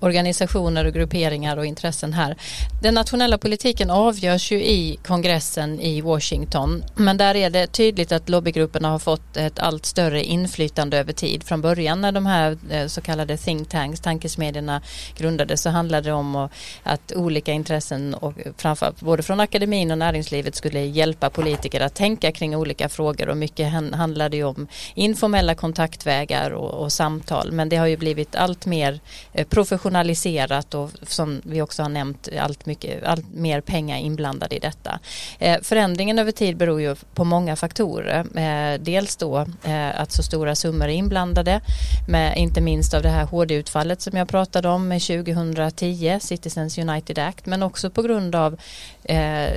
organisationer 0.00 0.84
och 0.84 0.92
grupperingar 0.92 1.56
och 1.56 1.66
intressen 1.66 2.12
här. 2.12 2.36
Den 2.82 2.94
nationella 2.94 3.38
politiken 3.38 3.90
avgörs 3.90 4.52
ju 4.52 4.56
i 4.64 4.98
kongressen 5.06 5.80
i 5.80 6.00
Washington 6.00 6.84
men 6.94 7.16
där 7.16 7.34
är 7.34 7.50
det 7.50 7.66
tydligt 7.66 8.12
att 8.12 8.28
lobbygrupperna 8.28 8.88
har 8.88 8.98
fått 8.98 9.36
ett 9.36 9.58
allt 9.58 9.86
större 9.86 10.24
inflytande 10.24 10.98
över 10.98 11.12
tid. 11.12 11.44
Från 11.44 11.60
början 11.60 12.00
när 12.00 12.12
de 12.12 12.26
här 12.26 12.58
eh, 12.70 12.86
så 12.86 13.00
kallade 13.00 13.36
think 13.36 13.68
tanks, 13.68 14.00
tankesmedjorna 14.00 14.82
grundades 15.16 15.62
så 15.62 15.70
handlade 15.70 16.08
det 16.08 16.14
om 16.14 16.48
att 16.82 17.12
olika 17.12 17.52
intressen 17.52 18.14
och 18.14 18.34
framförallt 18.56 19.00
både 19.00 19.22
från 19.22 19.40
akademin 19.40 19.90
och 19.90 19.98
näringslivet 19.98 20.54
skulle 20.54 20.80
hjälpa 20.80 21.30
politiker 21.30 21.80
att 21.80 21.94
tänka 21.94 22.32
kring 22.32 22.56
olika 22.56 22.88
frågor 22.88 23.28
och 23.28 23.36
mycket 23.36 23.72
handlade 23.72 24.36
ju 24.36 24.44
om 24.44 24.66
informella 24.94 25.54
kontaktvägar 25.54 26.17
vägar 26.18 26.50
och, 26.50 26.70
och, 26.82 26.92
samtal. 26.92 27.52
Men 27.52 27.68
det 27.68 27.76
har 27.76 27.86
ju 27.86 27.96
blivit 27.96 28.36
allt 28.36 28.66
mer 28.66 29.00
eh, 29.32 29.46
professionaliserat 29.46 30.74
och 30.74 30.90
som 31.02 31.40
vi 31.44 31.62
också 31.62 31.82
har 31.82 31.88
nämnt 31.88 32.28
allt, 32.40 32.66
mycket, 32.66 33.04
allt 33.04 33.34
mer 33.34 33.60
pengar 33.60 33.98
inblandade 33.98 34.56
i 34.56 34.58
detta. 34.58 34.98
Eh, 35.38 35.60
förändringen 35.62 36.18
över 36.18 36.32
tid 36.32 36.56
beror 36.56 36.80
ju 36.80 36.96
på 37.14 37.24
många 37.24 37.56
faktorer. 37.56 38.26
Eh, 38.38 38.80
dels 38.80 39.16
då 39.16 39.38
eh, 39.64 40.00
att 40.00 40.12
så 40.12 40.22
stora 40.22 40.54
summor 40.54 40.84
är 40.84 40.92
inblandade, 40.92 41.60
med, 42.08 42.36
inte 42.36 42.60
minst 42.60 42.94
av 42.94 43.02
det 43.02 43.08
här 43.10 43.24
HD-utfallet 43.24 44.00
som 44.00 44.16
jag 44.16 44.28
pratade 44.28 44.68
om 44.68 44.88
med 44.88 45.02
2010, 45.02 46.18
Citizens 46.20 46.78
United 46.78 47.18
Act, 47.18 47.46
men 47.46 47.62
också 47.62 47.90
på 47.90 48.02
grund 48.02 48.34
av 48.34 48.56
eh, 49.04 49.50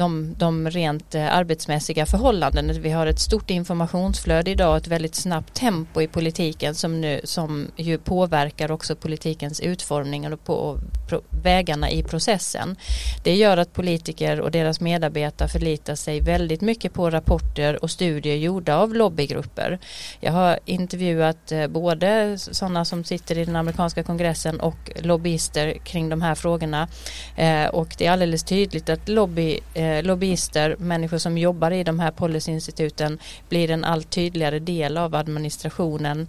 de, 0.00 0.34
de 0.38 0.70
rent 0.70 1.14
eh, 1.14 1.36
arbetsmässiga 1.36 2.06
förhållandena. 2.06 2.72
Vi 2.72 2.90
har 2.90 3.06
ett 3.06 3.18
stort 3.18 3.50
informationsflöde 3.50 4.50
idag 4.50 4.70
och 4.70 4.76
ett 4.76 4.86
väldigt 4.86 5.14
snabbt 5.14 5.54
tempo 5.54 6.02
i 6.02 6.06
politiken 6.08 6.74
som, 6.74 7.00
nu, 7.00 7.20
som 7.24 7.66
ju 7.76 7.98
påverkar 7.98 8.70
också 8.70 8.96
politikens 8.96 9.60
utformning 9.60 10.32
och 10.32 10.44
på, 10.44 10.78
på 11.10 11.20
vägarna 11.42 11.90
i 11.90 12.02
processen. 12.02 12.76
Det 13.24 13.34
gör 13.34 13.56
att 13.56 13.72
politiker 13.72 14.40
och 14.40 14.50
deras 14.50 14.80
medarbetare 14.80 15.48
förlitar 15.48 15.94
sig 15.94 16.20
väldigt 16.20 16.60
mycket 16.60 16.92
på 16.92 17.10
rapporter 17.10 17.82
och 17.84 17.90
studier 17.90 18.36
gjorda 18.36 18.76
av 18.76 18.94
lobbygrupper. 18.94 19.78
Jag 20.20 20.32
har 20.32 20.58
intervjuat 20.64 21.52
eh, 21.52 21.66
både 21.66 22.38
sådana 22.38 22.84
som 22.84 23.04
sitter 23.04 23.38
i 23.38 23.44
den 23.44 23.56
amerikanska 23.56 24.02
kongressen 24.02 24.60
och 24.60 24.90
lobbyister 25.02 25.72
kring 25.72 26.08
de 26.08 26.22
här 26.22 26.34
frågorna 26.34 26.88
eh, 27.36 27.66
och 27.66 27.94
det 27.98 28.06
är 28.06 28.12
alldeles 28.12 28.44
tydligt 28.44 28.88
att 28.88 29.08
lobby 29.08 29.60
eh, 29.74 29.89
Eh, 29.90 30.02
lobbyister, 30.02 30.76
människor 30.78 31.18
som 31.18 31.38
jobbar 31.38 31.70
i 31.70 31.84
de 31.84 32.00
här 32.00 32.10
policyinstituten 32.10 33.18
blir 33.48 33.70
en 33.70 33.84
allt 33.84 34.10
tydligare 34.10 34.58
del 34.58 34.96
av 34.96 35.14
administrationen 35.14 36.28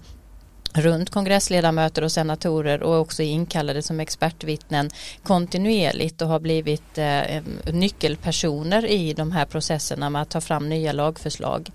runt 0.73 1.09
kongressledamöter 1.09 2.03
och 2.03 2.11
senatorer 2.11 2.83
och 2.83 2.99
också 2.99 3.23
inkallade 3.23 3.81
som 3.81 3.99
expertvittnen 3.99 4.89
kontinuerligt 5.23 6.21
och 6.21 6.27
har 6.27 6.39
blivit 6.39 6.97
eh, 6.97 7.43
nyckelpersoner 7.73 8.85
i 8.85 9.13
de 9.13 9.31
här 9.31 9.45
processerna 9.45 10.09
med 10.09 10.21
att 10.21 10.29
ta 10.29 10.41
fram 10.41 10.69
nya 10.69 10.91
lagförslag. 10.91 11.69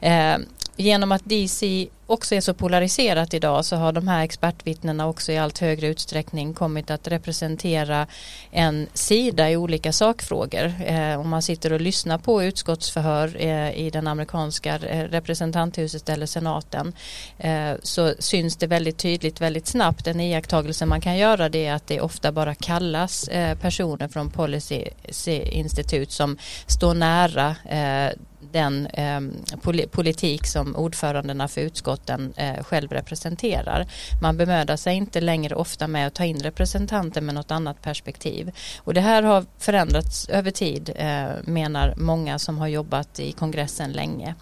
Eh, 0.00 0.36
genom 0.76 1.12
att 1.12 1.22
DC 1.24 1.88
också 2.06 2.34
är 2.34 2.40
så 2.40 2.54
polariserat 2.54 3.34
idag 3.34 3.64
så 3.64 3.76
har 3.76 3.92
de 3.92 4.08
här 4.08 4.24
expertvittnena 4.24 5.06
också 5.06 5.32
i 5.32 5.38
allt 5.38 5.58
högre 5.58 5.86
utsträckning 5.86 6.54
kommit 6.54 6.90
att 6.90 7.08
representera 7.08 8.06
en 8.50 8.86
sida 8.94 9.50
i 9.50 9.56
olika 9.56 9.92
sakfrågor. 9.92 10.72
Eh, 10.86 11.20
om 11.20 11.28
man 11.28 11.42
sitter 11.42 11.72
och 11.72 11.80
lyssnar 11.80 12.18
på 12.18 12.42
utskottsförhör 12.42 13.36
eh, 13.38 13.78
i 13.78 13.90
den 13.90 14.06
amerikanska 14.06 14.74
eh, 14.74 15.04
representanthuset 15.04 16.08
eller 16.08 16.26
senaten 16.26 16.92
eh, 17.38 17.72
så 17.82 18.14
syns 18.18 18.56
det 18.56 18.66
väldigt 18.66 18.98
tydligt 18.98 19.40
väldigt 19.40 19.66
snabbt. 19.66 20.06
En 20.06 20.20
iakttagelse 20.20 20.86
man 20.86 21.00
kan 21.00 21.16
göra 21.16 21.48
det 21.48 21.66
är 21.66 21.74
att 21.74 21.86
det 21.86 22.00
ofta 22.00 22.32
bara 22.32 22.54
kallas 22.54 23.28
eh, 23.28 23.58
personer 23.58 24.08
från 24.08 24.30
policyinstitut 24.30 26.12
som 26.12 26.38
står 26.66 26.94
nära 26.94 27.56
eh, 27.64 28.12
den 28.54 28.86
eh, 28.86 29.86
politik 29.90 30.46
som 30.46 30.76
ordförandena 30.76 31.48
för 31.48 31.60
utskotten 31.60 32.32
eh, 32.36 32.64
själv 32.64 32.92
representerar. 32.92 33.86
Man 34.22 34.36
bemödar 34.36 34.76
sig 34.76 34.96
inte 34.96 35.20
längre 35.20 35.54
ofta 35.54 35.86
med 35.86 36.06
att 36.06 36.14
ta 36.14 36.24
in 36.24 36.38
representanter 36.38 37.20
med 37.20 37.34
något 37.34 37.50
annat 37.50 37.82
perspektiv. 37.82 38.52
Och 38.78 38.94
det 38.94 39.00
här 39.00 39.22
har 39.22 39.44
förändrats 39.58 40.28
över 40.28 40.50
tid 40.50 40.90
eh, 40.96 41.26
menar 41.44 41.94
många 41.96 42.38
som 42.38 42.58
har 42.58 42.68
jobbat 42.68 43.20
i 43.20 43.32
kongressen 43.32 43.92
länge. 43.92 44.34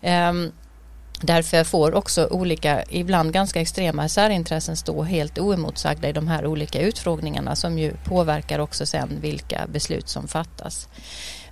Ehm, 0.00 0.52
därför 1.20 1.64
får 1.64 1.94
också 1.94 2.28
olika, 2.30 2.84
ibland 2.90 3.32
ganska 3.32 3.60
extrema 3.60 4.08
särintressen 4.08 4.76
stå 4.76 5.02
helt 5.02 5.38
oemotsagda 5.38 6.08
i 6.08 6.12
de 6.12 6.28
här 6.28 6.46
olika 6.46 6.80
utfrågningarna 6.80 7.56
som 7.56 7.78
ju 7.78 7.92
påverkar 8.04 8.58
också 8.58 8.86
sen 8.86 9.20
vilka 9.20 9.66
beslut 9.66 10.08
som 10.08 10.28
fattas. 10.28 10.88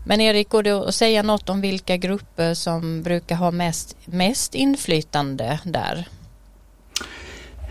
Men 0.04 0.20
Erik, 0.20 0.48
går 0.48 0.62
det 0.62 0.88
att 0.88 0.94
säga 0.94 1.22
något 1.22 1.48
om 1.48 1.60
vilka 1.60 1.96
grupper 1.96 2.54
som 2.54 3.02
brukar 3.02 3.36
ha 3.36 3.50
mest, 3.50 3.96
mest 4.06 4.54
inflytande 4.54 5.60
där? 5.64 6.08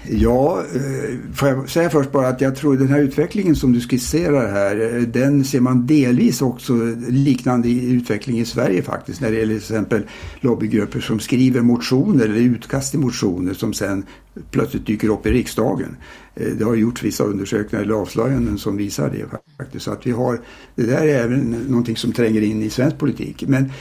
Ja, 0.09 0.63
eh, 0.75 1.33
får 1.35 1.49
jag 1.49 1.69
säga 1.69 1.89
först 1.89 2.11
bara 2.11 2.27
att 2.27 2.41
jag 2.41 2.55
tror 2.55 2.77
den 2.77 2.87
här 2.87 2.99
utvecklingen 2.99 3.55
som 3.55 3.73
du 3.73 3.81
skisserar 3.81 4.51
här, 4.51 4.95
eh, 4.95 5.01
den 5.01 5.45
ser 5.45 5.59
man 5.59 5.87
delvis 5.87 6.41
också 6.41 6.73
liknande 7.09 7.69
utveckling 7.69 8.39
i 8.39 8.45
Sverige 8.45 8.83
faktiskt 8.83 9.21
när 9.21 9.31
det 9.31 9.37
gäller 9.37 9.53
till 9.53 9.57
exempel 9.57 10.03
lobbygrupper 10.39 10.99
som 10.99 11.19
skriver 11.19 11.61
motioner 11.61 12.25
eller 12.25 12.35
utkast 12.35 12.91
till 12.91 12.99
motioner 12.99 13.53
som 13.53 13.73
sen 13.73 14.05
plötsligt 14.51 14.85
dyker 14.85 15.09
upp 15.09 15.25
i 15.25 15.31
riksdagen. 15.31 15.95
Eh, 16.35 16.47
det 16.47 16.63
har 16.63 16.75
gjorts 16.75 17.03
vissa 17.03 17.23
undersökningar 17.23 17.83
eller 17.83 17.93
avslöjanden 17.93 18.57
som 18.57 18.77
visar 18.77 19.09
det 19.09 19.25
faktiskt. 19.57 19.85
Så 19.85 19.91
att 19.91 20.07
vi 20.07 20.11
har, 20.11 20.41
det 20.75 20.83
där 20.83 21.07
är 21.07 21.23
även 21.23 21.51
någonting 21.51 21.97
som 21.97 22.11
tränger 22.11 22.41
in 22.41 22.63
i 22.63 22.69
svensk 22.69 22.97
politik. 22.97 23.43
Men 23.47 23.71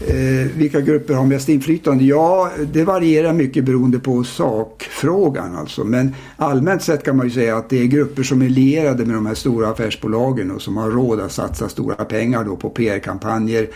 Eh, 0.00 0.46
vilka 0.56 0.80
grupper 0.80 1.14
har 1.14 1.24
mest 1.24 1.48
inflytande? 1.48 2.04
Ja, 2.04 2.50
det 2.72 2.84
varierar 2.84 3.32
mycket 3.32 3.64
beroende 3.64 3.98
på 3.98 4.24
sakfrågan 4.24 5.56
alltså. 5.56 5.84
Men 5.84 6.14
allmänt 6.36 6.82
sett 6.82 7.04
kan 7.04 7.16
man 7.16 7.26
ju 7.26 7.32
säga 7.32 7.56
att 7.56 7.70
det 7.70 7.82
är 7.82 7.86
grupper 7.86 8.22
som 8.22 8.42
är 8.42 8.48
lierade 8.48 9.04
med 9.04 9.14
de 9.14 9.26
här 9.26 9.34
stora 9.34 9.68
affärsbolagen 9.68 10.50
och 10.50 10.62
som 10.62 10.76
har 10.76 10.90
råd 10.90 11.20
att 11.20 11.32
satsa 11.32 11.68
stora 11.68 12.04
pengar 12.04 12.44
då 12.44 12.56
på 12.56 12.70
PR-kampanjer. 12.70 13.68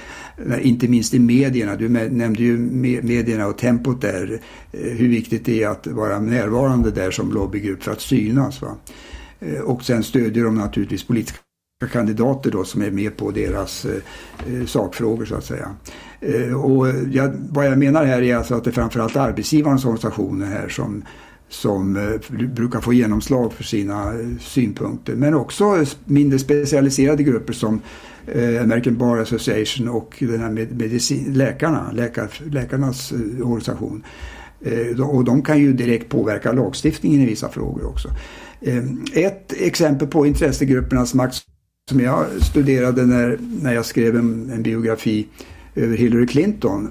Eh, 0.51 0.67
inte 0.67 0.89
minst 0.89 1.15
i 1.15 1.19
medierna. 1.19 1.77
Du 1.77 1.89
nämnde 1.89 2.43
ju 2.43 2.59
medierna 3.03 3.47
och 3.47 3.59
tempot 3.59 4.01
där. 4.01 4.41
Eh, 4.73 4.81
hur 4.81 5.09
viktigt 5.09 5.45
det 5.45 5.63
är 5.63 5.69
att 5.69 5.87
vara 5.87 6.19
närvarande 6.19 6.91
där 6.91 7.11
som 7.11 7.33
lobbygrupp 7.33 7.83
för 7.83 7.93
att 7.93 8.01
synas. 8.01 8.63
Va? 8.63 8.77
Eh, 9.41 9.61
och 9.61 9.85
sen 9.85 10.03
stödjer 10.03 10.45
de 10.45 10.55
naturligtvis 10.55 11.05
politiska 11.05 11.39
kandidater 11.93 12.51
då 12.51 12.65
som 12.65 12.83
är 12.83 12.91
med 12.91 13.17
på 13.17 13.31
deras 13.31 13.85
eh, 13.85 13.97
eh 14.47 14.67
sakfrågor 14.67 15.25
så 15.25 15.35
att 15.35 15.45
säga. 15.45 15.77
Eh, 16.23 16.65
och 16.65 16.89
jag, 17.11 17.33
vad 17.51 17.67
jag 17.67 17.79
menar 17.79 18.05
här 18.05 18.23
är 18.23 18.37
alltså 18.37 18.55
att 18.55 18.65
det 18.65 18.71
är 18.71 18.73
framförallt 18.73 19.17
arbetsgivarens 19.17 19.85
organisationer 19.85 20.47
här 20.47 20.69
som 20.69 21.05
som 21.49 21.97
eh, 21.97 22.47
brukar 22.47 22.81
få 22.81 22.93
genomslag 22.93 23.53
för 23.53 23.65
sina 23.65 24.09
eh, 24.09 24.27
synpunkter. 24.41 25.15
Men 25.15 25.35
också 25.35 25.85
mindre 26.05 26.39
specialiserade 26.39 27.23
grupper 27.23 27.53
som 27.53 27.81
American 28.63 28.97
Bar 28.99 29.19
Association 29.19 29.89
och 29.89 30.15
den 30.19 30.41
här 30.41 30.51
medicin, 30.51 31.33
läkarna, 31.33 31.93
läkar, 31.93 32.29
läkarnas 32.51 33.13
organisation. 33.43 34.05
Och 35.15 35.25
de 35.25 35.43
kan 35.43 35.59
ju 35.59 35.73
direkt 35.73 36.09
påverka 36.09 36.53
lagstiftningen 36.53 37.21
i 37.21 37.27
vissa 37.27 37.49
frågor 37.49 37.87
också. 37.87 38.09
Ett 39.15 39.53
exempel 39.53 40.09
på 40.09 40.27
intressegruppernas 40.27 41.15
makt 41.15 41.37
som 41.91 42.01
jag 42.01 42.27
studerade 42.43 43.07
när, 43.07 43.39
när 43.63 43.75
jag 43.75 43.85
skrev 43.85 44.17
en, 44.17 44.51
en 44.51 44.63
biografi 44.63 45.29
över 45.75 45.97
Hillary 45.97 46.27
Clinton 46.27 46.91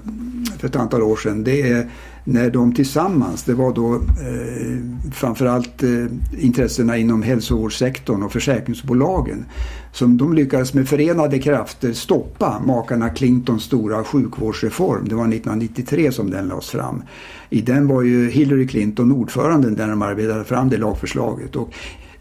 för 0.58 0.68
ett 0.68 0.76
antal 0.76 1.02
år 1.02 1.16
sedan. 1.16 1.44
Det 1.44 1.70
är 1.70 1.90
när 2.24 2.50
de 2.50 2.74
tillsammans, 2.74 3.42
det 3.42 3.54
var 3.54 3.72
då 3.72 3.94
eh, 3.94 5.10
framförallt 5.12 5.82
eh, 5.82 6.06
intressena 6.38 6.96
inom 6.96 7.22
hälsovårdssektorn 7.22 8.22
och 8.22 8.32
försäkringsbolagen, 8.32 9.44
som 9.92 10.16
de 10.16 10.34
lyckades 10.34 10.74
med 10.74 10.88
förenade 10.88 11.38
krafter 11.38 11.92
stoppa 11.92 12.62
makarna 12.66 13.10
Clintons 13.10 13.62
stora 13.62 14.04
sjukvårdsreform. 14.04 15.08
Det 15.08 15.14
var 15.14 15.22
1993 15.22 16.12
som 16.12 16.30
den 16.30 16.48
lades 16.48 16.70
fram. 16.70 17.02
I 17.50 17.60
den 17.60 17.88
var 17.88 18.02
ju 18.02 18.30
Hillary 18.30 18.66
Clinton 18.66 19.12
ordföranden 19.12 19.72
när 19.72 19.88
de 19.88 20.02
arbetade 20.02 20.44
fram 20.44 20.68
det 20.68 20.76
lagförslaget. 20.76 21.56
Och 21.56 21.74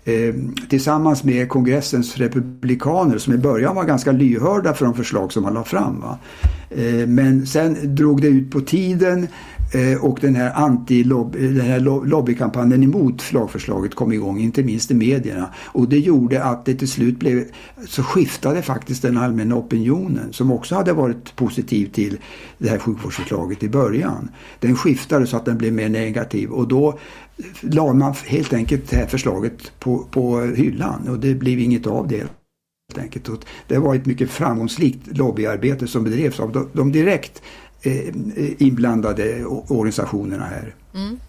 Eh, 0.06 0.34
tillsammans 0.70 1.24
med 1.24 1.50
kongressens 1.50 2.18
republikaner 2.18 3.18
som 3.18 3.34
i 3.34 3.38
början 3.38 3.76
var 3.76 3.84
ganska 3.84 4.12
lyhörda 4.12 4.74
för 4.74 4.86
de 4.86 4.94
förslag 4.94 5.34
som 5.34 5.44
man 5.44 5.54
la 5.54 5.64
fram. 5.64 6.04
Eh, 6.70 7.08
men 7.08 7.48
sen 7.48 7.96
drog 7.96 8.22
det 8.22 8.28
ut 8.28 8.52
på 8.52 8.62
tiden 8.62 9.28
Eh, 9.74 10.04
och 10.04 10.18
den 10.22 10.36
här, 10.36 10.52
anti 10.54 11.02
eh, 11.02 11.08
den 11.32 11.62
här 11.62 11.80
lobbykampanjen 12.06 12.84
emot 12.84 13.34
lagförslaget 13.34 13.96
kom 13.96 14.14
igång, 14.14 14.40
inte 14.40 14.64
minst 14.64 14.92
i 14.92 14.94
medierna. 14.94 15.50
Och 15.66 15.90
det 15.90 16.00
gjorde 16.00 16.44
att 16.44 16.66
det 16.66 16.76
till 16.76 16.88
slut 16.88 17.20
blev, 17.20 17.46
så 17.88 18.04
skiftade 18.04 18.62
faktiskt 18.62 19.02
den 19.02 19.18
allmänna 19.18 19.56
opinionen 19.56 20.34
som 20.34 20.52
också 20.52 20.76
hade 20.76 20.94
varit 20.94 21.36
positiv 21.36 21.92
till 21.92 22.18
det 22.58 22.70
här 22.70 22.78
sjukvårdsförslaget 22.78 23.64
i 23.64 23.70
början. 23.70 24.30
Den 24.60 24.76
skiftade 24.76 25.28
så 25.28 25.38
att 25.38 25.46
den 25.46 25.58
blev 25.58 25.74
mer 25.74 25.90
negativ 25.90 26.50
och 26.50 26.68
då 26.68 27.00
la 27.62 27.94
man 27.94 28.14
helt 28.26 28.54
enkelt 28.54 28.90
det 28.90 28.96
här 28.96 29.08
förslaget 29.08 29.80
på, 29.80 29.98
på 30.12 30.42
hyllan 30.42 31.08
och 31.10 31.20
det 31.20 31.36
blev 31.36 31.60
inget 31.60 31.88
av 31.88 32.08
det. 32.08 32.28
Det 33.68 33.78
var 33.78 33.96
ett 33.96 34.06
mycket 34.06 34.30
framgångsrikt 34.30 35.18
lobbyarbete 35.18 35.88
som 35.88 36.04
bedrevs 36.04 36.40
av 36.40 36.70
de 36.74 36.92
direkt 36.92 37.42
Eh, 37.84 38.14
inblandade 38.58 39.46
organisationerna 39.46 40.46
här. 40.46 40.76
Mm. 40.94 41.20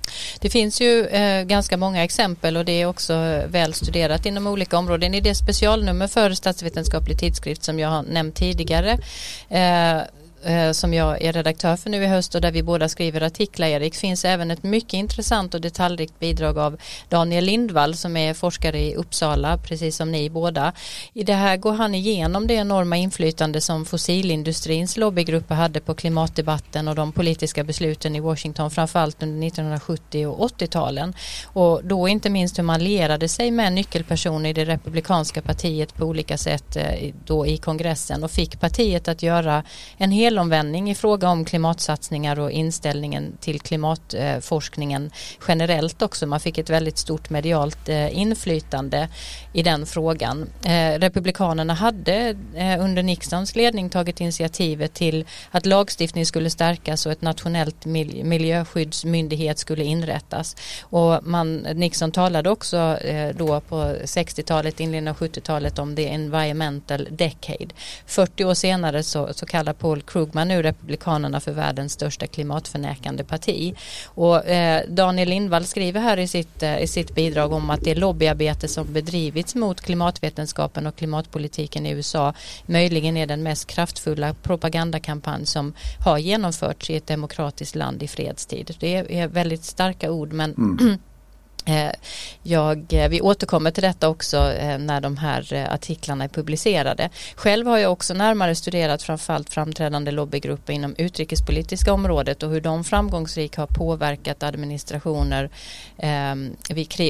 Det 0.40 0.50
finns 0.50 0.80
ju 0.80 1.06
eh, 1.06 1.44
ganska 1.44 1.76
många 1.76 2.04
exempel 2.04 2.56
och 2.56 2.64
det 2.64 2.72
är 2.72 2.86
också 2.86 3.14
väl 3.48 3.74
studerat 3.74 4.26
inom 4.26 4.46
olika 4.46 4.78
områden. 4.78 5.14
I 5.14 5.20
det 5.20 5.34
specialnummer 5.34 6.06
för 6.06 6.30
statsvetenskaplig 6.30 7.18
tidskrift 7.18 7.64
som 7.64 7.78
jag 7.78 7.88
har 7.88 8.02
nämnt 8.02 8.34
tidigare 8.34 8.98
eh, 9.48 10.02
Eh, 10.44 10.72
som 10.72 10.94
jag 10.94 11.22
är 11.22 11.32
redaktör 11.32 11.76
för 11.76 11.90
nu 11.90 12.02
i 12.04 12.06
höst 12.06 12.34
och 12.34 12.40
där 12.40 12.52
vi 12.52 12.62
båda 12.62 12.88
skriver 12.88 13.20
artiklar 13.20 13.66
Erik 13.66 13.94
finns 13.94 14.24
även 14.24 14.50
ett 14.50 14.62
mycket 14.62 14.92
intressant 14.92 15.54
och 15.54 15.60
detaljrikt 15.60 16.18
bidrag 16.18 16.58
av 16.58 16.80
Daniel 17.08 17.44
Lindvall 17.44 17.94
som 17.94 18.16
är 18.16 18.34
forskare 18.34 18.80
i 18.80 18.94
Uppsala 18.94 19.58
precis 19.58 19.96
som 19.96 20.12
ni 20.12 20.30
båda. 20.30 20.72
I 21.12 21.22
det 21.22 21.34
här 21.34 21.56
går 21.56 21.72
han 21.72 21.94
igenom 21.94 22.46
det 22.46 22.54
enorma 22.54 22.96
inflytande 22.96 23.60
som 23.60 23.84
fossilindustrins 23.84 24.96
lobbygrupper 24.96 25.54
hade 25.54 25.80
på 25.80 25.94
klimatdebatten 25.94 26.88
och 26.88 26.94
de 26.94 27.12
politiska 27.12 27.64
besluten 27.64 28.16
i 28.16 28.20
Washington 28.20 28.70
framförallt 28.70 29.22
under 29.22 29.46
1970 29.46 30.26
och 30.26 30.50
80-talen 30.50 31.14
och 31.46 31.80
då 31.84 32.08
inte 32.08 32.30
minst 32.30 32.58
hur 32.58 32.62
man 32.62 32.84
lierade 32.84 33.28
sig 33.28 33.50
med 33.50 33.72
nyckelpersoner 33.72 34.50
i 34.50 34.52
det 34.52 34.64
republikanska 34.64 35.42
partiet 35.42 35.94
på 35.94 36.04
olika 36.04 36.38
sätt 36.38 36.76
eh, 36.76 37.12
då 37.26 37.46
i 37.46 37.56
kongressen 37.56 38.24
och 38.24 38.30
fick 38.30 38.60
partiet 38.60 39.08
att 39.08 39.22
göra 39.22 39.62
en 39.96 40.10
hel 40.10 40.31
helomvändning 40.32 40.90
i 40.90 40.94
fråga 40.94 41.28
om 41.28 41.44
klimatsatsningar 41.44 42.38
och 42.38 42.50
inställningen 42.50 43.36
till 43.40 43.60
klimatforskningen 43.60 45.10
generellt 45.48 46.02
också. 46.02 46.26
Man 46.26 46.40
fick 46.40 46.58
ett 46.58 46.70
väldigt 46.70 46.98
stort 46.98 47.30
medialt 47.30 47.88
eh, 47.88 48.18
inflytande 48.18 49.08
i 49.52 49.62
den 49.62 49.86
frågan. 49.86 50.48
Eh, 50.64 50.98
republikanerna 50.98 51.74
hade 51.74 52.36
eh, 52.54 52.84
under 52.84 53.02
Nixons 53.02 53.56
ledning 53.56 53.90
tagit 53.90 54.20
initiativet 54.20 54.94
till 54.94 55.24
att 55.50 55.66
lagstiftning 55.66 56.26
skulle 56.26 56.50
stärkas 56.50 57.06
och 57.06 57.12
ett 57.12 57.22
nationellt 57.22 57.86
miljöskyddsmyndighet 57.86 59.58
skulle 59.58 59.84
inrättas. 59.84 60.56
Och 60.82 61.26
man, 61.26 61.56
Nixon 61.56 62.12
talade 62.12 62.50
också 62.50 62.98
då 63.34 63.60
på 63.60 63.76
60-talet, 64.04 64.80
inledningen 64.80 65.08
av 65.08 65.16
70-talet 65.16 65.78
om 65.78 65.96
the 65.96 66.08
environmental 66.08 67.08
decade. 67.10 67.68
40 68.06 68.44
år 68.44 68.54
senare 68.54 69.02
så, 69.02 69.32
så 69.32 69.46
kallar 69.46 69.72
Paul 69.72 70.02
Krugman 70.02 70.21
Krugman 70.22 70.48
nu 70.48 70.62
Republikanerna 70.62 71.40
för 71.40 71.52
världens 71.52 71.92
största 71.92 72.26
klimatförnekande 72.26 73.24
parti. 73.24 73.74
Och 74.06 74.46
eh, 74.46 74.82
Daniel 74.88 75.28
Lindvall 75.28 75.64
skriver 75.64 76.00
här 76.00 76.16
i 76.16 76.28
sitt, 76.28 76.62
eh, 76.62 76.82
i 76.82 76.86
sitt 76.86 77.14
bidrag 77.14 77.52
om 77.52 77.70
att 77.70 77.80
det 77.80 77.94
lobbyarbete 77.94 78.68
som 78.68 78.92
bedrivits 78.92 79.54
mot 79.54 79.80
klimatvetenskapen 79.80 80.86
och 80.86 80.96
klimatpolitiken 80.96 81.86
i 81.86 81.90
USA 81.90 82.34
möjligen 82.66 83.16
är 83.16 83.26
den 83.26 83.42
mest 83.42 83.66
kraftfulla 83.66 84.34
propagandakampanj 84.34 85.46
som 85.46 85.72
har 86.04 86.18
genomförts 86.18 86.90
i 86.90 86.96
ett 86.96 87.06
demokratiskt 87.06 87.74
land 87.74 88.02
i 88.02 88.08
fredstid. 88.08 88.76
Det 88.80 88.94
är, 88.94 89.10
är 89.10 89.28
väldigt 89.28 89.64
starka 89.64 90.10
ord 90.10 90.32
men 90.32 90.54
mm. 90.54 90.98
Eh, 91.64 91.90
jag, 92.42 92.92
eh, 92.92 93.08
vi 93.08 93.20
återkommer 93.20 93.70
till 93.70 93.82
detta 93.82 94.08
också 94.08 94.52
eh, 94.52 94.78
när 94.78 95.00
de 95.00 95.16
här 95.16 95.68
artiklarna 95.70 96.24
är 96.24 96.28
publicerade. 96.28 97.10
Själv 97.34 97.66
har 97.66 97.78
jag 97.78 97.92
också 97.92 98.14
närmare 98.14 98.54
studerat 98.54 99.02
framförallt 99.02 99.50
framträdande 99.50 100.10
lobbygrupper 100.10 100.72
inom 100.72 100.94
utrikespolitiska 100.98 101.92
området 101.92 102.42
och 102.42 102.50
hur 102.50 102.60
de 102.60 102.84
framgångsrikt 102.84 103.54
har 103.54 103.66
påverkat 103.66 104.42
administrationer 104.42 105.50
ehm, 105.98 106.56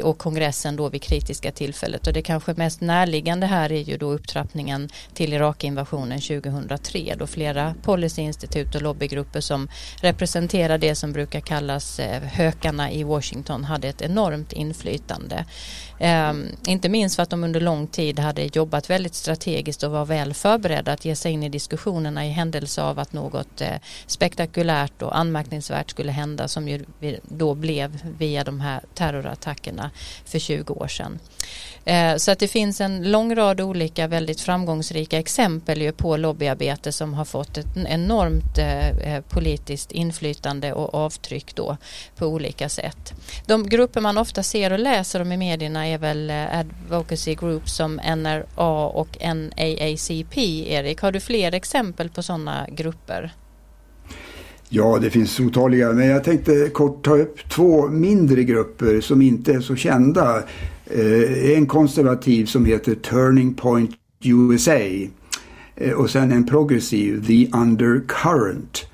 och 0.04 0.18
kongressen 0.18 0.76
då 0.76 0.88
vid 0.88 1.02
kritiska 1.02 1.52
tillfället. 1.52 2.06
Och 2.06 2.12
det 2.12 2.22
kanske 2.22 2.54
mest 2.54 2.80
närliggande 2.80 3.46
här 3.46 3.72
är 3.72 3.80
ju 3.80 3.96
då 3.96 4.12
upptrappningen 4.12 4.88
till 5.14 5.32
Irakinvasionen 5.32 6.20
2003 6.20 7.14
då 7.18 7.26
flera 7.26 7.74
policyinstitut 7.82 8.74
och 8.74 8.82
lobbygrupper 8.82 9.40
som 9.40 9.68
representerar 10.00 10.78
det 10.78 10.94
som 10.94 11.12
brukar 11.12 11.40
kallas 11.40 12.00
hökarna 12.22 12.92
i 12.92 13.02
Washington 13.02 13.64
hade 13.64 13.88
ett 13.88 14.02
enormt 14.02 14.41
enormt 14.42 14.52
inflytande. 14.52 15.44
Eh, 15.98 16.32
inte 16.66 16.88
minst 16.88 17.16
för 17.16 17.22
att 17.22 17.30
de 17.30 17.44
under 17.44 17.60
lång 17.60 17.86
tid 17.86 18.18
hade 18.18 18.48
jobbat 18.52 18.90
väldigt 18.90 19.14
strategiskt 19.14 19.82
och 19.82 19.90
var 19.90 20.04
väl 20.04 20.34
förberedda 20.34 20.92
att 20.92 21.04
ge 21.04 21.16
sig 21.16 21.32
in 21.32 21.42
i 21.42 21.48
diskussionerna 21.48 22.26
i 22.26 22.30
händelse 22.30 22.82
av 22.82 22.98
att 22.98 23.12
något 23.12 23.60
eh, 23.60 23.78
spektakulärt 24.06 25.02
och 25.02 25.16
anmärkningsvärt 25.16 25.90
skulle 25.90 26.12
hända 26.12 26.48
som 26.48 26.68
ju 26.68 26.84
då 27.22 27.54
blev 27.54 27.90
via 28.18 28.44
de 28.44 28.60
här 28.60 28.80
terrorattackerna 28.94 29.90
för 30.24 30.38
20 30.38 30.72
år 30.72 30.88
sedan. 30.88 31.18
Eh, 31.84 32.16
så 32.16 32.30
att 32.30 32.38
det 32.38 32.48
finns 32.48 32.80
en 32.80 33.10
lång 33.10 33.34
rad 33.34 33.60
olika 33.60 34.06
väldigt 34.06 34.40
framgångsrika 34.40 35.18
exempel 35.18 35.82
ju 35.82 35.92
på 35.92 36.16
lobbyarbete 36.16 36.92
som 36.92 37.14
har 37.14 37.24
fått 37.24 37.58
ett 37.58 37.76
enormt 37.86 38.58
eh, 38.58 38.88
eh, 38.88 39.20
politiskt 39.20 39.92
inflytande 39.92 40.72
och 40.72 40.94
avtryck 40.94 41.54
då 41.54 41.76
på 42.16 42.26
olika 42.26 42.68
sätt. 42.68 43.12
De 43.46 43.68
grupper 43.68 44.00
man 44.00 44.18
ofta 44.18 44.31
ofta 44.32 44.42
ser 44.42 44.72
och 44.72 44.78
läser 44.78 45.22
om 45.22 45.32
i 45.32 45.36
medierna 45.36 45.86
är 45.86 45.98
väl 45.98 46.30
eh, 46.30 46.58
advocacy 46.58 47.34
groups 47.34 47.76
som 47.76 47.94
NRA 47.94 48.86
och 48.86 49.18
NAACP. 49.20 50.38
Erik, 50.68 51.00
har 51.00 51.12
du 51.12 51.20
fler 51.20 51.54
exempel 51.54 52.08
på 52.08 52.22
sådana 52.22 52.66
grupper? 52.70 53.32
Ja, 54.68 54.98
det 55.02 55.10
finns 55.10 55.40
otaliga, 55.40 55.92
men 55.92 56.06
jag 56.06 56.24
tänkte 56.24 56.68
kort 56.72 57.04
ta 57.04 57.16
upp 57.16 57.48
två 57.48 57.88
mindre 57.88 58.44
grupper 58.44 59.00
som 59.00 59.22
inte 59.22 59.52
är 59.52 59.60
så 59.60 59.76
kända. 59.76 60.42
Eh, 60.86 61.56
en 61.56 61.66
konservativ 61.66 62.46
som 62.46 62.66
heter 62.66 62.94
Turning 62.94 63.54
Point 63.54 63.90
USA 64.24 65.08
eh, 65.76 65.92
och 65.92 66.10
sen 66.10 66.32
en 66.32 66.46
progressiv, 66.46 67.26
The 67.26 67.56
Undercurrent. 67.56 68.86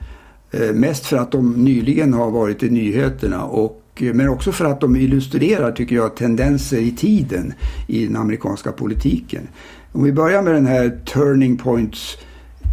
Mest 0.74 1.06
för 1.06 1.16
att 1.16 1.32
de 1.32 1.52
nyligen 1.64 2.14
har 2.14 2.30
varit 2.30 2.62
i 2.62 2.70
nyheterna 2.70 3.44
och 3.44 3.87
Eh, 4.02 4.14
men 4.14 4.28
också 4.28 4.52
för 4.52 4.64
att 4.64 4.80
de 4.80 4.96
illustrerar, 4.96 5.72
tycker 5.72 5.96
jag, 5.96 6.16
tendenser 6.16 6.78
i 6.78 6.92
tiden 6.92 7.54
i 7.86 8.06
den 8.06 8.16
amerikanska 8.16 8.72
politiken. 8.72 9.48
Om 9.92 10.04
vi 10.04 10.12
börjar 10.12 10.42
med 10.42 10.54
den 10.54 10.66
här 10.66 11.00
Turning 11.04 11.56
Points, 11.56 12.18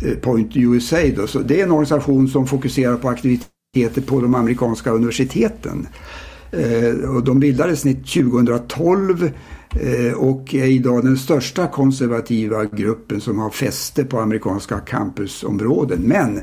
eh, 0.05 0.17
Point 0.17 0.55
USA 0.55 0.97
då, 1.15 1.27
så 1.27 1.39
det 1.39 1.59
är 1.59 1.63
en 1.63 1.71
organisation 1.71 2.27
som 2.27 2.47
fokuserar 2.47 2.95
på 2.95 3.09
aktiviteter 3.09 4.01
på 4.05 4.21
de 4.21 4.35
amerikanska 4.35 4.91
universiteten. 4.91 5.87
Eh, 6.51 7.09
och 7.09 7.23
de 7.23 7.39
bildades 7.39 7.81
2012 7.81 9.31
Eh, 9.81 10.13
och 10.13 10.55
är 10.55 10.65
idag 10.65 11.03
den 11.03 11.17
största 11.17 11.67
konservativa 11.67 12.65
gruppen 12.65 13.21
som 13.21 13.39
har 13.39 13.49
fäste 13.49 14.03
på 14.03 14.19
amerikanska 14.19 14.79
campusområden. 14.79 16.01
Men 16.01 16.41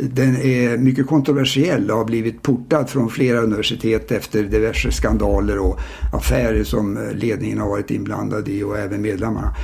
den 0.00 0.36
är 0.36 0.76
mycket 0.76 1.06
kontroversiell 1.06 1.90
och 1.90 1.96
har 1.96 2.04
blivit 2.04 2.42
portad 2.42 2.90
från 2.90 3.10
flera 3.10 3.40
universitet 3.40 4.12
efter 4.12 4.42
diverse 4.42 4.92
skandaler 4.92 5.58
och 5.58 5.78
affärer 6.12 6.64
som 6.64 6.98
ledningen 7.14 7.58
har 7.58 7.68
varit 7.68 7.90
inblandad 7.90 8.48
i 8.48 8.62
och 8.62 8.78
även 8.78 9.02
medlemmarna. 9.02 9.54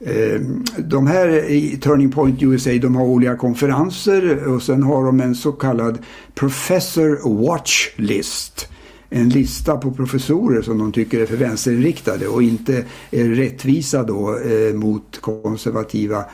Eh, 0.00 0.40
de 0.78 1.06
här 1.06 1.50
i 1.50 1.76
Turning 1.76 2.12
Point 2.12 2.42
USA 2.42 2.70
de 2.70 2.96
har 2.96 3.04
olika 3.04 3.36
konferenser 3.36 4.48
och 4.48 4.62
sen 4.62 4.82
har 4.82 5.04
de 5.04 5.20
en 5.20 5.34
så 5.34 5.52
kallad 5.52 5.98
Professor 6.34 7.46
Watch 7.46 7.88
List 7.96 8.68
en 9.10 9.28
lista 9.28 9.76
på 9.76 9.90
professorer 9.90 10.62
som 10.62 10.78
de 10.78 10.92
tycker 10.92 11.20
är 11.20 11.26
för 11.26 11.36
vänsterinriktade 11.36 12.28
och 12.28 12.42
inte 12.42 12.84
är 13.10 13.24
rättvisa 13.24 14.02
då 14.02 14.38
eh, 14.38 14.74
mot 14.74 15.18
konservativa 15.20 16.24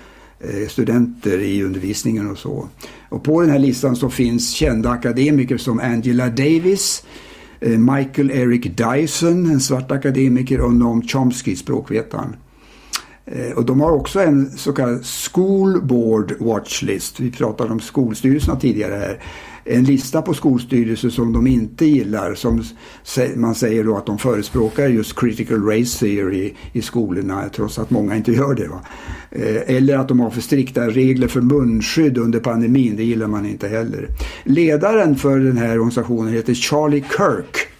eh, 0.40 0.68
studenter 0.68 1.38
i 1.38 1.62
undervisningen 1.62 2.30
och 2.30 2.38
så. 2.38 2.68
Och 3.08 3.24
på 3.24 3.40
den 3.40 3.50
här 3.50 3.58
listan 3.58 3.96
så 3.96 4.10
finns 4.10 4.50
kända 4.50 4.90
akademiker 4.90 5.56
som 5.56 5.80
Angela 5.80 6.28
Davis, 6.28 7.04
eh, 7.60 7.78
Michael 7.78 8.30
Eric 8.30 8.76
Dyson, 8.76 9.46
en 9.46 9.60
svart 9.60 9.90
akademiker 9.90 10.60
och 10.60 10.74
Noam 10.74 11.02
Chomsky, 11.02 11.56
språkvetaren. 11.56 12.36
Eh, 13.24 13.52
och 13.52 13.64
de 13.64 13.80
har 13.80 13.92
också 13.92 14.20
en 14.20 14.50
så 14.50 14.72
kallad 14.72 15.06
School 15.06 15.82
Board 15.82 16.34
Watch 16.40 16.82
List. 16.82 17.20
Vi 17.20 17.30
pratade 17.30 17.72
om 17.72 17.80
skolstyrelserna 17.80 18.60
tidigare 18.60 18.94
här 18.94 19.20
en 19.64 19.84
lista 19.84 20.22
på 20.22 20.34
skolstyrelser 20.34 21.10
som 21.10 21.32
de 21.32 21.46
inte 21.46 21.86
gillar. 21.86 22.34
Som 22.34 22.62
man 23.36 23.54
säger 23.54 23.84
då 23.84 23.96
att 23.96 24.06
de 24.06 24.18
förespråkar 24.18 24.88
just 24.88 25.20
critical 25.20 25.62
race 25.66 25.98
theory 25.98 26.54
i 26.72 26.82
skolorna 26.82 27.48
trots 27.54 27.78
att 27.78 27.90
många 27.90 28.16
inte 28.16 28.32
gör 28.32 28.54
det. 28.54 28.68
Va? 28.68 28.80
Eh, 29.30 29.76
eller 29.76 29.96
att 29.96 30.08
de 30.08 30.20
har 30.20 30.30
för 30.30 30.40
strikta 30.40 30.88
regler 30.88 31.28
för 31.28 31.40
munskydd 31.40 32.18
under 32.18 32.40
pandemin. 32.40 32.96
Det 32.96 33.04
gillar 33.04 33.26
man 33.26 33.46
inte 33.46 33.68
heller. 33.68 34.08
Ledaren 34.44 35.16
för 35.16 35.38
den 35.38 35.56
här 35.56 35.72
organisationen 35.72 36.32
heter 36.32 36.54
Charlie 36.54 37.04
Kirk. 37.16 37.71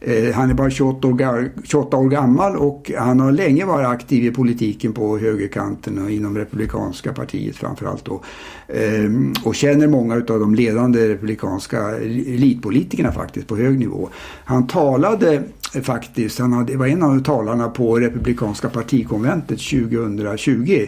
Eh, 0.00 0.34
han 0.34 0.50
är 0.50 0.54
bara 0.54 0.70
28 0.70 1.08
år, 1.08 1.50
28 1.64 1.96
år, 1.96 2.08
gammal 2.08 2.56
och 2.56 2.92
han 2.98 3.20
har 3.20 3.32
länge 3.32 3.64
varit 3.64 3.86
aktiv 3.86 4.24
i 4.24 4.30
politiken 4.30 4.92
på 4.92 5.18
högerkanten 5.18 6.04
och 6.04 6.10
inom 6.10 6.38
republikanska 6.38 7.12
partiet 7.12 7.56
framförallt 7.56 8.04
då. 8.04 8.22
Ehm, 8.68 9.32
och 9.44 9.54
känner 9.54 9.86
många 9.86 10.14
av 10.14 10.22
de 10.40 10.54
ledande 10.54 11.08
republikanska 11.08 11.96
elitpolitikerna 11.96 13.12
faktiskt 13.12 13.46
på 13.46 13.56
hög 13.56 13.78
nivå. 13.78 14.08
Han 14.44 14.66
talade 14.66 15.42
eh, 15.74 15.82
faktiskt, 15.82 16.38
han 16.38 16.52
hade, 16.52 16.76
var 16.76 16.86
en 16.86 17.02
av 17.02 17.22
talarna 17.22 17.68
på 17.68 17.98
republikanska 17.98 18.68
partikonventet 18.68 19.58
2020 19.58 20.86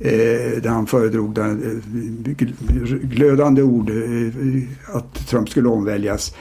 eh, 0.00 0.62
där 0.62 0.68
han 0.68 0.86
föredrog 0.86 1.34
den, 1.34 1.82
glödande 3.02 3.62
ord 3.62 3.90
att 4.94 5.28
Trump 5.28 5.48
skulle 5.48 5.68
omväljas. 5.68 6.34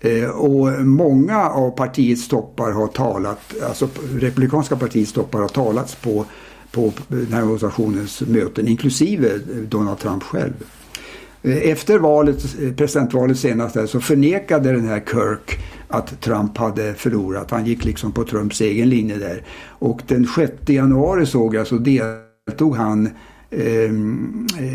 Eh, 0.00 0.28
och 0.28 0.86
många 0.86 1.48
av 1.48 1.70
partiets 1.70 2.28
toppar 2.28 2.70
har 2.72 2.86
talat, 2.86 3.54
alltså 3.68 3.88
republikanska 4.14 4.76
partiets 4.76 5.12
toppar 5.12 5.40
har 5.40 5.48
talats 5.48 5.94
på, 5.94 6.24
på 6.72 6.92
den 7.08 7.32
här 7.32 7.42
organisationens 7.42 8.20
möten, 8.20 8.68
inklusive 8.68 9.38
Donald 9.68 9.98
Trump 9.98 10.22
själv. 10.22 10.52
Eh, 11.46 11.70
efter 11.70 11.98
valet, 11.98 12.44
eh, 12.62 12.72
presidentvalet 12.72 13.38
senast 13.38 13.88
så 13.88 14.00
förnekade 14.00 14.72
den 14.72 14.88
här 14.88 15.02
Kirk 15.10 15.58
att 15.88 16.20
Trump 16.20 16.58
hade 16.58 16.94
förlorat. 16.94 17.50
Han 17.50 17.66
gick 17.66 17.84
liksom 17.84 18.12
på 18.12 18.24
Trumps 18.24 18.60
egen 18.60 18.88
linje 18.88 19.16
där. 19.16 19.42
Och 19.68 20.00
den 20.06 20.26
6 20.26 20.52
januari 20.66 21.26
såg 21.26 21.54
jag 21.54 21.66
så 21.66 21.78
deltog 21.78 22.76
han 22.76 23.08
eh, 23.50 23.90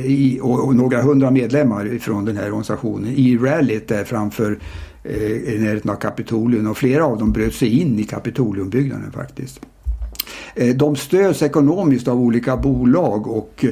i, 0.06 0.40
och, 0.42 0.68
och, 0.68 0.76
några 0.76 1.02
hundra 1.02 1.32
medlemmar 1.32 1.98
från 2.02 2.26
den 2.26 2.38
här 2.38 2.46
organisationen 2.46 3.14
i 3.16 3.38
rallyt 3.38 3.88
där 3.88 4.04
framför 4.04 4.60
Eh, 5.04 5.54
i 5.54 5.58
närheten 5.60 5.92
av 5.92 5.96
Kapitolium 5.96 6.68
och 6.68 6.78
flera 6.78 7.06
av 7.06 7.18
dem 7.18 7.32
bröt 7.32 7.56
sig 7.56 7.80
in 7.82 8.00
i 8.00 8.04
Kapitoliumbyggnaden 8.04 9.12
faktiskt. 9.12 9.60
Eh, 10.56 10.76
de 10.76 10.96
stöds 10.96 11.42
ekonomiskt 11.42 12.08
av 12.08 12.20
olika 12.20 12.58
bolag 12.58 13.28
och 13.28 13.66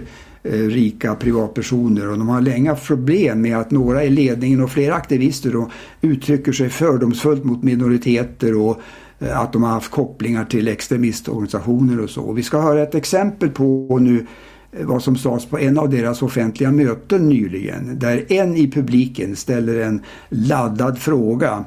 eh, 0.43 0.51
rika 0.51 1.15
privatpersoner 1.15 2.09
och 2.09 2.17
de 2.17 2.29
har 2.29 2.41
länge 2.41 2.69
haft 2.69 2.87
problem 2.87 3.41
med 3.41 3.57
att 3.57 3.71
några 3.71 4.03
i 4.03 4.09
ledningen 4.09 4.61
och 4.61 4.71
flera 4.71 4.95
aktivister 4.95 5.51
då 5.51 5.71
uttrycker 6.01 6.51
sig 6.51 6.69
fördomsfullt 6.69 7.43
mot 7.43 7.63
minoriteter 7.63 8.57
och 8.57 8.81
att 9.19 9.53
de 9.53 9.63
har 9.63 9.71
haft 9.71 9.91
kopplingar 9.91 10.45
till 10.45 10.67
extremistorganisationer 10.67 11.99
och 12.03 12.09
så. 12.09 12.21
Och 12.21 12.37
vi 12.37 12.43
ska 12.43 12.61
höra 12.61 12.83
ett 12.83 12.95
exempel 12.95 13.49
på 13.49 13.97
nu 14.01 14.25
Eh, 14.71 14.85
vad 14.85 15.03
som 15.03 15.17
sades 15.17 15.45
på 15.45 15.59
en 15.59 15.77
av 15.77 15.89
deras 15.89 16.21
offentliga 16.21 16.71
möten 16.71 17.29
nyligen. 17.29 17.99
Där 17.99 18.31
en 18.31 18.55
i 18.55 18.71
publiken 18.71 19.35
ställer 19.35 19.81
en 19.81 20.03
laddad 20.29 20.99
fråga 21.01 21.65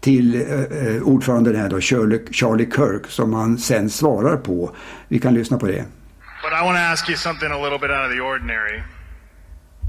till 0.00 0.34
eh, 0.34 0.60
eh 0.60 1.02
ordföranden 1.02 1.56
här 1.56 1.68
då, 1.68 1.80
Charlie, 1.80 2.20
Charlie 2.30 2.70
Kirk, 2.70 3.06
som 3.06 3.34
han 3.34 3.58
sen 3.58 3.90
svarar 3.90 4.36
på. 4.36 4.76
Vi 5.08 5.18
kan 5.18 5.34
lyssna 5.34 5.58
på 5.58 5.66
det. 5.66 5.84
But 6.42 6.52
I 6.52 6.64
want 6.64 6.76
to 6.76 6.82
ask 6.92 7.08
you 7.08 7.16
something 7.16 7.50
a 7.50 7.62
little 7.62 7.78
bit 7.78 7.90
out 7.90 8.10
of 8.10 8.12
the 8.12 8.20
ordinary. 8.20 8.82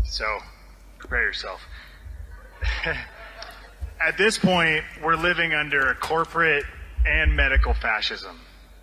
So, 0.08 0.24
prepare 0.99 1.24
yourself. 1.24 1.60
At 4.10 4.18
this 4.18 4.39
point, 4.39 4.84
we're 5.03 5.18
living 5.18 5.53
under 5.53 5.97
corporate 5.99 6.66
and 7.06 7.36
medical 7.36 7.74
fascism. 7.74 8.39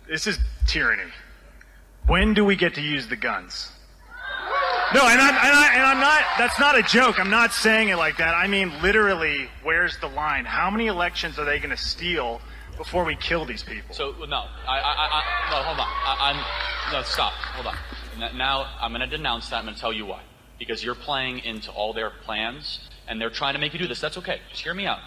This 0.07 0.27
is 0.27 0.37
tyranny. 0.67 1.11
When 2.07 2.33
do 2.33 2.43
we 2.43 2.55
get 2.55 2.75
to 2.75 2.81
use 2.81 3.07
the 3.07 3.15
guns? 3.15 3.71
No, 4.93 5.07
and 5.07 5.19
I'm, 5.19 5.33
and, 5.33 5.55
I, 5.55 5.73
and 5.73 5.83
I'm 5.83 5.99
not, 5.99 6.21
that's 6.37 6.59
not 6.59 6.77
a 6.77 6.83
joke. 6.83 7.19
I'm 7.19 7.31
not 7.31 7.51
saying 7.51 7.89
it 7.89 7.95
like 7.95 8.17
that. 8.17 8.35
I 8.35 8.45
mean, 8.45 8.71
literally, 8.83 9.49
where's 9.63 9.97
the 9.97 10.07
line? 10.07 10.45
How 10.45 10.69
many 10.69 10.85
elections 10.85 11.39
are 11.39 11.45
they 11.45 11.57
going 11.57 11.71
to 11.71 11.77
steal 11.77 12.41
before 12.77 13.03
we 13.03 13.15
kill 13.15 13.43
these 13.43 13.63
people? 13.63 13.95
So, 13.95 14.13
no, 14.27 14.45
I, 14.67 14.79
I, 14.79 15.09
I 15.09 15.49
no, 15.49 15.63
hold 15.63 15.79
on. 15.79 15.87
I, 15.87 16.31
am 16.31 16.93
no, 16.93 17.01
stop. 17.03 17.33
Hold 17.33 17.67
on. 17.67 18.37
Now, 18.37 18.67
I'm 18.79 18.91
going 18.91 19.01
to 19.01 19.17
denounce 19.17 19.49
that. 19.49 19.57
I'm 19.57 19.63
going 19.63 19.73
to 19.73 19.81
tell 19.81 19.93
you 19.93 20.05
why. 20.05 20.21
Because 20.59 20.83
you're 20.83 20.93
playing 20.93 21.39
into 21.39 21.71
all 21.71 21.93
their 21.93 22.11
plans, 22.11 22.79
and 23.07 23.19
they're 23.19 23.31
trying 23.31 23.55
to 23.55 23.59
make 23.59 23.73
you 23.73 23.79
do 23.79 23.87
this. 23.87 23.99
That's 23.99 24.17
okay. 24.19 24.41
Just 24.51 24.61
hear 24.61 24.75
me 24.75 24.85
out. 24.85 24.99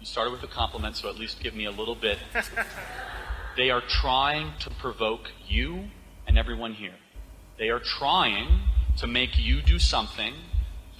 You 0.00 0.06
started 0.06 0.32
with 0.32 0.42
a 0.42 0.48
compliment, 0.48 0.96
so 0.96 1.08
at 1.08 1.16
least 1.16 1.40
give 1.40 1.54
me 1.54 1.66
a 1.66 1.70
little 1.70 1.94
bit. 1.94 2.18
they 3.56 3.70
are 3.70 3.80
trying 3.80 4.52
to 4.60 4.70
provoke 4.70 5.30
you 5.46 5.84
and 6.28 6.38
everyone 6.38 6.74
here. 6.74 6.94
They 7.58 7.70
are 7.70 7.80
trying 7.80 8.60
to 8.98 9.06
make 9.06 9.38
you 9.38 9.62
do 9.62 9.78
something 9.78 10.34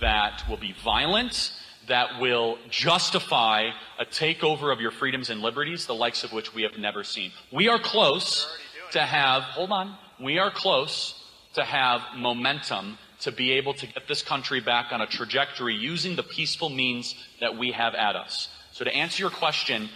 that 0.01 0.43
will 0.49 0.57
be 0.57 0.75
violent, 0.83 1.53
that 1.87 2.19
will 2.21 2.59
justify 2.71 3.71
a 3.99 4.07
takeover 4.07 4.73
of 4.73 4.81
your 4.81 4.91
freedoms 4.91 5.31
and 5.31 5.41
liberties, 5.41 5.87
the 5.87 5.95
likes 5.95 6.25
of 6.25 6.33
which 6.33 6.55
we 6.55 6.63
have 6.63 6.79
never 6.79 7.05
seen. 7.05 7.31
We 7.53 7.69
are 7.69 7.79
close 7.79 8.51
to 8.93 9.01
have, 9.01 9.43
hold 9.43 9.71
on, 9.71 9.97
we 10.19 10.39
are 10.39 10.51
close 10.51 11.15
to 11.55 11.63
have 11.63 12.01
momentum 12.17 12.99
to 13.21 13.33
be 13.33 13.53
able 13.53 13.75
to 13.75 13.87
get 13.87 14.09
this 14.09 14.23
country 14.23 14.61
back 14.61 14.93
on 14.93 15.01
a 15.01 15.07
trajectory 15.07 15.75
using 15.75 16.17
the 16.17 16.23
peaceful 16.23 16.71
means 16.71 17.15
that 17.41 17.59
we 17.59 17.73
have 17.73 17.95
at 17.95 18.17
us. 18.17 18.49
So 18.73 18.85
to 18.85 18.95
answer 18.95 19.23
your 19.23 19.31
question, 19.31 19.91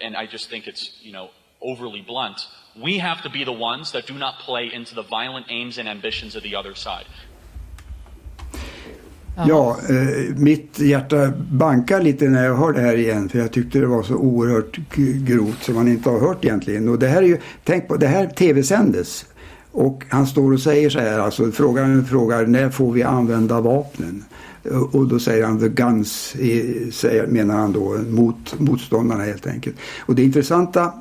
and 0.00 0.16
I 0.16 0.26
just 0.26 0.50
think 0.50 0.66
it's, 0.66 0.98
you 1.02 1.12
know, 1.12 1.30
overly 1.60 2.00
blunt, 2.00 2.46
we 2.74 2.98
have 2.98 3.22
to 3.22 3.30
be 3.30 3.44
the 3.44 3.52
ones 3.52 3.92
that 3.92 4.06
do 4.06 4.14
not 4.14 4.34
play 4.46 4.70
into 4.74 4.94
the 4.94 5.02
violent 5.02 5.46
aims 5.50 5.78
and 5.78 5.88
ambitions 5.88 6.36
of 6.36 6.42
the 6.42 6.56
other 6.56 6.74
side. 6.74 7.06
Ja, 9.48 9.76
eh, 9.88 10.36
mitt 10.36 10.78
hjärta 10.78 11.32
bankar 11.50 12.00
lite 12.00 12.24
när 12.24 12.44
jag 12.44 12.56
hör 12.56 12.72
det 12.72 12.80
här 12.80 12.96
igen 12.96 13.28
för 13.28 13.38
jag 13.38 13.52
tyckte 13.52 13.78
det 13.78 13.86
var 13.86 14.02
så 14.02 14.14
oerhört 14.14 14.78
grovt 15.26 15.62
som 15.62 15.74
man 15.74 15.88
inte 15.88 16.10
har 16.10 16.20
hört 16.20 16.44
egentligen. 16.44 16.88
Och 16.88 16.98
det 16.98 17.08
här 17.08 17.22
är 17.22 17.26
ju, 17.26 17.38
tänk 17.64 17.88
på, 17.88 17.96
det 17.96 18.06
här 18.06 18.26
tv-sändes 18.26 19.26
och 19.72 20.04
han 20.08 20.26
står 20.26 20.52
och 20.52 20.60
säger 20.60 20.90
så 20.90 20.98
här, 21.00 21.18
alltså 21.18 21.50
frågaren 21.50 22.06
frågar 22.06 22.46
när 22.46 22.70
får 22.70 22.92
vi 22.92 23.02
använda 23.02 23.60
vapnen? 23.60 24.24
Och 24.92 25.08
då 25.08 25.18
säger 25.18 25.44
han 25.44 25.60
the 25.60 25.68
guns, 25.68 26.36
säger, 26.92 27.26
menar 27.26 27.56
han 27.56 27.72
då, 27.72 27.98
mot 28.08 28.58
motståndarna 28.58 29.24
helt 29.24 29.46
enkelt. 29.46 29.76
Och 30.00 30.14
det 30.14 30.22
intressanta 30.22 30.92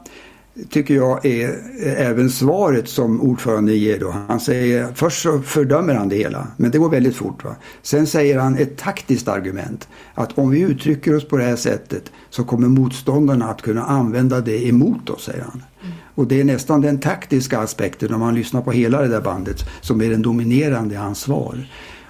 tycker 0.70 0.96
jag 0.96 1.26
är 1.26 1.56
även 1.98 2.30
svaret 2.30 2.90
som 2.90 3.22
ordförande 3.22 3.74
ger 3.74 4.00
då. 4.00 4.16
Han 4.28 4.40
säger, 4.40 4.88
först 4.96 5.22
så 5.22 5.40
fördömer 5.40 5.94
han 5.94 6.10
det 6.10 6.16
hela, 6.16 6.48
men 6.58 6.72
det 6.72 6.78
går 6.78 6.90
väldigt 6.90 7.16
fort. 7.16 7.44
Va? 7.44 7.56
Sen 7.82 8.08
säger 8.08 8.40
han 8.40 8.58
ett 8.58 8.78
taktiskt 8.78 9.28
argument. 9.28 9.88
Att 10.14 10.38
om 10.38 10.50
vi 10.50 10.60
uttrycker 10.60 11.16
oss 11.16 11.28
på 11.28 11.38
det 11.38 11.44
här 11.44 11.56
sättet 11.56 12.12
så 12.30 12.44
kommer 12.44 12.68
motståndarna 12.68 13.50
att 13.50 13.62
kunna 13.62 13.84
använda 13.84 14.42
det 14.42 14.68
emot 14.68 15.10
oss, 15.10 15.24
säger 15.24 15.42
han. 15.42 15.64
Mm. 15.82 15.94
Och 16.16 16.28
det 16.28 16.40
är 16.40 16.44
nästan 16.44 16.82
den 16.82 17.00
taktiska 17.00 17.60
aspekten 17.60 18.14
om 18.14 18.20
man 18.20 18.36
lyssnar 18.36 18.62
på 18.62 18.72
hela 18.72 19.02
det 19.02 19.08
där 19.08 19.22
bandet 19.22 19.58
som 19.82 20.02
är 20.02 20.10
den 20.10 20.22
dominerande 20.22 20.96
i 20.96 20.98
hans 20.98 21.20
svar. 21.20 21.68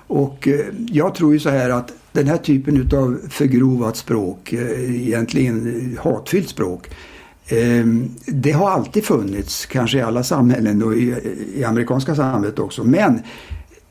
Och 0.07 0.47
eh, 0.47 0.65
jag 0.87 1.15
tror 1.15 1.33
ju 1.33 1.39
så 1.39 1.49
här 1.49 1.69
att 1.69 1.93
den 2.11 2.27
här 2.27 2.37
typen 2.37 2.89
av 2.93 3.19
förgrovat 3.29 3.97
språk, 3.97 4.53
eh, 4.53 5.01
egentligen 5.07 5.97
hatfyllt 6.01 6.49
språk, 6.49 6.89
Ehm, 7.47 8.09
det 8.25 8.51
har 8.51 8.69
alltid 8.69 9.05
funnits, 9.05 9.65
kanske 9.65 9.97
i 9.97 10.01
alla 10.01 10.23
samhällen 10.23 10.83
och 10.83 10.93
i, 10.93 11.15
i 11.55 11.63
amerikanska 11.63 12.15
samhället 12.15 12.59
också. 12.59 12.83
Men 12.83 13.19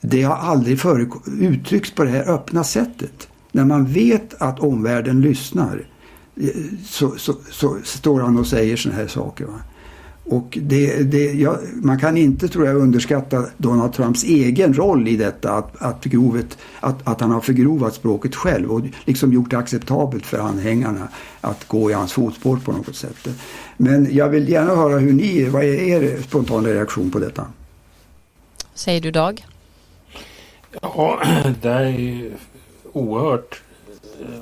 det 0.00 0.22
har 0.22 0.36
aldrig 0.36 0.80
uttryckts 1.40 1.90
på 1.90 2.04
det 2.04 2.10
här 2.10 2.30
öppna 2.30 2.64
sättet. 2.64 3.28
När 3.52 3.64
man 3.64 3.86
vet 3.86 4.42
att 4.42 4.60
omvärlden 4.60 5.20
lyssnar 5.20 5.86
eh, 6.36 6.48
så, 6.86 7.10
så, 7.16 7.34
så 7.50 7.78
står 7.84 8.20
han 8.20 8.38
och 8.38 8.46
säger 8.46 8.76
sådana 8.76 8.98
här 8.98 9.08
saker. 9.08 9.44
Va? 9.44 9.60
Och 10.30 10.58
det, 10.62 11.02
det, 11.02 11.32
ja, 11.32 11.58
man 11.74 11.98
kan 11.98 12.16
inte 12.16 12.48
tror 12.48 12.66
jag 12.66 12.76
underskatta 12.76 13.46
Donald 13.56 13.92
Trumps 13.92 14.24
egen 14.24 14.74
roll 14.74 15.08
i 15.08 15.16
detta 15.16 15.52
att, 15.52 15.82
att, 15.82 16.04
grovet, 16.04 16.58
att, 16.80 17.08
att 17.08 17.20
han 17.20 17.30
har 17.30 17.40
förgrovat 17.40 17.94
språket 17.94 18.34
själv 18.34 18.72
och 18.72 18.82
liksom 19.04 19.32
gjort 19.32 19.50
det 19.50 19.58
acceptabelt 19.58 20.26
för 20.26 20.38
anhängarna 20.38 21.08
att 21.40 21.68
gå 21.68 21.90
i 21.90 21.92
hans 21.92 22.12
fotspår 22.12 22.56
på 22.56 22.72
något 22.72 22.96
sätt. 22.96 23.28
Men 23.76 24.08
jag 24.10 24.28
vill 24.28 24.48
gärna 24.48 24.74
höra 24.74 24.98
hur 24.98 25.12
ni, 25.12 25.44
vad 25.44 25.62
är 25.62 25.66
er 25.66 26.22
spontana 26.22 26.68
reaktion 26.68 27.10
på 27.10 27.18
detta? 27.18 27.46
Säger 28.74 29.00
du 29.00 29.10
Dag? 29.10 29.44
Ja, 30.80 31.22
det 31.62 31.68
är 31.68 32.30
oerhört 32.92 33.62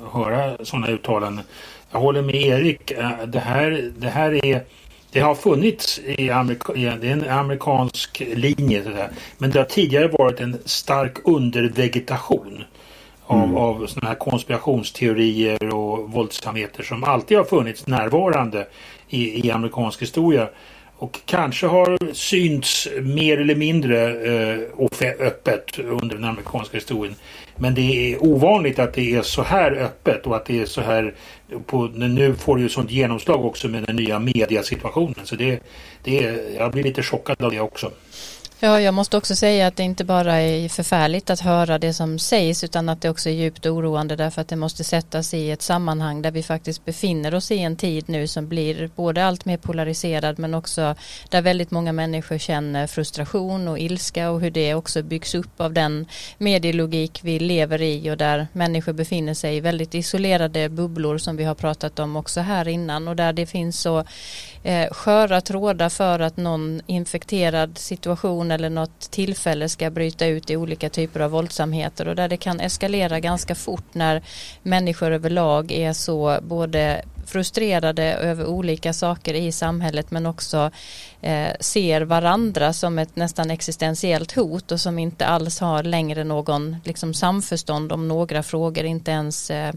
att 0.05 0.13
höra 0.13 0.65
sådana 0.65 0.87
uttalanden. 0.87 1.45
Jag 1.91 1.99
håller 1.99 2.21
med 2.21 2.35
Erik. 2.35 2.91
Eh, 2.91 3.11
det 3.27 3.39
här, 3.39 3.91
det 3.97 4.09
här 4.09 4.45
är 4.45 4.63
det 5.11 5.19
har 5.19 5.35
funnits 5.35 5.99
i 5.99 6.29
Amerika, 6.29 6.73
en 6.75 7.29
amerikansk 7.29 8.23
linje. 8.35 8.83
Sådär. 8.83 9.09
Men 9.37 9.51
det 9.51 9.59
har 9.59 9.65
tidigare 9.65 10.07
varit 10.07 10.39
en 10.39 10.57
stark 10.65 11.17
undervegetation 11.23 12.63
av, 13.25 13.43
mm. 13.43 13.57
av 13.57 13.87
sådana 13.87 14.07
här 14.07 14.15
konspirationsteorier 14.15 15.73
och 15.73 16.11
våldsamheter 16.11 16.83
som 16.83 17.03
alltid 17.03 17.37
har 17.37 17.45
funnits 17.45 17.87
närvarande 17.87 18.67
i, 19.09 19.47
i 19.47 19.51
amerikansk 19.51 20.01
historia. 20.01 20.49
Och 20.97 21.19
kanske 21.25 21.67
har 21.67 22.13
synts 22.13 22.87
mer 23.01 23.37
eller 23.37 23.55
mindre 23.55 24.07
eh, 24.07 24.59
öppet 25.19 25.79
under 25.79 26.15
den 26.15 26.25
amerikanska 26.25 26.77
historien. 26.77 27.15
Men 27.55 27.75
det 27.75 28.13
är 28.13 28.23
ovanligt 28.23 28.79
att 28.79 28.93
det 28.93 29.15
är 29.15 29.21
så 29.21 29.43
här 29.43 29.71
öppet 29.71 30.27
och 30.27 30.35
att 30.35 30.45
det 30.45 30.61
är 30.61 30.65
så 30.65 30.81
här 30.81 31.13
på, 31.65 31.87
nu 31.87 32.35
får 32.35 32.55
det 32.55 32.61
ju 32.61 32.69
sånt 32.69 32.91
genomslag 32.91 33.45
också 33.45 33.67
med 33.67 33.83
den 33.83 33.95
nya 33.95 34.19
mediasituationen. 34.19 35.15
Så 35.23 35.35
det, 35.35 35.59
det, 36.03 36.15
jag 36.57 36.71
blir 36.71 36.83
lite 36.83 37.03
chockad 37.03 37.43
av 37.43 37.51
det 37.51 37.59
också. 37.59 37.91
Ja, 38.61 38.81
jag 38.81 38.93
måste 38.93 39.17
också 39.17 39.35
säga 39.35 39.67
att 39.67 39.75
det 39.75 39.83
inte 39.83 40.03
bara 40.03 40.35
är 40.35 40.69
förfärligt 40.69 41.29
att 41.29 41.39
höra 41.39 41.79
det 41.79 41.93
som 41.93 42.19
sägs 42.19 42.63
utan 42.63 42.89
att 42.89 43.01
det 43.01 43.09
också 43.09 43.29
är 43.29 43.33
djupt 43.33 43.65
oroande 43.65 44.15
därför 44.15 44.41
att 44.41 44.47
det 44.47 44.55
måste 44.55 44.83
sättas 44.83 45.33
i 45.33 45.51
ett 45.51 45.61
sammanhang 45.61 46.21
där 46.21 46.31
vi 46.31 46.43
faktiskt 46.43 46.85
befinner 46.85 47.35
oss 47.35 47.51
i 47.51 47.59
en 47.59 47.75
tid 47.75 48.09
nu 48.09 48.27
som 48.27 48.47
blir 48.47 48.89
både 48.95 49.25
allt 49.25 49.45
mer 49.45 49.57
polariserad 49.57 50.39
men 50.39 50.53
också 50.53 50.95
där 51.29 51.41
väldigt 51.41 51.71
många 51.71 51.91
människor 51.91 52.37
känner 52.37 52.87
frustration 52.87 53.67
och 53.67 53.79
ilska 53.79 54.29
och 54.29 54.41
hur 54.41 54.51
det 54.51 54.73
också 54.73 55.03
byggs 55.03 55.35
upp 55.35 55.61
av 55.61 55.73
den 55.73 56.05
medielogik 56.37 57.19
vi 57.23 57.39
lever 57.39 57.81
i 57.81 58.11
och 58.11 58.17
där 58.17 58.47
människor 58.53 58.93
befinner 58.93 59.33
sig 59.33 59.57
i 59.57 59.59
väldigt 59.59 59.95
isolerade 59.95 60.69
bubblor 60.69 61.17
som 61.17 61.37
vi 61.37 61.43
har 61.43 61.55
pratat 61.55 61.99
om 61.99 62.15
också 62.15 62.41
här 62.41 62.67
innan. 62.67 63.07
Och 63.07 63.15
där 63.15 63.33
det 63.33 63.45
finns 63.45 63.79
så 63.79 64.03
eh, 64.63 64.89
sköra 64.91 65.41
trådar 65.41 65.89
för 65.89 66.19
att 66.19 66.37
någon 66.37 66.81
infekterad 66.85 67.77
situation 67.77 68.51
eller 68.51 68.69
något 68.69 69.11
tillfälle 69.11 69.69
ska 69.69 69.89
bryta 69.89 70.25
ut 70.25 70.49
i 70.49 70.57
olika 70.57 70.89
typer 70.89 71.19
av 71.19 71.31
våldsamheter 71.31 72.07
och 72.07 72.15
där 72.15 72.27
det 72.27 72.37
kan 72.37 72.59
eskalera 72.59 73.19
ganska 73.19 73.55
fort 73.55 73.93
när 73.93 74.21
människor 74.63 75.11
överlag 75.11 75.71
är 75.71 75.93
så 75.93 76.39
både 76.41 77.01
frustrerade 77.29 78.03
över 78.03 78.45
olika 78.45 78.93
saker 78.93 79.33
i 79.33 79.51
samhället 79.51 80.11
men 80.11 80.25
också 80.25 80.71
eh, 81.21 81.51
ser 81.59 82.01
varandra 82.01 82.73
som 82.73 82.99
ett 82.99 83.15
nästan 83.15 83.51
existentiellt 83.51 84.31
hot 84.31 84.71
och 84.71 84.81
som 84.81 84.99
inte 84.99 85.25
alls 85.25 85.59
har 85.59 85.83
längre 85.83 86.23
någon 86.23 86.75
liksom, 86.83 87.13
samförstånd 87.13 87.91
om 87.91 88.07
några 88.07 88.43
frågor, 88.43 88.85
inte 88.85 89.11
ens 89.11 89.51
eh, 89.51 89.73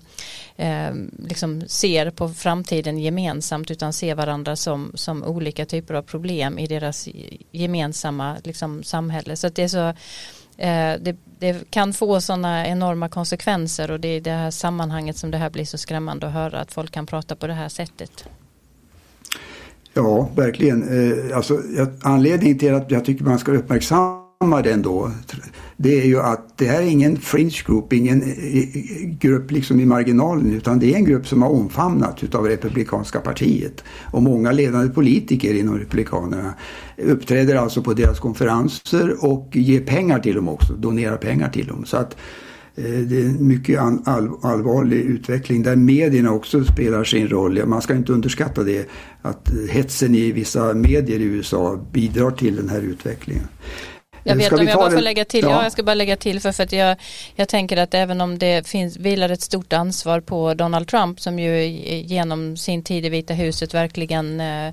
eh, 0.57 0.95
liksom 1.29 1.65
ser 1.67 2.11
på 2.11 2.29
framtiden 2.29 2.99
gemensamt 2.99 3.71
utan 3.71 3.93
ser 3.93 4.15
varandra 4.15 4.57
som, 4.57 4.93
som 4.95 5.25
olika 5.25 5.67
typer 5.67 5.95
av 5.95 6.03
problem 6.03 6.59
i 6.59 6.67
deras 6.67 7.09
gemensamma 7.51 8.37
liksom, 8.45 8.83
samhälle. 8.83 9.37
Så 9.37 9.49
det 9.49 9.63
är 9.63 9.69
så 9.69 9.95
Eh, 10.63 11.01
det, 11.01 11.17
det, 11.39 11.71
kan 11.71 11.93
få 11.93 12.21
sådana 12.21 12.67
enorma 12.67 13.09
konsekvenser 13.09 13.91
och 13.91 14.01
det 14.01 14.09
är 14.09 14.17
i 14.17 14.21
det 14.21 14.31
här 14.31 14.51
sammanhanget 14.51 15.17
som 15.17 15.31
det 15.31 15.39
här 15.39 15.51
blir 15.51 15.65
så 15.65 15.79
skrämmande 15.79 16.27
att 16.27 16.33
höra 16.33 16.61
att 16.61 16.73
folk 16.73 16.93
kan 16.93 17.07
prata 17.07 17.37
på 17.37 17.47
det 17.47 17.53
här 17.53 17.69
sättet. 17.69 18.25
Ja, 19.95 20.29
verkligen. 20.37 20.83
Eh, 20.83 21.37
alltså, 21.37 21.63
anledningen 22.03 22.59
till 22.59 22.75
att 22.75 22.91
jag 22.91 23.05
tycker 23.05 23.25
man 23.25 23.39
ska 23.39 23.53
uppmärksamma 23.53 24.22
den 24.51 24.83
då 24.83 25.11
det 25.83 26.01
är 26.01 26.07
ju 26.07 26.21
att 26.21 26.59
det 26.59 26.67
här 26.67 26.83
är 26.83 26.87
ingen 26.87 27.17
fringe 27.17 27.63
group, 27.67 27.93
ingen 27.93 28.23
eh, 28.23 28.29
eh, 28.29 29.09
grupp 29.21 29.51
liksom 29.51 29.81
i 29.81 29.87
marginalen 29.87 30.53
utan 30.53 30.79
det 30.79 30.93
är 30.93 30.97
en 30.97 31.05
grupp 31.05 31.27
som 31.27 31.43
har 31.43 31.51
omfamnat 31.51 32.25
utav 32.25 32.47
Republikanska 32.47 33.21
partiet. 33.21 33.85
Och 34.11 34.23
många 34.23 34.53
ledande 34.53 34.89
politiker 34.89 35.55
inom 35.55 35.79
Republikanerna 35.79 36.55
uppträder 36.97 37.57
alltså 37.57 37.83
på 37.83 37.95
deras 37.95 38.21
konferenser 38.21 39.25
och 39.25 39.49
ger 39.53 39.81
pengar 39.81 40.19
till 40.19 40.35
dem 40.35 40.49
också, 40.49 40.73
donerar 40.73 41.17
pengar 41.17 41.49
till 41.49 41.67
dem. 41.67 41.85
Så 41.85 41.97
att 41.97 42.17
eh, 42.75 42.85
det 42.85 43.21
är 43.21 43.25
en 43.25 43.49
mycket 43.49 43.81
allvarlig 44.43 45.01
utveckling 45.01 45.63
där 45.63 45.77
medierna 45.77 46.33
också 46.33 46.65
spelar 46.65 47.05
sin 47.05 47.29
roll. 47.29 47.67
Man 47.67 47.83
ska 47.83 47.95
inte 47.95 48.13
underskatta 48.13 48.63
det 48.63 48.89
att 49.23 49.53
hetsen 49.71 50.15
i 50.15 50.33
vissa 50.33 50.75
medier 50.75 51.21
i 51.21 51.25
USA 51.25 51.81
bidrar 51.93 52.31
till 52.31 52.57
den 52.57 52.69
här 52.69 52.81
utvecklingen. 52.81 53.45
Jag 54.25 54.37
vet, 54.37 54.53
om 54.53 54.67
jag 54.67 54.79
bara 54.79 54.91
får 54.91 55.01
lägga 55.01 55.25
till, 55.25 55.45
ja. 55.45 55.51
ja. 55.51 55.63
jag 55.63 55.73
ska 55.73 55.83
bara 55.83 55.95
lägga 55.95 56.17
till 56.17 56.41
för, 56.41 56.53
för 56.53 56.63
att 56.63 56.73
jag, 56.73 56.97
jag 57.35 57.49
tänker 57.49 57.77
att 57.77 57.95
även 57.95 58.21
om 58.21 58.39
det 58.39 58.69
finns, 58.69 58.97
vilar 58.97 59.29
ett 59.29 59.41
stort 59.41 59.73
ansvar 59.73 60.21
på 60.21 60.55
Donald 60.55 60.89
Trump 60.89 61.21
som 61.21 61.39
ju 61.39 61.67
genom 62.07 62.57
sin 62.57 62.83
tid 62.83 63.07
i 63.07 63.09
Vita 63.09 63.35
huset 63.35 63.75
verkligen 63.75 64.41
eh, 64.41 64.67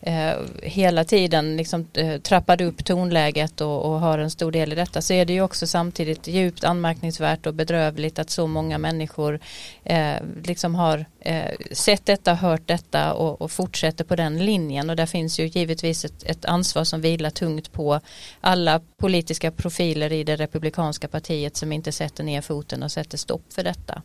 eh, 0.00 0.36
hela 0.62 1.04
tiden 1.04 1.56
liksom, 1.56 1.88
eh, 1.94 2.20
trappade 2.20 2.64
upp 2.64 2.84
tonläget 2.84 3.60
och, 3.60 3.84
och, 3.84 4.00
har 4.00 4.18
en 4.18 4.30
stor 4.30 4.52
del 4.52 4.72
i 4.72 4.74
detta 4.74 5.02
så 5.02 5.12
är 5.12 5.24
det 5.24 5.32
ju 5.32 5.42
också 5.42 5.66
samtidigt 5.66 6.28
djupt 6.28 6.64
anmärkningsvärt 6.64 7.46
och 7.46 7.54
bedrövligt 7.54 8.18
att 8.18 8.30
så 8.30 8.46
många 8.46 8.78
människor 8.78 9.40
eh, 9.84 10.16
liksom 10.44 10.74
har 10.74 11.04
eh, 11.20 11.50
sett 11.72 12.06
detta, 12.06 12.34
hört 12.34 12.66
detta 12.66 13.12
och, 13.12 13.42
och, 13.42 13.50
fortsätter 13.50 14.04
på 14.04 14.16
den 14.16 14.44
linjen 14.44 14.90
och 14.90 14.96
där 14.96 15.06
finns 15.06 15.38
ju 15.40 15.46
givetvis 15.46 16.04
ett, 16.04 16.22
ett 16.22 16.44
ansvar 16.44 16.84
som 16.84 17.00
vilar 17.00 17.30
tungt 17.30 17.72
på 17.72 18.00
alla 18.40 18.80
politiska 19.00 19.50
profiler 19.50 20.12
i 20.12 20.24
det 20.24 20.36
republikanska 20.36 21.08
partiet 21.08 21.56
som 21.56 21.72
inte 21.72 21.92
sätter 21.92 22.24
ner 22.24 22.40
foten 22.40 22.82
och 22.82 22.92
sätter 22.92 23.18
stopp 23.18 23.42
för 23.52 23.64
detta. 23.64 24.02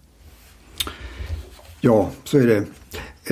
Ja, 1.82 2.10
så 2.24 2.38
är 2.38 2.48
det. 2.48 2.66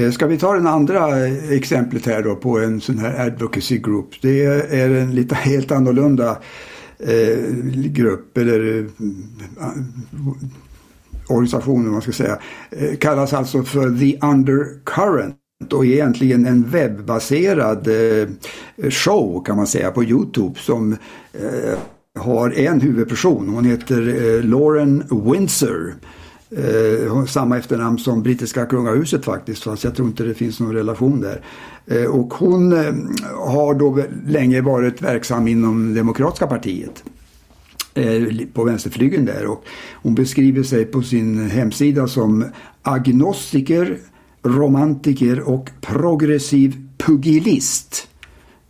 Eh, 0.04 0.12
ska 0.12 0.28
vi 0.28 0.38
ta 0.38 0.54
den 0.54 0.68
andra 0.68 1.28
eh, 1.28 1.52
exemplet 1.52 2.06
här 2.06 2.24
då 2.24 2.36
på 2.36 2.60
en 2.60 2.82
sån 2.82 2.98
här 2.98 3.26
advocacy 3.28 3.78
group. 3.78 4.22
Det 4.22 4.46
är 4.46 4.90
en 4.90 5.16
lite 5.16 5.36
helt 5.36 5.72
annorlunda 5.72 6.38
eh, 7.00 7.40
grupp 7.74 8.38
eller 8.38 8.88
organisation 11.28 11.86
organisation, 11.86 11.92
man 11.92 12.02
ska 12.02 12.12
säga. 12.12 12.40
Kallas 13.00 13.34
alltså 13.34 13.64
för 13.64 14.00
The 14.00 14.28
Undercurrent 14.28 15.39
och 15.68 15.86
är 15.86 15.90
egentligen 15.90 16.46
en 16.46 16.70
webbaserad 16.70 17.88
eh, 17.88 18.28
show 18.90 19.44
kan 19.46 19.58
man 19.58 19.68
säga 19.68 19.92
på 19.92 20.04
Youtube 20.04 20.60
som 20.60 20.94
eh, 21.34 21.80
har 22.20 22.60
en 22.60 22.82
huvudperson. 22.82 23.50
Hon 23.50 23.66
heter 23.66 24.08
eh, 24.08 24.44
Lauren 24.44 25.04
Windsor. 25.10 25.94
Eh, 26.52 27.26
samma 27.26 27.58
efternamn 27.58 27.98
som 27.98 28.24
brittiska 28.24 28.66
kungahuset 28.66 29.26
faktiskt, 29.26 29.64
fast 29.64 29.84
jag 29.84 29.96
tror 29.96 30.08
inte 30.08 30.24
det 30.24 30.34
finns 30.34 30.60
någon 30.60 30.76
relation 30.76 31.22
där. 31.22 31.42
Eh, 31.88 32.06
och 32.06 32.34
hon 32.34 32.72
eh, 32.72 32.94
har 33.36 33.74
då 33.74 34.04
länge 34.28 34.62
varit 34.62 35.02
verksam 35.02 35.48
inom 35.48 35.94
Demokratiska 35.94 36.48
partiet 36.48 37.04
på 38.54 38.64
vänsterflygeln 38.64 39.26
där 39.26 39.46
och 39.46 39.64
hon 39.94 40.16
beskriver 40.16 40.64
sig 40.64 40.86
på 40.86 41.02
sin 41.02 41.50
hemsida 41.50 42.08
som 42.08 42.46
agnostiker, 42.82 43.98
romantiker 44.44 45.40
och 45.50 45.70
progressiv 45.82 46.88
pugilist. 46.98 48.08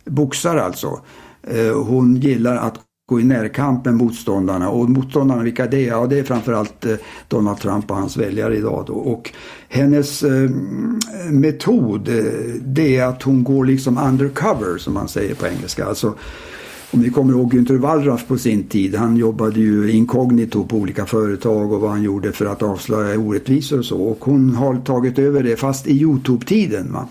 Boxar 0.04 0.56
alltså. 0.56 1.00
Eh, 1.42 1.82
hon 1.82 2.16
gillar 2.16 2.56
att 2.56 2.80
gå 3.10 3.20
i 3.20 3.24
närkamp 3.24 3.84
med 3.84 3.94
motståndarna. 3.94 4.70
Och 4.70 4.90
motståndarna, 4.90 5.42
vilka 5.42 5.66
det 5.66 5.84
är? 5.84 5.88
Ja, 5.88 6.06
det 6.06 6.18
är 6.18 6.22
framförallt 6.22 6.86
eh, 6.86 6.94
Donald 7.28 7.58
Trump 7.58 7.90
och 7.90 7.96
hans 7.96 8.16
väljare 8.16 8.56
idag. 8.56 8.84
Då. 8.86 8.92
Och 8.92 9.30
hennes 9.68 10.22
eh, 10.22 10.50
metod, 11.30 12.08
eh, 12.08 12.24
det 12.64 12.96
är 12.96 13.04
att 13.04 13.22
hon 13.22 13.44
går 13.44 13.64
liksom 13.64 13.98
undercover, 13.98 14.78
som 14.78 14.94
man 14.94 15.08
säger 15.08 15.34
på 15.34 15.46
engelska. 15.46 15.84
Alltså, 15.84 16.14
om 16.92 17.00
ni 17.00 17.10
kommer 17.10 17.32
ihåg 17.32 17.54
Günther 17.54 17.78
Wallraff 17.78 18.26
på 18.26 18.38
sin 18.38 18.64
tid. 18.64 18.94
Han 18.94 19.16
jobbade 19.16 19.60
ju 19.60 19.92
inkognito 19.92 20.66
på 20.66 20.76
olika 20.76 21.06
företag 21.06 21.72
och 21.72 21.80
vad 21.80 21.90
han 21.90 22.02
gjorde 22.02 22.32
för 22.32 22.46
att 22.46 22.62
avslöja 22.62 23.18
orättvisor 23.18 23.78
och 23.78 23.84
så. 23.84 24.02
Och 24.02 24.24
hon 24.24 24.54
har 24.54 24.76
tagit 24.76 25.18
över 25.18 25.42
det 25.42 25.56
fast 25.56 25.86
i 25.86 26.00
Youtube-tiden. 26.00 26.92
Va? 26.92 27.08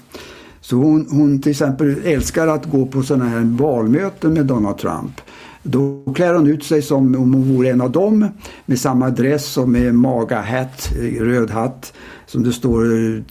Så 0.62 0.76
hon, 0.76 1.08
hon 1.10 1.42
till 1.42 1.52
exempel 1.52 1.96
älskar 2.04 2.48
att 2.48 2.66
gå 2.66 2.86
på 2.86 3.04
sådana 3.04 3.26
här 3.26 3.58
valmöten 3.60 4.34
med 4.34 4.46
Donald 4.46 4.78
Trump. 4.78 5.22
Då 5.64 6.14
klär 6.16 6.34
hon 6.34 6.48
ut 6.48 6.64
sig 6.64 6.82
som 6.82 7.16
om 7.16 7.34
hon 7.34 7.56
vore 7.56 7.70
en 7.70 7.82
av 7.82 7.92
dem 7.92 8.28
med 8.66 8.80
samma 8.80 9.10
dress 9.10 9.58
och 9.58 9.70
med 9.70 9.96
magahatt, 9.96 10.92
röd 11.20 11.50
hatt 11.50 11.94
som 12.26 12.44
det 12.44 12.54
står 12.54 12.86
eh, 12.86 13.22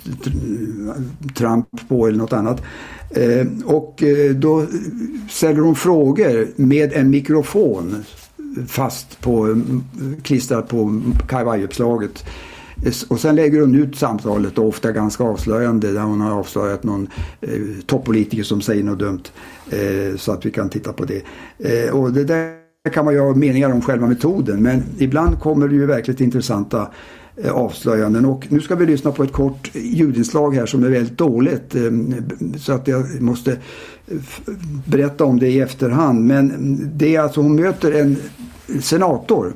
Trump 1.34 1.68
på 1.88 2.06
eller 2.06 2.18
något 2.18 2.32
annat. 2.32 2.62
Eh, 3.10 3.46
och 3.64 4.02
eh, 4.02 4.34
då 4.34 4.66
ställer 5.30 5.60
hon 5.60 5.74
frågor 5.74 6.48
med 6.56 6.92
en 6.92 7.10
mikrofon 7.10 8.04
fast 8.66 9.20
på, 9.20 9.62
klistrad 10.22 10.68
på 10.68 11.02
kavajuppslaget. 11.28 12.24
Och 13.08 13.20
sen 13.20 13.36
lägger 13.36 13.60
hon 13.60 13.74
ut 13.74 13.96
samtalet, 13.96 14.58
och 14.58 14.68
ofta 14.68 14.92
ganska 14.92 15.24
avslöjande, 15.24 15.92
där 15.92 16.00
hon 16.00 16.20
har 16.20 16.30
avslöjat 16.30 16.84
någon 16.84 17.08
eh, 17.40 17.50
toppolitiker 17.86 18.42
som 18.42 18.60
säger 18.60 18.84
något 18.84 18.98
dumt. 18.98 19.22
Eh, 19.70 20.16
så 20.16 20.32
att 20.32 20.46
vi 20.46 20.50
kan 20.50 20.68
titta 20.68 20.92
på 20.92 21.04
det. 21.04 21.22
Eh, 21.58 21.94
och 21.94 22.12
det 22.12 22.24
där 22.24 22.58
kan 22.92 23.04
man 23.04 23.14
ju 23.14 23.20
ha 23.20 23.34
meningar 23.34 23.72
om 23.72 23.82
själva 23.82 24.06
metoden, 24.06 24.62
men 24.62 24.82
ibland 24.98 25.40
kommer 25.40 25.68
det 25.68 25.74
ju 25.74 25.86
verkligt 25.86 26.20
intressanta 26.20 26.88
eh, 27.36 27.52
avslöjanden. 27.52 28.24
Och 28.24 28.46
nu 28.48 28.60
ska 28.60 28.74
vi 28.74 28.86
lyssna 28.86 29.12
på 29.12 29.22
ett 29.22 29.32
kort 29.32 29.70
ljudinslag 29.74 30.54
här 30.54 30.66
som 30.66 30.84
är 30.84 30.88
väldigt 30.88 31.18
dåligt. 31.18 31.74
Eh, 31.74 31.82
så 32.58 32.72
att 32.72 32.88
jag 32.88 33.20
måste 33.20 33.56
berätta 34.84 35.24
om 35.24 35.38
det 35.38 35.48
i 35.48 35.60
efterhand. 35.60 36.24
Men 36.24 36.78
det 36.94 37.16
är 37.16 37.20
alltså, 37.20 37.40
hon 37.40 37.56
möter 37.56 37.92
en 37.92 38.16
senator 38.80 39.52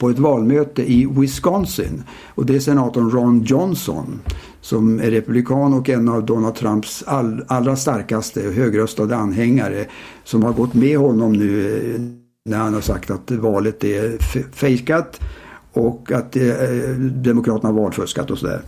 på 0.00 0.10
ett 0.10 0.18
valmöte 0.18 0.92
i 0.92 1.08
Wisconsin. 1.16 2.02
Och 2.34 2.46
det 2.46 2.56
är 2.56 2.60
senatorn 2.60 3.10
Ron 3.10 3.42
Johnson 3.42 4.20
som 4.60 5.00
är 5.00 5.10
republikan 5.10 5.74
och 5.74 5.88
en 5.88 6.08
av 6.08 6.26
Donald 6.26 6.54
Trumps 6.54 7.04
all, 7.06 7.44
allra 7.48 7.76
starkaste 7.76 8.40
högröstade 8.40 9.16
anhängare 9.16 9.86
som 10.24 10.42
har 10.42 10.52
gått 10.52 10.74
med 10.74 10.98
honom 10.98 11.32
nu 11.32 11.76
eh, 11.76 12.00
när 12.44 12.58
han 12.58 12.74
har 12.74 12.80
sagt 12.80 13.10
att 13.10 13.30
valet 13.30 13.84
är 13.84 14.18
fejkat 14.52 15.20
och 15.72 16.12
att 16.12 16.36
eh, 16.36 16.42
Demokraterna 16.98 17.68
har 17.68 17.80
valfuskat 17.80 18.30
och 18.30 18.38
sådär. 18.38 18.62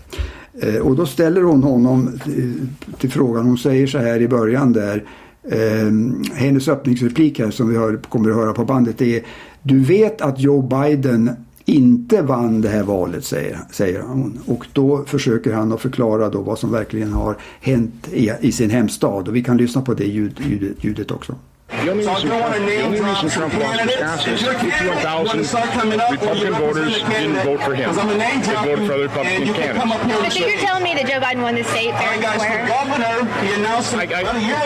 Eh, 0.61 0.77
och 0.77 0.97
då 0.97 1.07
ställer 1.07 1.43
hon 1.43 1.63
honom 1.63 2.19
till, 2.25 2.69
till 2.99 3.11
frågan, 3.11 3.47
hon 3.47 3.59
säger 3.59 3.87
så 3.87 3.99
här 3.99 4.21
i 4.21 4.29
början 4.29 4.73
där 4.73 5.05
eh, 5.43 5.93
hennes 6.35 6.69
öppningsreplik 6.69 7.39
här 7.39 7.51
som 7.51 7.69
vi 7.69 7.77
hör, 7.77 7.97
kommer 7.97 8.31
att 8.31 8.37
höra 8.37 8.53
på 8.53 8.65
bandet 8.65 9.03
är 9.03 9.23
du 9.63 9.81
vet 9.81 10.21
att 10.21 10.41
Joe 10.41 10.63
Biden 10.63 11.31
inte 11.65 12.23
vann 12.23 12.61
det 12.61 12.69
här 12.69 12.83
valet, 12.83 13.25
säger, 13.25 13.59
säger 13.71 14.01
hon. 14.01 14.39
Och 14.47 14.67
då 14.73 15.05
försöker 15.05 15.53
han 15.53 15.73
att 15.73 15.81
förklara 15.81 16.29
då 16.29 16.41
vad 16.41 16.59
som 16.59 16.73
verkligen 16.73 17.13
har 17.13 17.37
hänt 17.61 18.09
i, 18.13 18.31
i 18.41 18.53
sin 18.53 18.71
hemstad. 18.71 19.29
Och 19.29 19.37
vi 19.37 19.43
kan 19.43 19.57
lyssna 19.57 19.83
på 19.83 19.95
det 19.95 20.07
ljud, 20.07 20.41
ljudet, 20.51 20.85
ljudet 20.85 21.11
också. 21.11 21.35
The 21.73 21.91
only 21.91 22.07
reason, 22.07 22.29
the 22.29 22.83
only 22.83 23.01
reason 23.01 23.29
Trump 23.31 23.55
lost 23.55 23.85
Wisconsin 23.85 24.35
is 24.35 24.43
51,000 24.43 25.41
Republican 26.11 26.53
voters 26.55 27.03
didn't 27.03 27.37
vote 27.45 27.61
for 27.63 27.75
him. 27.75 27.95
They 27.95 28.39
voted 28.45 28.87
for 28.87 28.93
other 28.93 29.03
Republican 29.09 29.55
candidates. 29.55 30.37
But 30.37 30.39
you're 30.39 30.59
telling 30.59 30.85
me 30.85 30.95
that 30.95 31.07
Joe 31.09 31.19
Biden 31.19 31.43
won 31.43 31.55
the 31.55 31.65
state 31.65 31.93
fair 31.97 32.13
and 32.13 32.23
square? 32.41 32.67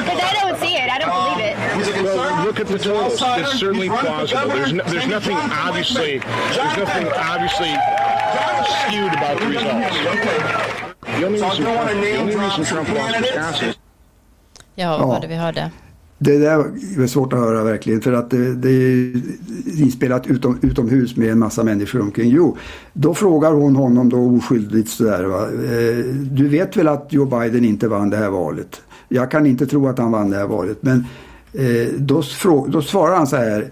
Because 0.02 0.20
I 0.20 0.34
don't 0.42 0.58
see 0.58 0.74
it. 0.74 0.90
I 0.90 0.98
don't 0.98 1.14
believe 1.14 1.40
it. 1.46 1.56
Well, 2.04 2.44
look 2.44 2.58
at 2.60 2.66
the 2.66 2.78
totals. 2.78 3.22
It's 3.22 3.52
certainly 3.60 3.88
plausible. 3.88 4.48
There's, 4.48 4.72
no, 4.72 4.82
there's 4.84 5.06
nothing 5.06 5.36
obviously 5.36 6.18
there's 6.18 6.76
nothing 6.76 7.06
obviously 7.14 7.70
skewed 8.82 9.12
about 9.14 9.38
the 9.40 9.46
results. 9.46 9.96
The 11.06 11.24
only 11.24 11.40
reason, 11.40 11.64
the 11.64 12.16
only 12.18 12.36
reason 12.36 12.64
Trump 12.64 12.88
lost 12.88 13.20
Wisconsin. 13.20 13.74
Ja, 14.74 14.96
vad 14.98 15.08
var 15.08 15.20
det 15.20 15.26
vi 15.26 15.34
hörde? 15.34 15.70
Det 16.18 16.38
där 16.38 16.58
är 17.02 17.06
svårt 17.06 17.32
att 17.32 17.38
höra 17.38 17.64
verkligen 17.64 18.00
för 18.00 18.12
att 18.12 18.30
det, 18.30 18.54
det 18.54 18.70
är 18.70 19.22
inspelat 19.76 20.26
utom, 20.26 20.58
utomhus 20.62 21.16
med 21.16 21.30
en 21.32 21.38
massa 21.38 21.64
människor 21.64 22.00
omkring. 22.00 22.30
Jo, 22.30 22.56
då 22.92 23.14
frågar 23.14 23.52
hon 23.52 23.76
honom 23.76 24.08
då 24.08 24.18
oskyldigt 24.18 24.88
sådär. 24.88 25.24
Va? 25.24 25.42
Eh, 25.42 26.04
du 26.14 26.48
vet 26.48 26.76
väl 26.76 26.88
att 26.88 27.12
Joe 27.12 27.24
Biden 27.24 27.64
inte 27.64 27.88
vann 27.88 28.10
det 28.10 28.16
här 28.16 28.30
valet? 28.30 28.82
Jag 29.08 29.30
kan 29.30 29.46
inte 29.46 29.66
tro 29.66 29.88
att 29.88 29.98
han 29.98 30.12
vann 30.12 30.30
det 30.30 30.36
här 30.36 30.46
valet. 30.46 30.78
Men 30.80 31.04
eh, 31.52 31.88
då, 31.98 32.22
då 32.68 32.82
svarar 32.82 33.16
han 33.16 33.26
så 33.26 33.36
här. 33.36 33.70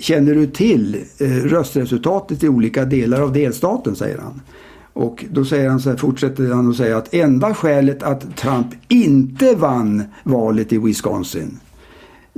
Känner 0.00 0.34
du 0.34 0.46
till 0.46 1.04
eh, 1.18 1.28
röstresultatet 1.28 2.44
i 2.44 2.48
olika 2.48 2.84
delar 2.84 3.20
av 3.20 3.32
delstaten? 3.32 3.96
säger 3.96 4.18
han. 4.18 4.40
Och 4.92 5.24
då 5.30 5.44
säger 5.44 5.68
han 5.68 5.80
så 5.80 5.90
här, 5.90 5.96
fortsätter 5.96 6.50
han 6.50 6.70
att 6.70 6.76
säga 6.76 6.96
att 6.96 7.14
enda 7.14 7.54
skälet 7.54 8.02
att 8.02 8.36
Trump 8.36 8.66
inte 8.88 9.54
vann 9.54 10.02
valet 10.24 10.72
i 10.72 10.78
Wisconsin 10.78 11.58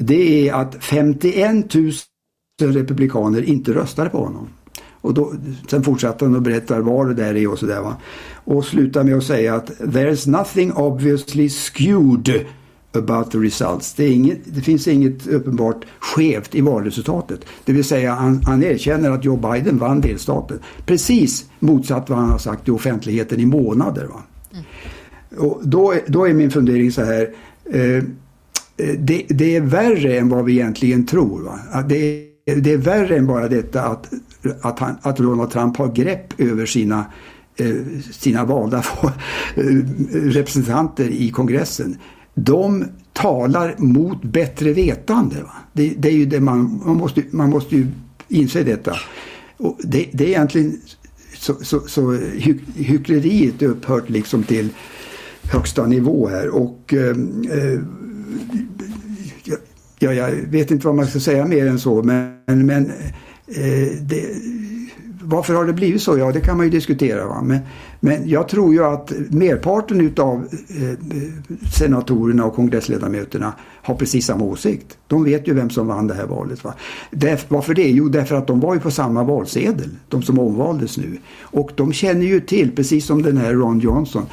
det 0.03 0.49
är 0.49 0.55
att 0.55 0.85
51 0.85 1.75
000 1.75 1.93
republikaner 2.73 3.43
inte 3.43 3.73
röstade 3.73 4.11
på 4.11 4.25
honom. 4.25 4.49
Och 5.01 5.15
då, 5.15 5.33
sen 5.71 5.83
fortsatte 5.83 6.25
han 6.25 6.35
och 6.35 6.43
berättar 6.43 6.81
var 6.81 7.07
det 7.07 7.15
där 7.15 7.37
är 7.37 7.51
och 7.51 7.59
sådär. 7.59 7.81
Va? 7.81 7.97
Och 8.35 8.65
slutar 8.65 9.05
med 9.05 9.17
att 9.17 9.25
säga 9.25 9.55
att 9.55 9.71
“There's 9.71 10.29
nothing 10.29 10.73
obviously 10.73 11.49
skewed 11.49 12.45
about 12.93 13.31
the 13.31 13.39
results”. 13.39 13.95
Det, 13.95 14.09
inget, 14.09 14.39
det, 14.45 14.61
finns 14.61 14.89
inget 14.89 15.27
uppenbart 15.27 15.85
skevt 15.99 16.55
i 16.55 16.61
valresultatet. 16.61 17.41
Det 17.65 17.73
vill 17.73 17.85
säga 17.85 18.15
han, 18.15 18.43
han 18.45 18.63
erkänner 18.63 19.11
att 19.11 19.25
Joe 19.25 19.37
Biden 19.37 19.79
vann 19.79 20.01
delstaten. 20.01 20.59
Precis 20.87 21.51
motsatt 21.59 22.11
vad 22.11 22.19
han 22.19 22.31
har 22.31 22.39
sagt 22.39 22.69
i 22.69 22.71
offentligheten 22.71 23.41
i 23.41 23.47
månader. 23.47 24.07
Va? 24.07 24.23
Mm. 24.53 24.65
Och 25.39 25.61
då, 25.63 25.95
då 26.07 26.29
är 26.29 26.35
min 26.35 26.51
fundering 26.51 26.93
så 26.93 27.05
här. 27.05 27.35
Eh, 27.65 28.05
Eh, 28.81 28.95
det, 28.99 29.27
det, 29.29 29.57
är 29.57 29.61
värre 29.61 30.19
än 30.19 30.29
vad 30.29 30.45
vi 30.45 30.53
egentligen 30.53 31.07
tror. 31.07 31.43
Va? 31.43 31.83
Det, 31.89 31.97
är, 32.47 32.57
det 32.57 32.73
är 32.73 32.77
värre 32.77 33.17
än 33.17 33.27
bara 33.27 33.49
detta 33.49 33.83
att, 33.83 34.13
att, 34.61 34.79
han, 34.79 34.97
att 35.03 35.17
Donald 35.17 35.51
Trump 35.51 35.77
har 35.77 35.93
grepp 35.93 36.41
över 36.41 36.67
sina, 36.67 37.05
eh, 37.57 37.75
sina 38.13 38.45
valda 38.45 38.79
eh, 39.55 39.63
representanter 40.13 41.09
i 41.09 41.31
kongressen. 41.31 41.97
De 42.35 42.85
talar 43.13 43.75
mot 43.79 44.23
bättre 44.23 44.73
vetande. 44.73 45.37
Va? 45.43 45.53
Det, 45.73 45.95
det 45.99 46.09
är 46.09 46.13
ju 46.13 46.27
det 46.27 46.41
man, 46.41 46.83
man, 46.85 46.97
måste, 46.97 47.23
man 47.31 47.51
måste 47.51 47.77
ju 47.77 47.87
inse 48.29 48.63
detta. 48.63 48.97
Och 49.57 49.79
det, 49.83 50.09
det 50.13 50.25
är 50.25 50.29
egentligen 50.29 50.81
så, 51.35 51.55
så, 51.55 51.81
så 51.81 52.13
hy, 52.13 52.59
hyckleriet 52.77 53.63
upphört 53.63 54.11
liksom 54.11 54.43
till 54.43 54.69
högsta 55.43 55.87
nivå 55.87 56.29
här. 56.29 56.49
Och 56.49 56.95
eh, 56.95 57.17
eh 57.59 57.81
ja, 60.03 60.13
jag 60.13 60.31
vet 60.31 60.71
inte 60.71 60.87
vad 60.87 60.95
man 60.95 61.07
ska 61.07 61.21
säga 61.21 61.47
mer 61.47 61.67
än 61.67 61.79
så 61.79 62.03
men, 62.03 62.67
men 62.67 62.91
eh, 63.47 63.89
det, 64.01 64.25
varför 65.23 65.55
har 65.55 65.65
det 65.65 65.73
blivit 65.73 66.03
så? 66.03 66.19
Ja, 66.19 66.33
det 66.33 66.41
kan 66.41 66.57
man 66.57 66.67
ju 66.67 66.71
diskutera. 66.71 67.27
Va? 67.27 67.43
Men, 67.43 67.59
men 68.01 68.29
jag 68.29 68.49
tror 68.49 68.73
ju 68.73 68.85
att 68.85 69.13
merparten 69.31 70.01
utav 70.01 70.49
eh, 70.69 70.99
senatorerna 71.79 72.45
och 72.45 72.55
kongressledamöterna 72.55 73.53
har 73.83 73.95
precis 73.95 74.27
samma 74.27 74.45
åsikt. 74.45 74.99
De 75.07 75.25
vet 75.25 75.49
ju 75.49 75.55
vem 75.55 75.71
som 75.71 75.87
vann 75.87 76.07
det 76.07 76.15
här 76.15 76.27
valet. 76.27 76.65
Va? 76.65 76.75
Där, 77.11 77.41
varför 77.49 77.75
det? 77.75 77.91
Jo, 77.91 78.09
därför 78.09 78.37
att 78.37 78.47
de 78.47 78.61
var 78.61 78.75
ju 78.75 78.81
på 78.81 78.91
samma 78.91 79.25
valsedel, 79.25 79.91
de 80.09 80.23
som 80.23 80.39
omvaldes 80.39 80.99
nu. 80.99 81.19
Och 81.41 81.71
de 81.75 81.93
känner 81.93 82.27
ju 82.27 82.41
till, 82.41 82.71
precis 82.77 83.07
som 83.07 83.23
den 83.23 83.37
här 83.37 83.53
Ron 83.53 83.81
Johnson, 83.81 84.27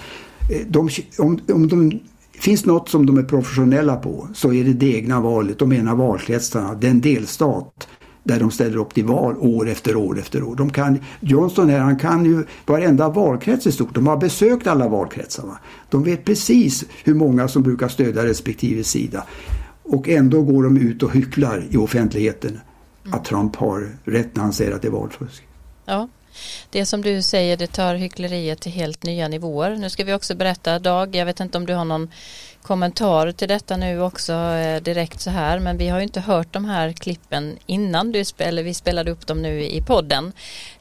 eh, 0.51 0.67
de, 0.67 0.89
om, 1.17 1.39
om 1.47 1.67
de 1.67 1.99
finns 2.39 2.65
något 2.65 2.89
som 2.89 3.05
de 3.05 3.17
är 3.17 3.23
professionella 3.23 3.95
på 3.95 4.27
så 4.33 4.53
är 4.53 4.63
det 4.63 4.73
det 4.73 4.95
egna 4.95 5.21
valet, 5.21 5.59
de 5.59 5.73
ena 5.73 5.95
valkretsarna, 5.95 6.73
den 6.73 7.01
delstat 7.01 7.87
där 8.23 8.39
de 8.39 8.51
ställer 8.51 8.77
upp 8.77 8.93
till 8.93 9.05
val 9.05 9.35
år 9.37 9.69
efter 9.69 9.95
år 9.95 10.19
efter 10.19 10.43
år. 10.43 10.55
De 10.55 10.69
kan, 10.69 10.99
Johnson 11.19 11.69
här, 11.69 11.79
han 11.79 11.99
kan 11.99 12.25
ju 12.25 12.45
varenda 12.65 13.09
valkrets 13.09 13.67
i 13.67 13.71
stort. 13.71 13.95
De 13.95 14.07
har 14.07 14.17
besökt 14.17 14.67
alla 14.67 14.87
valkretsarna. 14.87 15.57
De 15.89 16.03
vet 16.03 16.25
precis 16.25 16.85
hur 17.03 17.13
många 17.13 17.47
som 17.47 17.63
brukar 17.63 17.87
stödja 17.87 18.25
respektive 18.25 18.83
sida. 18.83 19.23
Och 19.83 20.09
ändå 20.09 20.41
går 20.41 20.63
de 20.63 20.77
ut 20.77 21.03
och 21.03 21.11
hycklar 21.11 21.65
i 21.69 21.77
offentligheten 21.77 22.59
att 23.11 23.25
Trump 23.25 23.55
har 23.55 23.89
rätt 24.03 24.35
när 24.35 24.43
han 24.43 24.53
säger 24.53 24.71
att 24.71 24.81
det 24.81 24.87
är 24.87 24.91
valfusk. 24.91 25.47
Ja, 25.85 26.07
det 26.69 26.85
som 26.85 27.01
du 27.01 27.21
säger 27.21 27.57
det 27.57 27.67
tar 27.67 27.95
hyckleriet 27.95 28.61
till 28.61 28.71
helt 28.71 29.03
nya 29.03 29.27
nivåer. 29.27 29.75
Nu 29.75 29.89
ska 29.89 30.03
vi 30.03 30.13
också 30.13 30.35
berätta 30.35 30.79
Dag, 30.79 31.15
jag 31.15 31.25
vet 31.25 31.39
inte 31.39 31.57
om 31.57 31.65
du 31.65 31.73
har 31.73 31.85
någon 31.85 32.09
kommentar 32.67 33.31
till 33.31 33.47
detta 33.47 33.77
nu 33.77 34.01
också 34.01 34.33
eh, 34.33 34.81
direkt 34.81 35.21
så 35.21 35.29
här 35.29 35.59
men 35.59 35.77
vi 35.77 35.87
har 35.87 35.99
ju 35.99 36.03
inte 36.03 36.19
hört 36.19 36.53
de 36.53 36.65
här 36.65 36.91
klippen 36.91 37.57
innan 37.65 38.11
du 38.11 38.25
spelade, 38.25 38.63
vi 38.63 38.73
spelade 38.73 39.11
upp 39.11 39.27
dem 39.27 39.41
nu 39.41 39.63
i 39.63 39.81
podden 39.81 40.31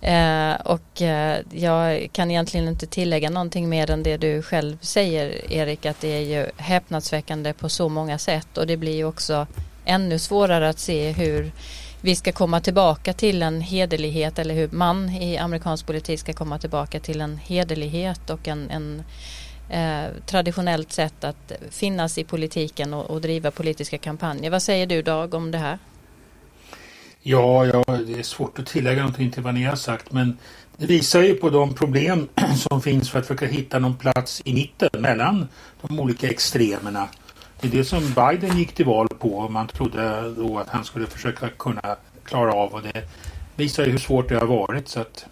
eh, 0.00 0.52
och 0.64 1.02
eh, 1.02 1.38
jag 1.52 2.08
kan 2.12 2.30
egentligen 2.30 2.68
inte 2.68 2.86
tillägga 2.86 3.30
någonting 3.30 3.68
mer 3.68 3.90
än 3.90 4.02
det 4.02 4.16
du 4.16 4.42
själv 4.42 4.78
säger 4.80 5.52
Erik 5.52 5.86
att 5.86 6.00
det 6.00 6.08
är 6.08 6.20
ju 6.20 6.46
häpnadsväckande 6.56 7.52
på 7.52 7.68
så 7.68 7.88
många 7.88 8.18
sätt 8.18 8.58
och 8.58 8.66
det 8.66 8.76
blir 8.76 8.96
ju 8.96 9.04
också 9.04 9.46
ännu 9.84 10.18
svårare 10.18 10.68
att 10.68 10.78
se 10.78 11.12
hur 11.12 11.52
vi 12.00 12.16
ska 12.16 12.32
komma 12.32 12.60
tillbaka 12.60 13.12
till 13.12 13.42
en 13.42 13.60
hederlighet 13.60 14.38
eller 14.38 14.54
hur 14.54 14.68
man 14.68 15.08
i 15.08 15.38
amerikansk 15.38 15.86
politik 15.86 16.20
ska 16.20 16.32
komma 16.32 16.58
tillbaka 16.58 17.00
till 17.00 17.20
en 17.20 17.36
hederlighet 17.36 18.30
och 18.30 18.48
en, 18.48 18.70
en 18.70 19.02
eh, 19.70 20.10
traditionellt 20.26 20.92
sätt 20.92 21.24
att 21.24 21.52
finnas 21.70 22.18
i 22.18 22.24
politiken 22.24 22.94
och, 22.94 23.10
och, 23.10 23.20
driva 23.20 23.50
politiska 23.50 23.98
kampanjer. 23.98 24.50
Vad 24.50 24.62
säger 24.62 24.86
du 24.86 25.02
Dag 25.02 25.34
om 25.34 25.50
det 25.50 25.58
här? 25.58 25.78
Ja, 27.22 27.66
ja, 27.66 27.84
det 28.06 28.18
är 28.18 28.22
svårt 28.22 28.58
att 28.58 28.66
tillägga 28.66 29.00
någonting 29.00 29.30
till 29.30 29.42
vad 29.42 29.54
ni 29.54 29.62
har 29.62 29.76
sagt 29.76 30.12
men 30.12 30.38
det 30.76 30.86
visar 30.86 31.22
ju 31.22 31.34
på 31.34 31.50
de 31.50 31.74
problem 31.74 32.28
som 32.68 32.82
finns 32.82 33.10
för 33.10 33.18
att 33.18 33.26
försöka 33.26 33.46
hitta 33.46 33.78
någon 33.78 33.96
plats 33.96 34.42
i 34.44 34.54
mitten 34.54 34.88
mellan 34.98 35.48
de 35.80 36.00
olika 36.00 36.30
extremerna. 36.30 37.08
Det 37.60 37.68
är 37.68 37.72
det 37.72 37.84
som 37.84 38.00
Biden 38.14 38.58
gick 38.58 38.72
till 38.72 38.86
val 38.86 39.08
på 39.18 39.38
och 39.38 39.52
man 39.52 39.66
trodde 39.66 40.34
då 40.34 40.58
att 40.58 40.68
han 40.68 40.84
skulle 40.84 41.06
försöka 41.06 41.48
kunna 41.48 41.96
klara 42.24 42.52
av 42.52 42.74
och 42.74 42.82
det 42.82 43.08
visar 43.56 43.84
ju 43.84 43.90
hur 43.90 43.98
svårt 43.98 44.28
det 44.28 44.38
har 44.38 44.46
varit 44.46 44.88
så 44.88 45.00
att 45.00 45.26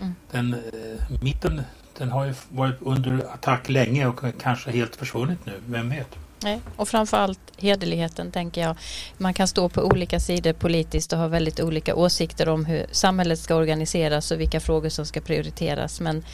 mm. 0.00 0.14
den 0.30 0.54
eh, 0.54 1.22
mitten 1.22 1.62
den 1.98 2.10
har 2.10 2.24
ju 2.24 2.34
varit 2.48 2.76
under 2.80 3.32
attack 3.34 3.68
länge 3.68 4.06
och 4.06 4.20
kanske 4.40 4.70
helt 4.70 4.96
försvunnit 4.96 5.46
nu, 5.46 5.52
vem 5.66 5.90
vet? 5.90 6.16
Nej, 6.42 6.60
och 6.76 6.88
framförallt 6.88 7.40
hederligheten 7.56 8.32
tänker 8.32 8.60
jag. 8.60 8.76
Man 9.16 9.34
kan 9.34 9.48
stå 9.48 9.68
på 9.68 9.82
olika 9.82 10.20
sidor 10.20 10.52
politiskt 10.52 11.12
och 11.12 11.18
ha 11.18 11.28
väldigt 11.28 11.60
olika 11.60 11.94
åsikter 11.94 12.48
om 12.48 12.64
hur 12.64 12.86
samhället 12.90 13.38
ska 13.38 13.54
organiseras 13.54 14.30
och 14.30 14.40
vilka 14.40 14.60
frågor 14.60 14.88
som 14.88 15.06
ska 15.06 15.20
prioriteras. 15.20 16.00
Men 16.00 16.24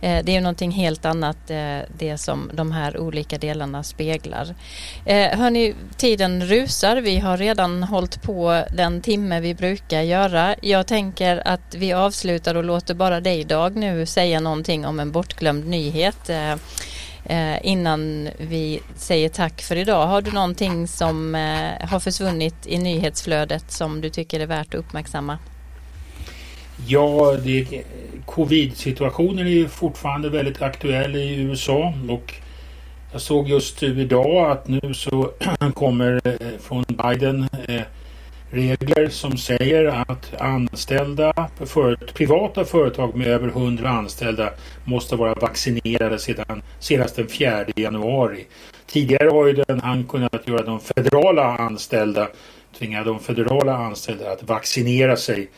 eh, 0.00 0.24
det 0.24 0.36
är 0.36 0.40
någonting 0.40 0.70
helt 0.70 1.04
annat 1.04 1.50
eh, 1.50 1.78
det 1.98 2.18
som 2.18 2.50
de 2.54 2.72
här 2.72 2.98
olika 2.98 3.38
delarna 3.38 3.82
speglar. 3.82 4.54
Eh, 5.04 5.38
hörni, 5.38 5.74
tiden 5.96 6.44
rusar. 6.44 6.96
Vi 6.96 7.18
har 7.18 7.36
redan 7.36 7.82
hållit 7.82 8.22
på 8.22 8.64
den 8.76 9.00
timme 9.00 9.40
vi 9.40 9.54
brukar 9.54 10.02
göra. 10.02 10.54
Jag 10.62 10.86
tänker 10.86 11.48
att 11.48 11.74
vi 11.74 11.92
avslutar 11.92 12.54
och 12.54 12.64
låter 12.64 12.94
bara 12.94 13.20
dig 13.20 13.44
Dag 13.44 13.76
nu 13.76 14.06
säga 14.06 14.40
någonting 14.40 14.86
om 14.86 15.00
en 15.00 15.12
bortglömd 15.12 15.66
nyhet. 15.66 16.30
Eh, 16.30 16.54
eh, 17.28 17.66
innan 17.66 18.28
vi 18.38 18.80
säger 18.96 19.28
tack 19.28 19.62
för 19.62 19.76
idag. 19.76 20.06
Har 20.06 20.22
du 20.22 20.32
någonting 20.32 20.88
som 20.88 21.34
eh, 21.34 21.88
har 21.88 22.00
försvunnit 22.00 22.66
i 22.66 22.78
nyhetsflödet 22.78 23.70
som 23.70 24.00
du 24.00 24.10
tycker 24.10 24.40
är 24.40 24.46
värt 24.46 24.68
att 24.68 24.74
uppmärksamma? 24.74 25.38
Ja, 26.86 27.36
det, 27.44 27.82
covid-situationen 28.26 29.46
är 29.46 29.66
fortfarande 29.68 30.30
väldigt 30.30 30.62
aktuell 30.62 31.16
i 31.16 31.34
USA 31.34 31.94
och 32.08 32.34
jag 33.12 33.20
såg 33.20 33.48
just 33.48 33.82
idag 33.82 34.50
att 34.50 34.68
nu 34.68 34.94
så 34.94 35.30
kommer 35.74 36.20
eh, 36.24 36.48
från 36.60 36.84
Biden 36.88 37.48
eh, 37.68 37.82
regler 38.50 39.08
som 39.08 39.36
säger 39.36 39.84
att 39.84 40.40
anställda 40.40 41.50
för 41.64 41.96
privata 41.96 42.64
företag 42.64 43.16
med 43.16 43.26
över 43.26 43.48
100 43.48 43.88
anställda 43.88 44.50
måste 44.84 45.16
vara 45.16 45.34
vaccinerade 45.34 46.18
sedan 46.18 46.62
senast 46.78 47.16
den 47.16 47.28
4 47.28 47.64
januari. 47.76 48.46
Tidigare 48.86 49.30
har 49.30 49.46
ju 49.46 49.52
den, 49.52 49.80
han 49.80 50.04
kunnat 50.04 50.48
göra 50.48 50.62
de 50.62 50.80
federala 50.80 51.56
anställda 51.56 52.28
tvinga 52.78 53.04
de 53.04 53.20
federala 53.20 53.76
anställda 53.76 54.32
att 54.32 54.42
vaccinera 54.42 55.16
sig 55.16 55.48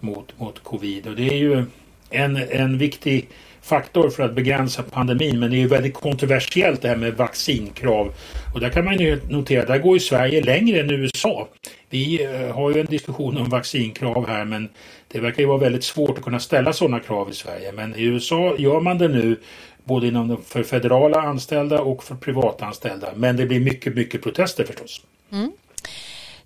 mot, 0.00 0.38
mot 0.38 0.62
covid 0.62 1.06
och 1.06 1.16
det 1.16 1.28
är 1.28 1.36
ju 1.36 1.64
en, 2.10 2.36
en 2.36 2.78
viktig 2.78 3.28
faktor 3.68 4.10
för 4.10 4.22
att 4.22 4.34
begränsa 4.34 4.82
pandemin 4.82 5.40
men 5.40 5.50
det 5.50 5.56
är 5.56 5.58
ju 5.58 5.68
väldigt 5.68 5.94
kontroversiellt 5.94 6.82
det 6.82 6.88
här 6.88 6.96
med 6.96 7.16
vaccinkrav. 7.16 8.14
Och 8.54 8.60
där 8.60 8.70
kan 8.70 8.84
man 8.84 8.98
ju 8.98 9.20
notera, 9.28 9.64
där 9.64 9.78
går 9.78 9.94
ju 9.94 10.00
Sverige 10.00 10.42
längre 10.42 10.80
än 10.80 10.90
USA. 10.90 11.48
Vi 11.90 12.24
eh, 12.24 12.54
har 12.54 12.74
ju 12.74 12.80
en 12.80 12.86
diskussion 12.86 13.36
om 13.36 13.48
vaccinkrav 13.48 14.28
här 14.28 14.44
men 14.44 14.68
det 15.08 15.20
verkar 15.20 15.42
ju 15.42 15.48
vara 15.48 15.58
väldigt 15.58 15.84
svårt 15.84 16.18
att 16.18 16.24
kunna 16.24 16.40
ställa 16.40 16.72
sådana 16.72 17.00
krav 17.00 17.30
i 17.30 17.34
Sverige. 17.34 17.72
Men 17.72 17.94
i 17.94 18.02
USA 18.02 18.54
gör 18.58 18.80
man 18.80 18.98
det 18.98 19.08
nu 19.08 19.36
både 19.84 20.06
inom 20.06 20.42
för 20.44 20.62
federala 20.62 21.20
anställda 21.20 21.80
och 21.80 22.04
för 22.04 22.14
privatanställda. 22.14 23.08
Men 23.16 23.36
det 23.36 23.46
blir 23.46 23.60
mycket, 23.60 23.94
mycket 23.94 24.22
protester 24.22 24.64
förstås. 24.64 25.00
Mm. 25.32 25.52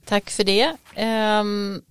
Tack 0.04 0.30
för 0.30 0.44
det. 0.44 0.76
Um, 1.40 1.82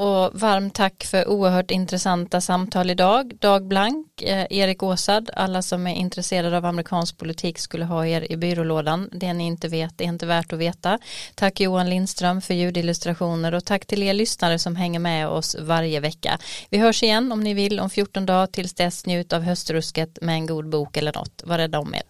och 0.00 0.40
varmt 0.40 0.74
tack 0.74 1.04
för 1.04 1.28
oerhört 1.28 1.70
intressanta 1.70 2.40
samtal 2.40 2.90
idag. 2.90 3.34
Dag 3.40 3.66
Blank, 3.66 4.22
eh, 4.22 4.46
Erik 4.50 4.82
Åsad, 4.82 5.30
alla 5.34 5.62
som 5.62 5.86
är 5.86 5.94
intresserade 5.94 6.56
av 6.56 6.64
amerikansk 6.64 7.18
politik 7.18 7.58
skulle 7.58 7.84
ha 7.84 8.06
er 8.06 8.32
i 8.32 8.36
byrålådan. 8.36 9.08
Det 9.12 9.32
ni 9.32 9.46
inte 9.46 9.68
vet 9.68 10.00
är 10.00 10.04
inte 10.04 10.26
värt 10.26 10.52
att 10.52 10.58
veta. 10.58 10.98
Tack 11.34 11.60
Johan 11.60 11.90
Lindström 11.90 12.40
för 12.40 12.54
ljudillustrationer 12.54 13.54
och 13.54 13.64
tack 13.64 13.86
till 13.86 14.02
er 14.02 14.14
lyssnare 14.14 14.58
som 14.58 14.76
hänger 14.76 15.00
med 15.00 15.28
oss 15.28 15.56
varje 15.60 16.00
vecka. 16.00 16.38
Vi 16.70 16.78
hörs 16.78 17.02
igen 17.02 17.32
om 17.32 17.40
ni 17.40 17.54
vill 17.54 17.80
om 17.80 17.90
14 17.90 18.26
dagar 18.26 18.46
tills 18.46 18.74
dess 18.74 19.06
njut 19.06 19.32
av 19.32 19.42
höstrusket 19.42 20.18
med 20.22 20.34
en 20.34 20.46
god 20.46 20.68
bok 20.68 20.96
eller 20.96 21.12
något. 21.12 21.42
Var 21.44 21.58
rädda 21.58 21.78
om 21.78 21.94
er. 21.94 22.09